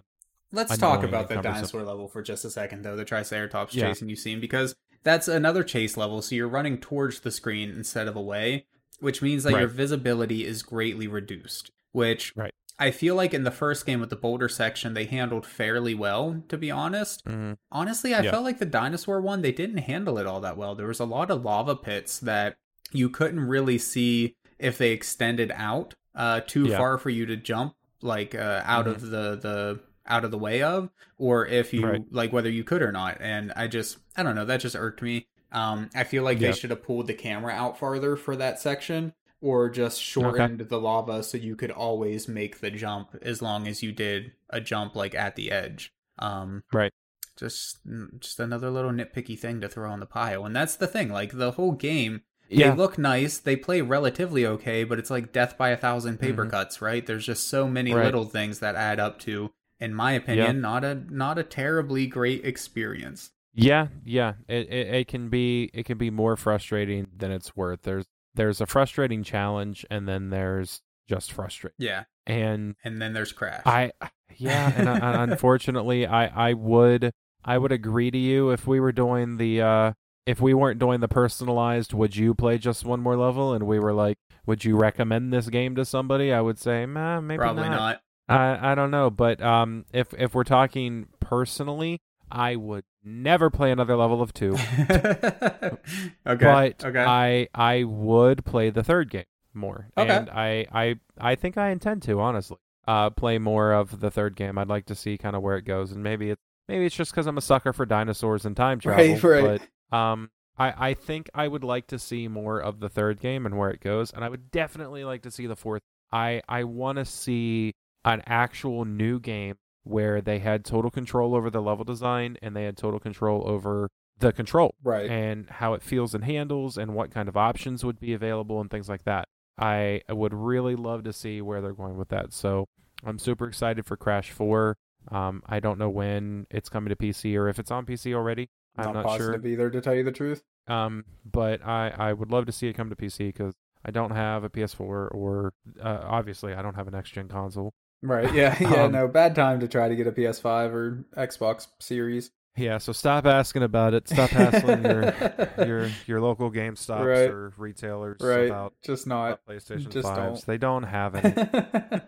Let's 0.51 0.75
talk 0.79 1.03
about 1.03 1.29
the 1.29 1.35
dinosaur 1.43 1.83
level 1.83 2.07
for 2.07 2.23
just 2.23 2.43
a 2.43 2.49
second, 2.49 2.81
though. 2.83 2.95
The 2.95 3.05
Triceratops 3.05 3.75
Yeah. 3.75 3.89
chasing 3.89 4.09
you 4.09 4.15
scene, 4.15 4.39
because 4.39 4.73
that's 5.03 5.27
another 5.27 5.63
chase 5.63 5.97
level. 5.97 6.21
So 6.21 6.35
you're 6.35 6.47
running 6.47 6.77
towards 6.77 7.19
the 7.21 7.31
screen 7.31 7.69
instead 7.69 8.07
of 8.07 8.15
away, 8.15 8.65
which 8.99 9.21
means 9.21 9.43
that 9.43 9.51
your 9.57 9.67
visibility 9.67 10.45
is 10.45 10.63
greatly 10.63 11.07
reduced. 11.07 11.71
Which 11.91 12.33
Right. 12.35 12.53
I 12.77 12.91
feel 12.91 13.15
like 13.15 13.33
in 13.33 13.43
the 13.43 13.51
first 13.51 13.85
game 13.85 13.99
with 13.99 14.09
the 14.09 14.15
boulder 14.15 14.47
section, 14.47 14.93
they 14.93 15.05
handled 15.05 15.45
fairly 15.45 15.93
well, 15.93 16.43
to 16.47 16.57
be 16.57 16.71
honest. 16.71 17.25
Mhm. 17.25 17.57
Honestly, 17.71 18.13
I 18.13 18.21
Yeah. 18.21 18.31
felt 18.31 18.43
like 18.45 18.59
the 18.59 18.65
dinosaur 18.65 19.19
one, 19.21 19.41
they 19.41 19.51
didn't 19.51 19.79
handle 19.79 20.17
it 20.17 20.25
all 20.25 20.39
that 20.41 20.55
well. 20.57 20.75
There 20.75 20.87
was 20.87 20.99
a 20.99 21.05
lot 21.05 21.29
of 21.31 21.43
lava 21.43 21.75
pits 21.75 22.19
that 22.19 22.55
you 22.91 23.09
couldn't 23.09 23.41
really 23.41 23.77
see 23.77 24.35
if 24.59 24.77
they 24.77 24.91
extended 24.91 25.51
out 25.55 25.95
uh, 26.15 26.41
too 26.41 26.65
Yeah. 26.67 26.77
far 26.77 26.97
for 26.97 27.09
you 27.09 27.25
to 27.25 27.35
jump, 27.37 27.75
like 28.01 28.33
uh, 28.35 28.61
out 28.65 28.87
of 28.87 29.01
the, 29.09 29.35
the 29.37 29.79
out 30.09 30.25
of 30.25 30.31
the 30.31 30.37
way 30.37 30.61
of, 30.61 30.89
or 31.17 31.45
if 31.45 31.73
you 31.73 31.85
Right. 31.85 32.01
like 32.11 32.33
whether 32.33 32.49
you 32.49 32.63
could 32.63 32.81
or 32.81 32.91
not. 32.91 33.17
And 33.21 33.51
I 33.55 33.67
just 33.67 33.97
I 34.17 34.23
don't 34.23 34.35
know, 34.35 34.45
that 34.45 34.59
just 34.61 34.75
irked 34.75 35.01
me. 35.01 35.27
Um, 35.51 35.89
I 35.95 36.03
feel 36.03 36.23
like 36.23 36.39
Yeah. 36.39 36.51
they 36.51 36.57
should 36.57 36.69
have 36.69 36.83
pulled 36.83 37.07
the 37.07 37.13
camera 37.13 37.53
out 37.53 37.77
farther 37.79 38.15
for 38.15 38.35
that 38.35 38.59
section, 38.59 39.13
or 39.41 39.69
just 39.69 40.01
shortened 40.01 40.59
the 40.59 40.79
lava 40.79 41.23
so 41.23 41.37
you 41.37 41.55
could 41.55 41.71
always 41.71 42.27
make 42.27 42.59
the 42.59 42.69
jump 42.69 43.15
as 43.21 43.41
long 43.41 43.67
as 43.67 43.81
you 43.81 43.91
did 43.91 44.33
a 44.49 44.59
jump 44.61 44.95
like 44.95 45.15
at 45.15 45.35
the 45.35 45.51
edge. 45.51 45.91
Um, 46.19 46.63
Right. 46.73 46.91
Just 47.37 47.79
just 48.19 48.39
another 48.39 48.69
little 48.69 48.91
nitpicky 48.91 49.39
thing 49.39 49.61
to 49.61 49.69
throw 49.69 49.89
on 49.89 50.01
the 50.01 50.05
pile, 50.05 50.45
and 50.45 50.53
that's 50.55 50.75
the 50.75 50.87
thing. 50.87 51.09
Like 51.09 51.31
the 51.37 51.51
whole 51.51 51.71
game, 51.71 52.21
yeah, 52.49 52.71
they 52.71 52.75
look 52.77 52.97
nice, 52.97 53.37
they 53.37 53.55
play 53.55 53.79
relatively 53.81 54.45
okay, 54.45 54.83
but 54.83 54.99
it's 54.99 55.09
like 55.09 55.31
death 55.31 55.57
by 55.57 55.69
a 55.69 55.77
thousand 55.77 56.19
paper 56.19 56.45
Mhm. 56.45 56.49
cuts, 56.51 56.81
right? 56.81 57.05
There's 57.05 57.25
just 57.25 57.47
so 57.47 57.65
many 57.67 57.93
Right. 57.93 58.03
little 58.05 58.25
things 58.25 58.59
that 58.59 58.75
add 58.75 58.99
up 58.99 59.19
to, 59.19 59.51
in 59.79 59.93
my 59.93 60.11
opinion, 60.13 60.61
not 60.61 60.83
a 60.83 60.95
not 61.09 61.37
a 61.37 61.43
terribly 61.43 62.07
great 62.07 62.45
experience. 62.45 63.31
yeah, 63.53 63.87
yeah. 64.03 64.33
It, 64.47 64.67
it 64.69 64.87
it 64.95 65.07
can 65.07 65.29
be 65.29 65.69
it 65.73 65.85
can 65.85 65.97
be 65.97 66.09
more 66.09 66.35
frustrating 66.35 67.07
than 67.15 67.31
it's 67.31 67.55
worth. 67.55 67.81
There's 67.83 68.05
there's 68.35 68.61
a 68.61 68.65
frustrating 68.65 69.23
challenge, 69.23 69.85
and 69.89 70.07
then 70.07 70.29
there's 70.29 70.81
just 71.07 71.31
frustrating. 71.31 71.75
Yeah, 71.79 72.03
And 72.27 72.75
and 72.83 73.01
then 73.01 73.13
there's 73.13 73.31
Crash. 73.31 73.63
I, 73.65 73.91
yeah, 74.37 74.71
and, 74.75 74.89
unfortunately, 75.31 76.05
I 76.05 76.49
I 76.49 76.53
would 76.53 77.11
I 77.43 77.57
would 77.57 77.71
agree 77.71 78.11
to 78.11 78.17
you 78.17 78.51
if 78.51 78.67
we 78.67 78.79
were 78.79 78.91
doing 78.91 79.37
the 79.37 79.61
uh 79.61 79.93
if 80.25 80.39
we 80.39 80.53
weren't 80.53 80.79
doing 80.79 80.99
the 80.99 81.07
personalized. 81.07 81.93
Would 81.93 82.15
you 82.15 82.35
play 82.35 82.57
just 82.57 82.85
one 82.85 82.99
more 82.99 83.17
level? 83.17 83.53
And 83.53 83.65
we 83.65 83.79
were 83.79 83.93
like, 83.93 84.17
would 84.45 84.63
you 84.63 84.77
recommend 84.77 85.33
this 85.33 85.49
game 85.49 85.75
to 85.75 85.85
somebody? 85.85 86.31
I 86.31 86.41
would 86.41 86.59
say, 86.59 86.85
nah, 86.85 87.19
maybe 87.19 87.39
Probably 87.39 87.69
not. 87.69 88.01
I 88.29 88.71
I 88.71 88.75
don't 88.75 88.91
know, 88.91 89.09
but 89.09 89.41
um, 89.41 89.85
if 89.93 90.13
if 90.17 90.33
we're 90.33 90.43
talking 90.43 91.07
personally, 91.19 92.01
I 92.31 92.55
would 92.55 92.83
never 93.03 93.49
play 93.49 93.71
another 93.71 93.95
level 93.95 94.21
of 94.21 94.33
two. 94.33 94.53
okay. 94.89 95.77
But 96.25 96.85
okay. 96.85 97.03
I 97.03 97.47
I 97.53 97.83
would 97.83 98.45
play 98.45 98.69
the 98.69 98.83
third 98.83 99.09
game 99.09 99.25
more, 99.53 99.89
Okay. 99.97 100.09
and 100.15 100.29
I 100.29 100.65
I 100.71 100.95
I 101.19 101.35
think 101.35 101.57
I 101.57 101.69
intend 101.69 102.03
to 102.03 102.19
honestly 102.19 102.57
uh 102.87 103.09
play 103.09 103.37
more 103.37 103.71
of 103.73 103.99
the 103.99 104.11
third 104.11 104.35
game. 104.35 104.57
I'd 104.57 104.67
like 104.69 104.85
to 104.87 104.95
see 104.95 105.17
kind 105.17 105.35
of 105.35 105.41
where 105.41 105.57
it 105.57 105.65
goes, 105.65 105.91
and 105.91 106.03
maybe 106.03 106.29
it's 106.29 106.41
maybe 106.67 106.85
it's 106.85 106.95
just 106.95 107.11
because 107.11 107.27
I'm 107.27 107.37
a 107.37 107.41
sucker 107.41 107.73
for 107.73 107.85
dinosaurs 107.85 108.45
and 108.45 108.55
time 108.55 108.79
travel. 108.79 109.05
Right, 109.05 109.23
right. 109.23 109.61
But 109.91 109.97
um, 109.97 110.29
I 110.57 110.89
I 110.89 110.93
think 110.93 111.29
I 111.33 111.47
would 111.47 111.63
like 111.63 111.87
to 111.87 111.99
see 111.99 112.27
more 112.27 112.59
of 112.59 112.79
the 112.79 112.89
third 112.89 113.19
game 113.19 113.45
and 113.45 113.57
where 113.57 113.69
it 113.71 113.81
goes, 113.81 114.11
and 114.11 114.23
I 114.23 114.29
would 114.29 114.51
definitely 114.51 115.03
like 115.03 115.23
to 115.23 115.31
see 115.31 115.47
the 115.47 115.55
fourth. 115.55 115.81
I 116.11 116.41
I 116.47 116.63
want 116.65 116.97
to 116.97 117.05
see 117.05 117.73
an 118.05 118.21
actual 118.25 118.85
new 118.85 119.19
game 119.19 119.55
where 119.83 120.21
they 120.21 120.39
had 120.39 120.63
total 120.63 120.91
control 120.91 121.35
over 121.35 121.49
the 121.49 121.61
level 121.61 121.83
design 121.83 122.37
and 122.41 122.55
they 122.55 122.63
had 122.63 122.77
total 122.77 122.99
control 122.99 123.43
over 123.47 123.89
the 124.19 124.31
control 124.31 124.75
right. 124.83 125.09
and 125.09 125.49
how 125.49 125.73
it 125.73 125.81
feels 125.81 126.13
and 126.13 126.25
handles 126.25 126.77
and 126.77 126.93
what 126.93 127.11
kind 127.11 127.29
of 127.29 127.37
options 127.37 127.83
would 127.83 127.99
be 127.99 128.13
available 128.13 128.59
and 128.59 128.69
things 128.69 128.89
like 128.89 129.03
that. 129.03 129.27
I 129.57 130.01
would 130.09 130.33
really 130.33 130.75
love 130.75 131.03
to 131.03 131.13
see 131.13 131.41
where 131.41 131.61
they're 131.61 131.73
going 131.73 131.97
with 131.97 132.09
that. 132.09 132.33
So 132.33 132.67
I'm 133.03 133.19
super 133.19 133.47
excited 133.47 133.85
for 133.85 133.97
Crash 133.97 134.31
4. 134.31 134.77
Um, 135.11 135.41
I 135.47 135.59
don't 135.59 135.79
know 135.79 135.89
when 135.89 136.47
it's 136.49 136.69
coming 136.69 136.89
to 136.89 136.95
PC 136.95 137.35
or 137.35 137.49
if 137.49 137.59
it's 137.59 137.71
on 137.71 137.85
PC 137.85 138.13
already. 138.13 138.49
I'm 138.77 138.93
not, 138.93 139.03
sure. 139.17 139.29
either, 139.29 139.33
to 139.33 139.39
be 139.39 139.55
there 139.55 139.69
to 139.69 139.81
tell 139.81 139.95
you 139.95 140.03
the 140.03 140.11
truth. 140.11 140.43
Um, 140.67 141.03
but 141.29 141.65
I, 141.65 141.89
I 141.89 142.13
would 142.13 142.31
love 142.31 142.45
to 142.45 142.51
see 142.51 142.67
it 142.67 142.73
come 142.73 142.89
to 142.89 142.95
PC 142.95 143.33
because 143.33 143.53
I 143.83 143.91
don't 143.91 144.11
have 144.11 144.43
a 144.43 144.49
PS4 144.49 144.79
or 144.79 145.53
uh, 145.81 145.99
obviously 146.03 146.53
I 146.53 146.61
don't 146.61 146.75
have 146.75 146.87
a 146.87 146.91
next 146.91 147.11
gen 147.11 147.27
console. 147.27 147.73
Right. 148.01 148.33
Yeah. 148.33 148.55
Yeah. 148.61 148.83
Um, 148.85 148.91
no, 148.93 149.07
bad 149.07 149.35
time 149.35 149.59
to 149.59 149.67
try 149.67 149.89
to 149.89 149.95
get 149.95 150.07
a 150.07 150.11
PS5 150.11 150.71
or 150.73 151.05
Xbox 151.17 151.67
Series. 151.79 152.31
Yeah, 152.55 152.77
so 152.77 152.91
stop 152.91 153.25
asking 153.25 153.63
about 153.63 153.93
it. 153.93 154.09
Stop 154.09 154.31
hassling 154.31 154.83
your 154.83 155.13
your 155.65 155.91
your 156.07 156.19
local 156.21 156.51
GameStops 156.51 157.05
Right. 157.05 157.29
or 157.29 157.53
retailers 157.57 158.17
Right. 158.21 158.47
about 158.47 158.73
Just 158.83 159.07
not. 159.07 159.27
about 159.27 159.45
PlayStation 159.47 159.89
just 159.89 160.07
5s. 160.07 160.15
don't. 160.15 160.45
They 160.45 160.57
don't 160.57 160.83
have 160.83 161.15
any. 161.15 161.49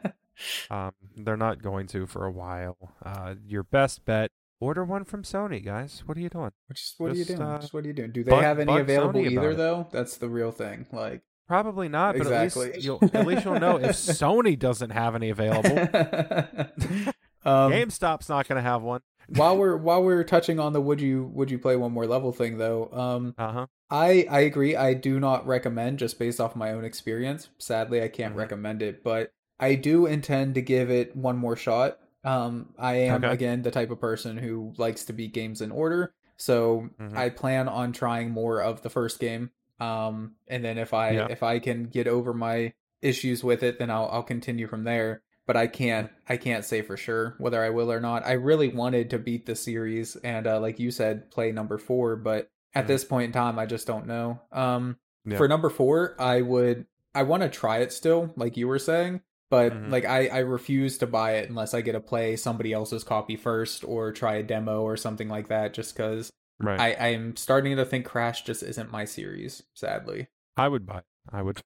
um, 0.69 0.91
they're 1.15 1.37
not 1.37 1.61
going 1.61 1.87
to 1.87 2.05
for 2.07 2.25
a 2.25 2.31
while. 2.31 2.77
Uh, 3.05 3.35
your 3.45 3.63
best 3.63 4.03
bet: 4.05 4.31
order 4.59 4.83
one 4.83 5.03
from 5.05 5.23
Sony, 5.23 5.63
guys. 5.63 6.03
What 6.05 6.17
are 6.17 6.21
you 6.21 6.29
doing? 6.29 6.51
Just 6.73 6.99
what 6.99 7.11
are 7.11 7.15
you 7.15 7.25
doing? 7.25 7.41
uh, 7.41 7.59
Just 7.59 7.73
what 7.73 7.83
are 7.85 7.87
you 7.87 7.93
doing? 7.93 8.11
Do 8.11 8.23
they 8.23 8.31
bug- 8.31 8.43
have 8.43 8.59
any 8.59 8.77
available 8.77 9.21
Sony 9.21 9.31
either 9.31 9.51
it. 9.51 9.55
though? 9.57 9.87
That's 9.91 10.17
the 10.17 10.29
real 10.29 10.51
thing. 10.51 10.85
Like 10.91 11.21
Probably 11.51 11.89
not, 11.89 12.13
but 12.17 12.21
Exactly. 12.27 12.67
at 12.69 12.73
least 12.75 12.85
you'll 12.85 12.99
at 13.13 13.27
least 13.27 13.43
you'll 13.43 13.59
know 13.59 13.75
if 13.75 13.89
Sony 13.91 14.57
doesn't 14.57 14.91
have 14.91 15.15
any 15.15 15.29
available. 15.31 15.77
um, 17.45 17.71
GameStop's 17.73 18.29
not 18.29 18.47
going 18.47 18.55
to 18.55 18.61
have 18.61 18.81
one. 18.81 19.01
while 19.27 19.57
we're 19.57 19.75
while 19.75 20.01
we're 20.01 20.23
touching 20.23 20.59
on 20.59 20.71
the 20.71 20.79
would 20.79 21.01
you 21.01 21.25
would 21.33 21.51
you 21.51 21.59
play 21.59 21.75
one 21.75 21.91
more 21.91 22.07
level 22.07 22.31
thing 22.31 22.57
though, 22.57 22.89
um, 22.93 23.35
Uh 23.37 23.51
huh. 23.51 23.65
I 23.89 24.25
I 24.29 24.39
agree. 24.41 24.77
I 24.77 24.93
do 24.93 25.19
not 25.19 25.45
recommend 25.45 25.99
just 25.99 26.17
based 26.17 26.39
off 26.39 26.55
my 26.55 26.71
own 26.71 26.85
experience. 26.85 27.49
Sadly, 27.57 28.01
I 28.01 28.07
can't 28.07 28.33
Mhm. 28.33 28.37
recommend 28.37 28.81
it, 28.81 29.03
but 29.03 29.31
I 29.59 29.75
do 29.75 30.05
intend 30.05 30.55
to 30.55 30.61
give 30.61 30.89
it 30.89 31.15
one 31.17 31.35
more 31.37 31.57
shot. 31.57 31.99
Um, 32.23 32.73
I 32.79 32.93
am 32.95 33.25
Okay. 33.25 33.33
again 33.33 33.63
the 33.63 33.71
type 33.71 33.91
of 33.91 33.99
person 33.99 34.37
who 34.37 34.73
likes 34.77 35.03
to 35.03 35.11
beat 35.13 35.33
games 35.33 35.59
in 35.59 35.71
order, 35.71 36.13
so 36.37 36.89
Mhm. 36.97 37.17
I 37.17 37.29
plan 37.29 37.67
on 37.67 37.91
trying 37.91 38.31
more 38.31 38.61
of 38.61 38.83
the 38.83 38.89
first 38.89 39.19
game. 39.19 39.49
Um, 39.81 40.35
and 40.47 40.63
then 40.63 40.77
if 40.77 40.93
I 40.93 41.11
Yeah. 41.11 41.27
if 41.29 41.43
I 41.43 41.59
can 41.59 41.85
get 41.85 42.07
over 42.07 42.33
my 42.33 42.73
issues 43.01 43.43
with 43.43 43.63
it, 43.63 43.79
then 43.79 43.89
I'll 43.89 44.07
I'll 44.11 44.23
continue 44.23 44.67
from 44.67 44.83
there. 44.83 45.23
But 45.47 45.57
I 45.57 45.67
can't 45.67 46.09
I 46.29 46.37
can't 46.37 46.63
say 46.63 46.81
for 46.83 46.95
sure 46.95 47.35
whether 47.39 47.61
I 47.63 47.69
will 47.71 47.91
or 47.91 47.99
not. 47.99 48.25
I 48.25 48.33
really 48.33 48.69
wanted 48.69 49.09
to 49.09 49.19
beat 49.19 49.45
the 49.47 49.55
series 49.55 50.15
and 50.17 50.45
uh, 50.47 50.59
like 50.59 50.79
you 50.79 50.91
said, 50.91 51.31
play 51.31 51.51
number 51.51 51.77
four, 51.79 52.15
but 52.15 52.49
at 52.75 52.85
Mhm. 52.85 52.87
this 52.87 53.03
point 53.03 53.25
in 53.25 53.31
time, 53.33 53.57
I 53.59 53.65
just 53.65 53.87
don't 53.87 54.05
know. 54.07 54.39
Um, 54.51 54.97
Yeah. 55.25 55.37
for 55.37 55.47
number 55.47 55.69
four, 55.69 56.15
I 56.19 56.41
would 56.41 56.85
I 57.13 57.23
want 57.23 57.43
to 57.43 57.49
try 57.49 57.79
it 57.79 57.91
still, 57.91 58.31
like 58.37 58.55
you 58.55 58.67
were 58.67 58.79
saying, 58.79 59.21
but 59.49 59.73
Mhm. 59.73 59.89
like 59.91 60.05
I 60.05 60.27
I 60.27 60.39
refuse 60.39 60.99
to 60.99 61.07
buy 61.07 61.33
it 61.37 61.49
unless 61.49 61.73
I 61.73 61.81
get 61.81 61.93
to 61.93 61.99
play 61.99 62.35
somebody 62.37 62.71
else's 62.71 63.03
copy 63.03 63.35
first 63.35 63.83
or 63.83 64.11
try 64.11 64.35
a 64.35 64.43
demo 64.43 64.83
or 64.83 64.95
something 64.95 65.27
like 65.27 65.47
that. 65.47 65.73
Just 65.73 65.97
because 65.97 66.31
Right. 66.65 66.79
I 66.97 67.07
I'm 67.07 67.35
starting 67.35 67.75
to 67.77 67.85
think 67.85 68.05
Crash 68.05 68.43
just 68.43 68.63
isn't 68.63 68.91
my 68.91 69.05
series, 69.05 69.63
sadly. 69.73 70.27
I 70.57 70.67
would 70.67 70.85
buy. 70.85 70.99
It. 70.99 71.05
I 71.31 71.41
would. 71.43 71.61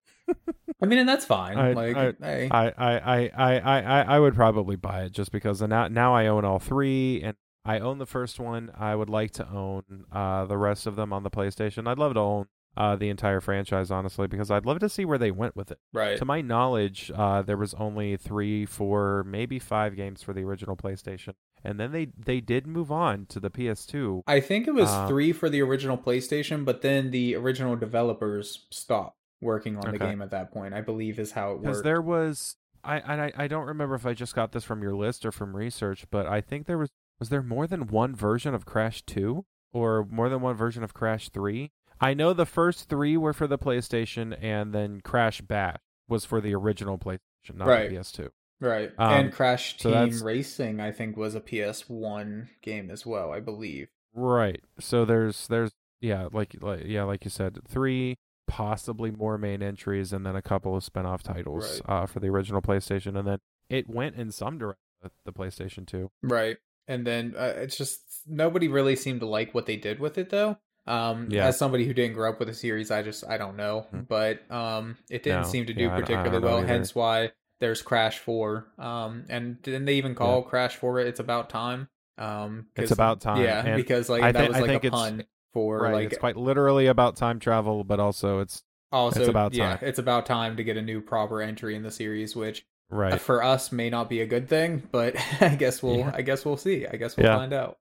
I 0.82 0.86
mean, 0.86 1.00
and 1.00 1.08
that's 1.08 1.26
fine. 1.26 1.58
I- 1.58 1.74
like, 1.74 1.96
I, 1.96 2.14
I, 2.52 2.74
I, 2.78 3.32
I, 3.36 3.80
I, 3.80 4.02
I 4.16 4.20
would 4.20 4.36
probably 4.36 4.76
buy 4.76 5.04
it 5.04 5.12
just 5.12 5.32
because 5.32 5.62
now 5.62 5.88
now 5.88 6.14
I 6.14 6.28
own 6.28 6.44
all 6.46 6.60
three 6.60 7.22
and 7.24 7.36
I 7.64 7.80
own 7.80 7.98
the 7.98 8.06
first 8.06 8.40
one. 8.40 8.72
I 8.78 8.96
would 8.96 9.10
like 9.10 9.32
to 9.32 9.50
own 9.50 10.06
uh, 10.12 10.46
the 10.46 10.58
rest 10.58 10.86
of 10.88 10.96
them 10.96 11.12
on 11.14 11.24
the 11.24 11.32
PlayStation. 11.32 11.88
I'd 11.88 11.98
love 11.98 12.14
to 12.16 12.20
own 12.20 12.46
uh, 12.78 12.96
the 12.98 13.10
entire 13.10 13.40
franchise, 13.42 13.90
honestly, 13.90 14.28
because 14.28 14.52
I'd 14.52 14.66
love 14.66 14.80
to 14.80 14.90
see 14.90 15.06
where 15.06 15.18
they 15.18 15.32
went 15.32 15.56
with 15.56 15.72
it. 15.72 15.80
right. 15.94 16.18
To 16.18 16.26
my 16.26 16.42
knowledge, 16.42 17.10
uh, 17.16 17.42
there 17.42 17.58
was 17.58 17.74
only 17.76 18.18
three, 18.18 18.66
four, 18.66 19.24
maybe 19.26 19.58
five 19.60 19.96
games 19.96 20.22
for 20.22 20.34
the 20.34 20.42
original 20.44 20.76
PlayStation, 20.76 21.34
and 21.66 21.80
then 21.80 21.92
they 21.92 22.06
they 22.18 22.40
did 22.42 22.68
move 22.68 22.92
on 22.92 23.26
to 23.28 23.40
the 23.40 23.50
PS2. 23.50 24.22
I 24.28 24.40
think 24.40 24.68
it 24.68 24.74
was 24.74 24.90
Uh, 24.90 25.08
three 25.08 25.32
for 25.34 25.50
the 25.50 25.62
original 25.62 25.98
PlayStation, 25.98 26.64
but 26.66 26.82
then 26.82 27.12
the 27.12 27.36
original 27.36 27.76
developers 27.76 28.68
stopped 28.70 29.18
working 29.42 29.78
on 29.78 29.92
the 29.92 30.00
game 30.00 30.22
at 30.22 30.32
that 30.32 30.52
point. 30.52 30.74
I 30.74 30.82
believe 30.82 31.20
is 31.20 31.32
how 31.34 31.54
it 31.54 31.62
Because 31.62 31.84
there 31.84 32.02
was, 32.02 32.56
I, 32.84 33.00
and 33.00 33.22
I 33.22 33.32
I 33.36 33.48
don't 33.48 33.66
remember 33.68 33.96
if 33.96 34.06
I 34.06 34.14
just 34.14 34.36
got 34.36 34.52
this 34.52 34.64
from 34.64 34.82
your 34.82 34.96
list 34.96 35.26
or 35.26 35.32
from 35.32 35.56
research, 35.56 36.06
but 36.10 36.26
I 36.28 36.42
think 36.42 36.66
there 36.68 36.78
was 36.78 36.90
was 37.20 37.30
there 37.30 37.42
more 37.44 37.66
than 37.68 37.88
one 37.88 38.16
version 38.16 38.54
of 38.54 38.66
Crash 38.66 39.02
Two 39.04 39.46
or 39.74 40.06
more 40.10 40.30
than 40.30 40.42
one 40.42 40.56
version 40.56 40.84
of 40.84 40.94
Crash 40.94 41.30
Three. 41.30 41.72
I 42.02 42.14
know 42.14 42.34
the 42.34 42.46
first 42.46 42.90
three 42.90 43.16
were 43.18 43.32
for 43.34 43.48
the 43.48 43.58
PlayStation, 43.58 44.38
and 44.42 44.74
then 44.74 45.00
Crash 45.02 45.40
Bash 45.42 45.78
was 46.10 46.26
for 46.26 46.42
the 46.42 46.54
original 46.54 46.98
PlayStation, 46.98 47.56
not 47.56 47.68
Right. 47.68 47.90
the 47.90 47.96
PS2. 47.96 48.30
Right. 48.62 48.92
Um, 48.98 49.12
and 49.14 49.34
Crash 49.34 49.76
so 49.78 49.92
Team 50.10 50.24
Racing, 50.24 50.80
I 50.80 50.92
think, 50.92 51.18
was 51.18 51.36
a 51.36 51.42
PS1 51.42 52.48
game 52.62 52.90
as 52.90 53.06
well, 53.06 53.32
I 53.32 53.40
believe. 53.40 53.88
Right. 54.14 54.62
So 54.80 55.06
there's 55.06 55.48
there's 55.48 55.72
yeah, 56.02 56.28
like 56.32 56.56
like 56.62 56.84
yeah, 56.86 57.04
like 57.04 57.26
you 57.26 57.32
said, 57.32 57.60
three 57.68 58.18
possibly 58.48 59.12
more 59.12 59.38
main 59.38 59.62
entries, 59.64 60.14
and 60.14 60.26
then 60.26 60.36
a 60.36 60.42
couple 60.42 60.76
of 60.76 60.84
spin-off 60.84 61.24
titles 61.24 61.82
Right. 61.88 62.04
uh, 62.04 62.06
for 62.06 62.20
the 62.20 62.28
original 62.30 62.62
PlayStation, 62.62 63.18
and 63.18 63.28
then 63.28 63.40
it 63.70 63.90
went 63.90 64.16
in 64.16 64.32
some 64.32 64.58
direction 64.58 64.80
with 65.02 65.12
the 65.26 65.34
PlayStation 65.34 65.86
2. 65.88 66.10
Right. 66.24 66.58
And 66.88 67.06
then 67.08 67.34
uh, 67.38 67.54
it's 67.58 67.76
just 67.78 68.02
nobody 68.28 68.68
really 68.68 68.96
seemed 68.96 69.22
to 69.22 69.26
like 69.26 69.54
what 69.56 69.66
they 69.66 69.76
did 69.78 70.00
with 70.00 70.18
it 70.18 70.30
though. 70.30 70.58
Um 70.88 71.28
Yeah. 71.32 71.48
as 71.48 71.58
somebody 71.58 71.86
who 71.86 71.94
didn't 71.96 72.14
grow 72.14 72.30
up 72.30 72.38
with 72.40 72.48
the 72.48 72.54
series, 72.54 72.92
I 72.92 73.02
just 73.02 73.26
I 73.28 73.38
don't 73.40 73.58
know, 73.58 73.88
Mhm. 73.92 74.08
but 74.08 74.50
um 74.52 74.98
it 75.10 75.24
didn't 75.24 75.42
No. 75.42 75.48
seem 75.48 75.66
to 75.66 75.74
do 75.74 75.82
Yeah, 75.86 75.88
I 75.88 75.90
don't- 75.90 75.98
I 75.98 76.02
particularly 76.06 76.46
well, 76.46 76.58
either. 76.60 76.68
hence 76.68 76.94
why 76.94 77.32
there's 77.60 77.82
Crash 77.82 78.20
4. 78.20 78.68
Um 78.78 79.26
and 79.30 79.62
didn't 79.62 79.86
they 79.86 79.96
even 79.96 80.16
call 80.16 80.42
Crash 80.44 80.76
4 80.76 81.00
it's 81.02 81.20
about 81.20 81.50
time? 81.50 81.90
Um 82.18 82.68
It's 82.76 82.92
about 82.92 83.22
time, 83.22 83.42
Yeah, 83.44 83.66
and 83.66 83.76
because 83.76 84.10
like 84.10 84.24
I 84.24 84.32
that 84.32 84.50
was 84.50 84.60
like 84.60 84.84
a 84.84 84.92
pun 84.92 85.24
for 85.54 85.80
right, 85.80 85.94
like 85.94 86.06
it's 86.12 86.18
quite 86.18 86.36
literally 86.38 86.88
about 86.88 87.16
time 87.16 87.40
travel, 87.40 87.84
but 87.84 88.00
also 88.00 88.40
it's 88.40 88.64
also 88.92 89.20
it's 89.22 89.30
about 89.30 89.54
yeah, 89.54 89.78
time. 89.78 89.88
it's 89.88 90.00
about 90.00 90.26
time 90.26 90.58
to 90.58 90.64
get 90.64 90.78
a 90.78 90.82
new 90.82 91.02
proper 91.02 91.42
entry 91.42 91.76
in 91.76 91.84
the 91.84 91.92
series 91.92 92.36
which 92.36 92.66
right. 92.90 93.20
for 93.20 93.44
us 93.44 93.72
may 93.72 93.90
not 93.90 94.10
be 94.10 94.22
a 94.22 94.26
good 94.26 94.48
thing, 94.48 94.84
but 94.92 95.16
I 95.42 95.56
guess 95.56 95.82
we'll 95.84 95.98
Yeah. 96.00 96.12
I 96.14 96.22
guess 96.22 96.46
we'll 96.46 96.58
see. 96.58 96.86
I 96.88 96.96
guess 96.98 97.18
we'll 97.18 97.26
Yeah. 97.26 97.38
find 97.38 97.54
out. 97.54 97.78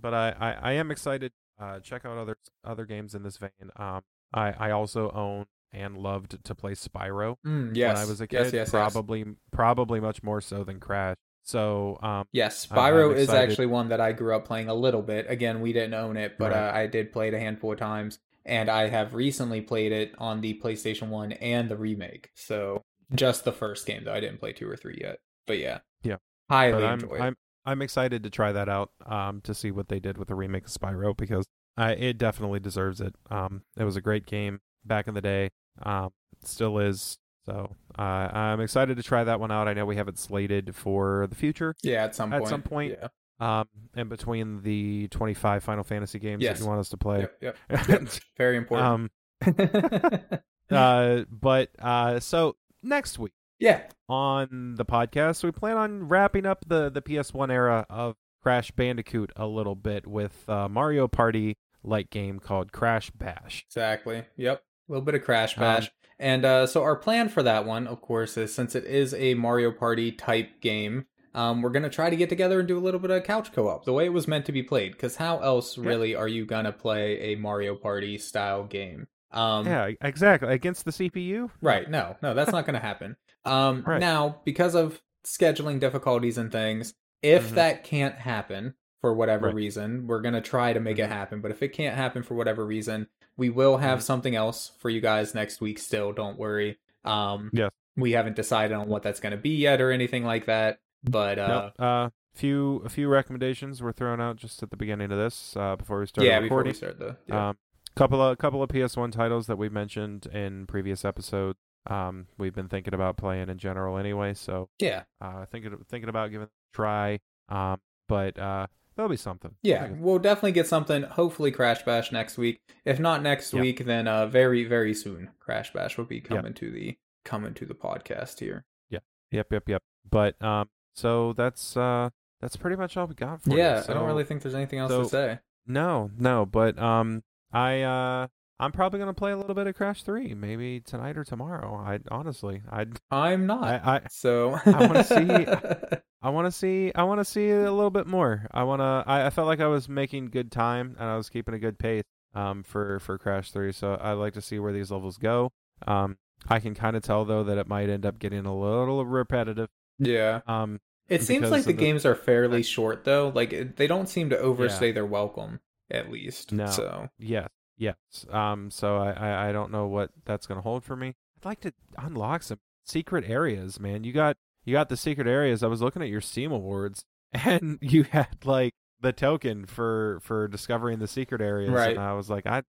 but 0.00 0.14
I, 0.14 0.34
I, 0.40 0.52
I 0.52 0.72
am 0.72 0.90
excited. 0.90 1.32
Uh, 1.60 1.78
check 1.80 2.04
out 2.04 2.18
other 2.18 2.36
other 2.64 2.84
games 2.84 3.14
in 3.14 3.22
this 3.22 3.36
vein. 3.36 3.70
Um, 3.76 4.02
I, 4.34 4.52
I 4.58 4.70
also 4.72 5.10
own 5.12 5.46
and 5.72 5.96
loved 5.96 6.42
to 6.44 6.54
play 6.54 6.72
Spyro 6.72 7.36
Mm, 7.46 7.74
yes. 7.74 7.88
when 7.88 7.96
I 7.96 8.08
was 8.08 8.20
a 8.20 8.26
kid. 8.26 8.36
Yes, 8.36 8.52
yes, 8.52 8.52
yes. 8.52 8.70
probably 8.70 9.24
probably 9.50 10.00
much 10.00 10.22
more 10.22 10.40
so 10.40 10.64
than 10.64 10.80
Crash. 10.80 11.16
So 11.44 11.98
um, 12.02 12.24
Yes, 12.32 12.66
Spyro 12.66 13.14
is 13.14 13.28
actually 13.30 13.66
one 13.66 13.88
that 13.88 14.00
I 14.00 14.12
grew 14.12 14.34
up 14.36 14.44
playing 14.44 14.68
a 14.68 14.74
little 14.74 15.02
bit. 15.02 15.26
Again, 15.28 15.60
we 15.60 15.72
didn't 15.72 15.94
own 15.94 16.16
it, 16.16 16.38
but 16.38 16.52
Right. 16.52 16.68
uh, 16.68 16.72
I 16.72 16.86
did 16.86 17.12
play 17.12 17.28
it 17.28 17.34
a 17.34 17.38
handful 17.40 17.72
of 17.72 17.78
times, 17.78 18.18
and 18.44 18.68
I 18.70 18.88
have 18.88 19.14
recently 19.14 19.60
played 19.60 19.90
it 19.92 20.14
on 20.18 20.40
the 20.40 20.54
PlayStation 20.62 21.08
One 21.08 21.32
and 21.32 21.68
the 21.68 21.76
remake. 21.76 22.30
So 22.34 22.82
just 23.14 23.44
the 23.44 23.52
first 23.52 23.86
game, 23.86 24.04
though 24.04 24.12
I 24.14 24.20
didn't 24.20 24.38
play 24.38 24.52
two 24.52 24.68
or 24.70 24.76
three 24.76 24.98
yet. 25.00 25.18
But 25.46 25.58
yeah, 25.58 25.78
Yeah. 26.04 26.16
highly 26.48 26.84
I'm 26.84 27.00
enjoy. 27.00 27.18
I'm 27.18 27.36
I'm 27.64 27.80
excited 27.82 28.22
to 28.24 28.30
try 28.30 28.52
that 28.52 28.68
out. 28.68 28.90
Um, 29.06 29.40
to 29.42 29.54
see 29.54 29.70
what 29.70 29.88
they 29.88 30.00
did 30.00 30.18
with 30.18 30.28
the 30.28 30.34
remake 30.34 30.64
of 30.66 30.70
Spyro 30.70 31.16
because 31.16 31.46
it 31.78 32.18
definitely 32.18 32.60
deserves 32.60 33.00
it. 33.00 33.14
Um, 33.30 33.62
it 33.76 33.84
was 33.84 33.96
a 33.96 34.00
great 34.00 34.26
game 34.26 34.60
back 34.84 35.06
in 35.08 35.14
the 35.14 35.20
day. 35.20 35.50
Um, 35.80 36.10
still 36.44 36.78
is. 36.78 37.18
So 37.46 37.74
uh, 37.98 38.02
I'm 38.02 38.60
excited 38.60 38.96
to 38.98 39.02
try 39.02 39.24
that 39.24 39.40
one 39.40 39.50
out. 39.50 39.66
I 39.68 39.74
know 39.74 39.84
we 39.84 39.96
have 39.96 40.08
it 40.08 40.18
slated 40.18 40.74
for 40.76 41.26
the 41.28 41.34
future. 41.34 41.74
yeah, 41.82 42.04
at 42.04 42.14
some 42.14 42.32
at 42.32 42.38
point. 42.40 42.48
some 42.48 42.62
point, 42.62 42.98
yeah. 43.00 43.08
Um, 43.40 43.68
in 43.96 44.08
between 44.08 44.62
the 44.62 45.08
25 45.08 45.64
Final 45.64 45.82
Fantasy 45.82 46.20
games 46.20 46.40
Yes. 46.42 46.58
that 46.58 46.64
you 46.64 46.68
want 46.68 46.78
us 46.80 46.90
to 46.90 46.96
play. 46.96 47.26
Yep, 47.40 47.56
yep, 47.70 47.88
yep. 47.88 48.02
Very 48.38 48.56
important. 48.56 48.86
um, 48.86 49.10
uh, 50.70 51.24
but 51.30 51.70
uh, 51.80 52.20
so 52.20 52.56
next 52.82 53.18
week 53.18 53.32
yeah, 53.58 53.82
on 54.08 54.74
the 54.76 54.84
podcast, 54.84 55.42
we 55.44 55.50
plan 55.52 55.76
on 55.76 56.08
wrapping 56.08 56.46
up 56.46 56.64
the 56.66 56.90
the 56.90 57.02
PS1 57.02 57.50
era 57.50 57.86
of 57.90 58.16
Crash 58.42 58.70
Bandicoot 58.72 59.32
a 59.36 59.46
little 59.46 59.74
bit 59.74 60.06
with 60.06 60.48
uh, 60.48 60.68
Mario 60.68 61.08
Party 61.08 61.56
like 61.84 62.10
game 62.10 62.38
called 62.38 62.72
Crash 62.72 63.10
Bash. 63.10 63.64
exactly. 63.68 64.22
Yep, 64.36 64.62
a 64.88 64.92
little 64.92 65.04
bit 65.04 65.14
of 65.14 65.22
Crash 65.24 65.56
Um, 65.56 65.62
Bash. 65.62 65.90
And 66.18 66.44
uh, 66.44 66.66
so 66.66 66.82
our 66.82 66.96
plan 66.96 67.28
for 67.28 67.42
that 67.42 67.64
one, 67.66 67.86
of 67.86 68.00
course, 68.00 68.36
is 68.36 68.54
since 68.54 68.74
it 68.74 68.84
is 68.84 69.12
a 69.14 69.34
Mario 69.34 69.72
Party 69.72 70.12
type 70.12 70.60
game, 70.60 71.06
um, 71.34 71.62
we're 71.62 71.70
gonna 71.70 71.88
try 71.90 72.10
to 72.10 72.16
get 72.16 72.28
together 72.28 72.58
and 72.60 72.68
do 72.68 72.78
a 72.78 72.80
little 72.80 73.00
bit 73.00 73.10
of 73.10 73.24
couch 73.24 73.52
co-op, 73.52 73.84
the 73.84 73.92
way 73.92 74.04
it 74.04 74.12
was 74.12 74.28
meant 74.28 74.44
to 74.46 74.52
be 74.52 74.62
played. 74.62 74.92
Because 74.92 75.16
how 75.16 75.38
else 75.40 75.76
Yeah. 75.78 75.88
really 75.88 76.14
are 76.14 76.28
you 76.28 76.44
gonna 76.46 76.72
play 76.72 77.32
a 77.32 77.36
Mario 77.36 77.74
Party 77.74 78.18
style 78.18 78.64
game? 78.64 79.08
Um, 79.32 79.66
yeah, 79.66 79.90
exactly. 80.02 80.52
Against 80.52 80.84
the 80.84 80.92
CPU. 80.92 81.50
Right. 81.62 81.88
No, 81.90 82.16
no, 82.22 82.34
that's 82.34 82.52
not 82.52 82.66
going 82.66 82.74
to 82.80 82.86
happen. 82.86 83.16
Um, 83.46 83.82
Right. 83.86 83.98
Now, 83.98 84.42
because 84.44 84.74
of 84.74 85.00
scheduling 85.26 85.80
difficulties 85.80 86.36
and 86.36 86.52
things, 86.52 86.92
if 87.22 87.50
Mhm. 87.50 87.54
that 87.54 87.82
can't 87.84 88.16
happen 88.16 88.74
for 89.00 89.14
whatever 89.14 89.46
Right. 89.46 89.54
reason, 89.54 90.06
we're 90.06 90.20
going 90.20 90.34
to 90.34 90.42
try 90.42 90.74
to 90.74 90.80
make 90.80 90.98
it 90.98 91.08
Mhm. 91.08 91.12
happen. 91.12 91.40
But 91.40 91.50
if 91.50 91.62
it 91.62 91.70
can't 91.72 91.96
happen 91.96 92.22
for 92.22 92.34
whatever 92.34 92.66
reason, 92.66 93.06
we 93.36 93.50
will 93.50 93.78
have 93.78 94.00
Mhm. 94.00 94.02
something 94.02 94.34
else 94.36 94.72
for 94.78 94.90
you 94.90 95.00
guys 95.00 95.34
next 95.34 95.60
week 95.60 95.78
still. 95.78 96.12
Don't 96.12 96.38
worry. 96.38 96.78
Um, 97.04 97.50
Yes. 97.52 97.70
We 97.96 98.12
haven't 98.12 98.36
decided 98.36 98.74
on 98.74 98.88
what 98.88 99.02
that's 99.02 99.20
going 99.20 99.32
to 99.32 99.36
be 99.38 99.56
yet 99.56 99.80
or 99.80 99.90
anything 99.90 100.24
like 100.24 100.46
that. 100.46 100.80
But 101.04 101.38
uh, 101.38 101.48
Nope. 101.48 101.72
Uh, 101.78 102.10
few 102.34 102.76
a 102.84 102.88
few 102.88 103.08
recommendations 103.08 103.82
were 103.82 103.92
thrown 103.92 104.20
out 104.20 104.36
just 104.36 104.62
at 104.62 104.70
the 104.70 104.76
beginning 104.76 105.12
of 105.12 105.18
this 105.18 105.54
uh, 105.56 105.76
before 105.76 106.00
we 106.00 106.06
started 106.06 106.28
yeah, 106.28 106.40
before 106.40 106.62
we 106.64 106.72
start 106.72 106.98
the. 106.98 107.16
Yeah. 107.26 107.48
Um, 107.50 107.58
couple 107.94 108.22
of 108.22 108.38
couple 108.38 108.62
of 108.62 108.70
PS1 108.70 109.12
titles 109.12 109.46
that 109.48 109.56
we 109.56 109.68
mentioned 109.68 110.26
in 110.26 110.66
previous 110.66 111.04
episodes. 111.04 111.58
Um, 111.86 112.28
we've 112.38 112.54
been 112.54 112.68
thinking 112.68 112.94
about 112.94 113.16
playing 113.16 113.48
in 113.50 113.58
general 113.58 113.98
anyway, 113.98 114.32
so 114.34 114.68
yeah. 114.78 115.02
uh, 115.20 115.44
thinking 115.46 115.76
thinking 115.88 116.08
about 116.08 116.30
giving 116.30 116.44
it 116.46 116.50
a 116.50 116.76
try. 116.76 117.18
Um, 117.48 117.80
but 118.08 118.38
uh, 118.38 118.68
there'll 119.02 119.10
be 119.10 119.16
something. 119.16 119.54
Yeah, 119.62 119.88
we'll 119.98 120.18
definitely 120.20 120.52
get 120.52 120.66
something. 120.68 121.02
Hopefully, 121.02 121.50
Crash 121.50 121.82
Bash 121.82 122.12
next 122.12 122.38
week. 122.38 122.60
If 122.84 122.98
not 123.00 123.22
next 123.22 123.52
Yeah. 123.52 123.60
week, 123.60 123.84
then 123.84 124.06
uh, 124.08 124.26
very 124.26 124.64
very 124.64 124.94
soon, 124.94 125.30
Crash 125.40 125.72
Bash 125.72 125.98
will 125.98 126.04
be 126.04 126.20
coming 126.20 126.54
to 126.54 126.70
the 126.70 126.96
coming 127.24 127.54
to 127.54 127.66
the 127.66 127.74
podcast 127.74 128.38
here. 128.38 128.64
Yeah. 128.88 129.00
Yep, 129.32 129.52
yep, 129.52 129.68
yep. 129.68 129.82
But 130.08 130.40
um, 130.42 130.68
so 130.94 131.32
that's 131.32 131.76
uh, 131.76 132.10
that's 132.40 132.56
pretty 132.56 132.76
much 132.76 132.96
all 132.96 133.06
we 133.06 133.14
got 133.14 133.42
for 133.42 133.50
you. 133.50 133.58
yeah, 133.58 133.82
I 133.88 133.92
don't 133.92 134.06
really 134.06 134.24
think 134.24 134.42
there's 134.42 134.54
anything 134.54 134.78
else 134.78 134.90
so- 134.92 135.02
to 135.02 135.08
say. 135.08 135.38
No, 135.66 136.10
no, 136.18 136.44
but 136.46 136.78
um, 136.78 137.22
I 137.52 137.82
uh, 137.82 138.26
I'm 138.62 138.72
probably 138.72 138.98
gonna 139.00 139.12
play 139.14 139.32
a 139.32 139.36
little 139.36 139.54
bit 139.54 139.66
of 139.66 139.74
Crash 139.74 140.02
Three, 140.04 140.34
maybe 140.34 140.80
tonight 140.80 141.16
or 141.18 141.24
tomorrow. 141.24 141.74
I 141.74 141.98
honestly, 142.10 142.62
I 142.70 142.86
I'm 143.10 143.46
not. 143.46 143.64
I 143.64 143.80
I, 143.96 144.00
so 144.10 144.58
I 144.66 144.86
wanna 144.86 145.04
see- 145.04 146.00
I 146.24 146.30
want 146.30 146.46
to 146.46 146.52
see 146.52 146.92
I 146.94 147.02
want 147.02 147.18
to 147.20 147.24
see 147.24 147.50
a 147.50 147.72
little 147.72 147.90
bit 147.90 148.06
more. 148.06 148.46
I 148.52 148.62
want 148.62 148.78
to 148.80 149.02
I, 149.10 149.26
I 149.26 149.30
felt 149.30 149.48
like 149.48 149.58
I 149.60 149.66
was 149.66 149.88
making 149.88 150.26
good 150.26 150.52
time 150.52 150.94
and 151.00 151.08
I 151.08 151.16
was 151.16 151.28
keeping 151.28 151.52
a 151.54 151.58
good 151.58 151.80
pace 151.80 152.04
um 152.34 152.62
for 152.62 153.00
for 153.00 153.18
Crash 153.18 153.50
3. 153.50 153.72
So 153.72 153.98
I'd 154.00 154.12
like 154.12 154.34
to 154.34 154.40
see 154.40 154.60
where 154.60 154.72
these 154.72 154.92
levels 154.92 155.18
go. 155.18 155.50
Um 155.84 156.16
I 156.48 156.60
can 156.60 156.74
kind 156.76 156.94
of 156.96 157.02
tell 157.02 157.24
though 157.24 157.42
that 157.42 157.58
it 157.58 157.66
might 157.66 157.88
end 157.90 158.06
up 158.06 158.20
getting 158.20 158.46
a 158.46 158.56
little 158.56 159.04
repetitive. 159.04 159.68
yeah, 159.98 160.42
Um 160.46 160.78
it 161.08 161.24
seems 161.24 161.50
like 161.50 161.64
the 161.64 161.72
the- 161.72 161.78
games 161.78 162.06
are 162.06 162.14
fairly 162.14 162.62
short 162.62 163.04
though. 163.04 163.32
Like 163.34 163.74
they 163.74 163.88
don't 163.88 164.08
seem 164.08 164.30
to 164.30 164.38
overstay 164.38 164.92
their 164.92 165.04
welcome, 165.06 165.58
at 165.90 166.08
least. 166.08 166.52
No. 166.52 166.66
So 166.66 167.08
yes, 167.18 167.48
yes. 167.76 167.96
Um 168.30 168.70
so 168.70 168.96
I 168.98 169.10
I, 169.12 169.48
I 169.48 169.52
don't 169.52 169.70
know 169.72 169.86
what 169.86 170.10
that's 170.24 170.46
going 170.46 170.56
to 170.58 170.62
hold 170.62 170.84
for 170.84 170.96
me. 170.96 171.14
I'd 171.38 171.44
like 171.48 171.60
to 171.60 171.72
unlock 171.98 172.42
some 172.44 172.58
secret 172.84 173.24
areas, 173.28 173.78
man. 173.80 174.04
You 174.04 174.12
got 174.12 174.36
you 174.64 174.72
got 174.72 174.88
the 174.88 174.96
secret 174.96 175.26
areas. 175.26 175.62
I 175.62 175.66
was 175.68 175.82
looking 175.82 176.02
at 176.02 176.08
your 176.08 176.20
Steam 176.20 176.52
awards 176.52 177.04
and 177.32 177.78
you 177.80 178.04
had 178.04 178.44
like 178.44 178.74
the 179.00 179.12
token 179.12 179.66
for 179.66 180.20
for 180.22 180.46
discovering 180.48 180.98
the 181.00 181.08
secret 181.08 181.40
areas 181.40 181.70
Right. 181.72 181.90
and 181.96 182.00
I 182.00 182.12
was 182.14 182.30
like 182.30 182.46
I 182.46 182.62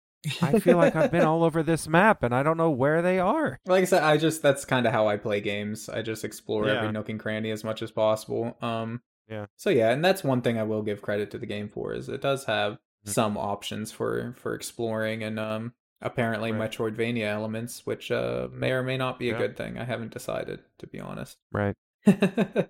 I 0.42 0.60
feel 0.60 0.78
like 0.78 0.96
I've 0.96 1.12
been 1.12 1.26
all 1.26 1.44
over 1.44 1.64
this 1.64 1.88
map 1.88 2.22
and 2.24 2.34
I 2.34 2.44
don't 2.44 2.56
know 2.58 2.70
where 2.70 3.02
they 3.02 3.18
are. 3.18 3.60
like 3.66 3.82
I 3.82 3.86
said, 3.86 4.04
I 4.04 4.18
just 4.18 4.42
that's 4.44 4.64
kind 4.66 4.86
of 4.86 4.94
how 4.94 5.08
I 5.08 5.18
play 5.18 5.42
games. 5.42 5.90
I 5.90 6.04
just 6.04 6.24
explore 6.24 6.68
Yeah. 6.68 6.76
every 6.78 6.92
nook 6.92 7.10
and 7.10 7.20
cranny 7.20 7.50
as 7.52 7.64
much 7.64 7.82
as 7.82 7.90
possible. 7.92 8.56
Um, 8.62 9.02
Yeah. 9.28 9.48
So 9.58 9.70
yeah, 9.72 9.90
and 9.90 10.06
that's 10.06 10.24
one 10.24 10.42
thing 10.42 10.60
I 10.60 10.64
will 10.64 10.84
give 10.84 11.02
credit 11.02 11.32
to 11.32 11.38
the 11.40 11.48
game 11.48 11.68
for 11.68 11.92
is 11.94 12.08
it 12.08 12.22
does 12.22 12.46
have. 12.46 12.78
Some 13.04 13.38
options 13.38 13.92
for 13.92 14.34
for 14.38 14.54
exploring 14.54 15.24
and 15.24 15.40
um 15.40 15.74
apparently 16.02 16.52
Right. 16.52 16.72
Metroidvania 16.72 17.26
elements, 17.26 17.86
which 17.86 18.12
uh 18.12 18.48
may 18.52 18.72
or 18.72 18.84
may 18.84 18.98
not 18.98 19.20
be 19.20 19.30
a 19.30 19.34
Yeah. 19.34 19.38
good 19.40 19.58
thing. 19.58 19.78
I 19.78 19.84
haven't 19.86 20.14
decided 20.14 20.60
to 20.80 20.88
be 20.88 21.00
honest. 21.00 21.38
Right. 21.52 21.76
All 22.08 22.14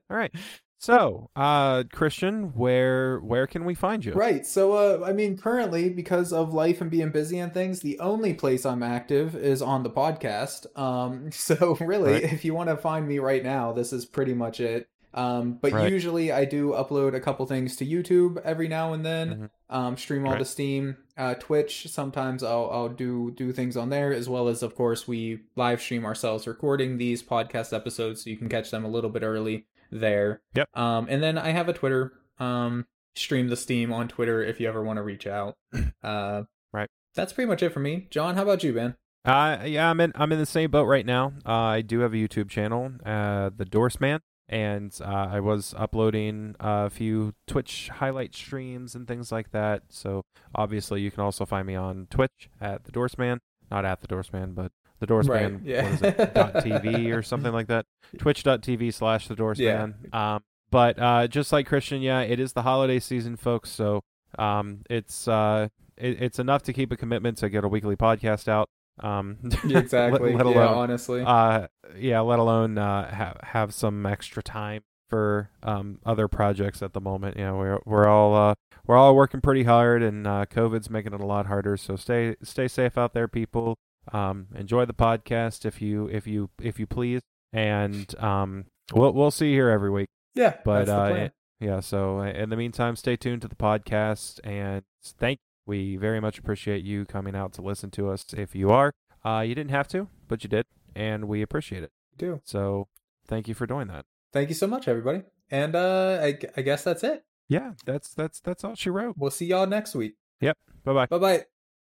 right. 0.09 0.33
So, 0.79 1.29
uh 1.35 1.83
Christian, 1.93 2.53
where 2.55 3.19
where 3.19 3.45
can 3.45 3.65
we 3.65 3.75
find 3.75 4.03
you? 4.03 4.13
Right. 4.13 4.45
So, 4.47 4.73
uh, 4.73 5.05
I 5.05 5.13
mean, 5.13 5.37
currently, 5.37 5.89
because 5.89 6.33
of 6.33 6.53
life 6.55 6.81
and 6.81 6.89
being 6.89 7.11
busy 7.11 7.37
and 7.37 7.53
things, 7.53 7.81
the 7.81 7.99
only 7.99 8.33
place 8.33 8.65
I'm 8.65 8.81
active 8.81 9.35
is 9.35 9.61
on 9.61 9.83
the 9.83 9.91
podcast. 9.91 10.65
Um, 10.77 11.31
so 11.31 11.75
really, 11.79 12.13
Right. 12.13 12.23
if 12.23 12.43
you 12.43 12.55
want 12.55 12.69
to 12.69 12.77
find 12.77 13.07
me 13.07 13.19
right 13.19 13.43
now, 13.43 13.71
this 13.73 13.93
is 13.93 14.05
pretty 14.07 14.33
much 14.33 14.59
it. 14.59 14.87
Um, 15.13 15.59
but 15.61 15.71
Right. 15.73 15.91
usually 15.91 16.31
I 16.31 16.45
do 16.45 16.69
upload 16.71 17.13
a 17.15 17.19
couple 17.19 17.45
things 17.45 17.75
to 17.77 17.85
YouTube 17.85 18.41
every 18.43 18.67
now 18.67 18.93
and 18.93 19.05
then. 19.05 19.49
Mhm. 19.69 19.75
Um, 19.75 19.97
stream 19.97 20.25
all 20.25 20.33
Right. 20.33 20.39
to 20.39 20.45
Steam, 20.45 20.97
uh, 21.17 21.33
Twitch. 21.35 21.87
Sometimes 21.89 22.43
I'll 22.43 22.69
I'll 22.71 22.89
do 22.89 23.31
do 23.31 23.51
things 23.51 23.75
on 23.75 23.89
there 23.89 24.13
as 24.13 24.29
well 24.29 24.47
as, 24.47 24.63
of 24.63 24.75
course, 24.75 25.07
we 25.07 25.41
live 25.55 25.81
stream 25.81 26.05
ourselves 26.05 26.47
recording 26.47 26.97
these 26.97 27.21
podcast 27.23 27.73
episodes, 27.73 28.23
so 28.23 28.29
you 28.29 28.37
can 28.37 28.47
catch 28.49 28.71
them 28.71 28.85
a 28.85 28.89
little 28.89 29.09
bit 29.09 29.23
early 29.23 29.65
there. 29.91 30.41
Yep. 30.55 30.69
Um, 30.77 31.07
and 31.09 31.21
then 31.21 31.37
I 31.37 31.49
have 31.49 31.67
a 31.69 31.73
Twitter. 31.73 32.13
Um, 32.39 32.85
stream 33.15 33.49
the 33.49 33.57
Steam 33.57 33.91
on 33.91 34.07
Twitter 34.07 34.41
if 34.41 34.59
you 34.61 34.67
ever 34.69 34.81
want 34.81 34.97
to 34.97 35.03
reach 35.03 35.27
out. 35.27 35.55
Uh, 36.03 36.43
Right. 36.73 36.89
That's 37.15 37.33
pretty 37.33 37.49
much 37.49 37.61
it 37.61 37.69
for 37.73 37.81
me. 37.81 38.07
John, 38.09 38.35
how 38.35 38.43
about 38.43 38.63
you, 38.63 38.71
man? 38.71 38.95
Uh 39.25 39.59
yeah, 39.65 39.89
I'm 39.89 39.99
in 39.99 40.13
I'm 40.15 40.31
in 40.31 40.39
the 40.39 40.45
same 40.47 40.71
boat 40.71 40.85
right 40.85 41.05
now. 41.05 41.33
Uh, 41.45 41.51
I 41.51 41.81
do 41.81 41.99
have 41.99 42.13
a 42.13 42.15
YouTube 42.15 42.49
channel, 42.49 42.91
uh 43.05 43.51
The 43.55 43.65
Dorseman, 43.65 44.21
and 44.51 44.95
uh, 45.01 45.29
I 45.31 45.39
was 45.39 45.73
uploading 45.77 46.55
a 46.59 46.89
few 46.89 47.33
Twitch 47.47 47.89
highlight 47.89 48.35
streams 48.35 48.93
and 48.93 49.07
things 49.07 49.31
like 49.31 49.51
that. 49.51 49.83
So 49.89 50.23
obviously 50.53 51.01
you 51.01 51.09
can 51.09 51.21
also 51.21 51.45
find 51.45 51.65
me 51.65 51.75
on 51.75 52.07
Twitch 52.11 52.49
at 52.59 52.83
The 52.83 52.91
Dorseman. 52.91 53.39
not 53.71 53.85
at 53.85 54.01
the 54.01 54.07
Dorseman, 54.07 54.53
but 54.53 54.71
the 54.99 55.07
Dorseman. 55.07 55.29
Right, 55.55 55.63
yeah. 55.63 55.83
What 55.83 55.93
is 55.93 56.01
it? 56.03 56.33
dot 56.35 56.53
TV 56.55 57.15
or 57.15 57.23
something 57.31 57.53
like 57.53 57.67
that. 57.67 57.85
Twitch.tv 58.17 58.93
slash 58.93 59.27
the 59.29 59.35
Dorseman. 59.35 60.13
Um, 60.13 60.43
but 60.69 60.99
uh, 60.99 61.27
just 61.27 61.51
like 61.51 61.65
Christian, 61.67 62.01
yeah, 62.01 62.19
it 62.21 62.39
is 62.39 62.53
the 62.53 62.61
holiday 62.61 62.99
season, 62.99 63.37
folks. 63.37 63.69
So 63.71 64.01
um, 64.37 64.81
it's 64.89 65.27
uh, 65.27 65.69
it, 65.97 66.21
it's 66.21 66.39
enough 66.39 66.63
to 66.63 66.73
keep 66.73 66.91
a 66.91 66.97
commitment 66.97 67.37
to 67.39 67.49
get 67.49 67.63
a 67.63 67.67
weekly 67.67 67.95
podcast 67.95 68.47
out. 68.47 68.69
Um, 68.99 69.37
exactly. 69.63 70.33
let, 70.33 70.45
let 70.45 70.55
yeah, 70.55 70.63
alone 70.63 70.77
honestly. 70.77 71.23
uh, 71.25 71.67
yeah, 71.97 72.19
let 72.21 72.39
alone 72.39 72.77
uh, 72.77 73.13
have 73.13 73.37
have 73.43 73.73
some 73.73 74.05
extra 74.05 74.43
time 74.43 74.83
for 75.09 75.49
um, 75.63 75.99
other 76.05 76.27
projects 76.27 76.81
at 76.81 76.93
the 76.93 77.01
moment. 77.01 77.37
You 77.37 77.43
know, 77.45 77.57
we're 77.57 77.79
we're 77.85 78.07
all 78.07 78.35
uh, 78.35 78.55
we're 78.85 78.97
all 78.97 79.15
working 79.15 79.41
pretty 79.41 79.63
hard, 79.63 80.01
and 80.03 80.25
uh, 80.25 80.45
COVID's 80.49 80.89
making 80.89 81.13
it 81.13 81.21
a 81.21 81.25
lot 81.25 81.45
harder. 81.45 81.77
So 81.77 81.95
stay 81.95 82.35
stay 82.43 82.67
safe 82.67 82.97
out 82.97 83.13
there, 83.13 83.27
people. 83.27 83.77
Um, 84.11 84.47
enjoy 84.55 84.85
the 84.85 84.93
podcast 84.93 85.65
if 85.65 85.81
you 85.81 86.07
if 86.07 86.25
you 86.27 86.49
if 86.61 86.79
you 86.79 86.87
please, 86.87 87.21
and 87.53 88.13
um, 88.19 88.65
we'll 88.93 89.13
we'll 89.13 89.31
see 89.31 89.49
you 89.49 89.55
here 89.55 89.69
every 89.69 89.91
week. 89.91 90.07
yeah, 90.33 90.55
But 90.65 90.89
uh, 90.89 91.29
yeah, 91.59 91.79
so 91.79 92.19
uh, 92.19 92.23
in 92.25 92.49
the 92.49 92.55
meantime, 92.55 92.95
stay 92.95 93.15
tuned 93.15 93.43
to 93.43 93.47
the 93.47 93.55
podcast, 93.55 94.39
and 94.43 94.83
thank. 95.03 95.39
We 95.65 95.97
very 95.97 96.19
much 96.19 96.39
appreciate 96.39 96.83
you 96.83 97.05
coming 97.05 97.35
out 97.35 97.53
to 97.53 97.61
listen 97.61 97.91
to 97.91 98.09
us. 98.09 98.25
If 98.33 98.55
you 98.55 98.71
are, 98.71 98.93
uh, 99.23 99.43
you 99.47 99.55
didn't 99.55 99.71
have 99.71 99.87
to, 99.89 100.07
but 100.27 100.43
you 100.43 100.49
did, 100.49 100.65
and 100.95 101.25
we 101.27 101.41
appreciate 101.41 101.83
it. 101.83 101.91
do. 102.17 102.41
So 102.43 102.87
thank 103.27 103.47
you 103.47 103.53
for 103.53 103.65
doing 103.65 103.87
that. 103.87 104.05
Thank 104.33 104.49
you 104.49 104.55
so 104.55 104.67
much, 104.67 104.87
everybody. 104.87 105.23
And 105.49 105.75
uh, 105.75 106.19
I, 106.21 106.39
I 106.55 106.61
guess 106.61 106.83
that's 106.83 107.03
it. 107.03 107.23
Yeah, 107.47 107.73
that's 107.85 108.13
that's 108.13 108.39
that's 108.39 108.63
all 108.63 108.75
she 108.75 108.89
wrote. 108.89 109.15
We'll 109.17 109.31
see 109.31 109.45
y'all 109.45 109.67
next 109.67 109.93
week. 109.93 110.15
Yep. 110.39 110.57
Bye 110.85 110.93
bye. 110.93 111.05
Bye 111.07 111.17
bye. 111.17 111.45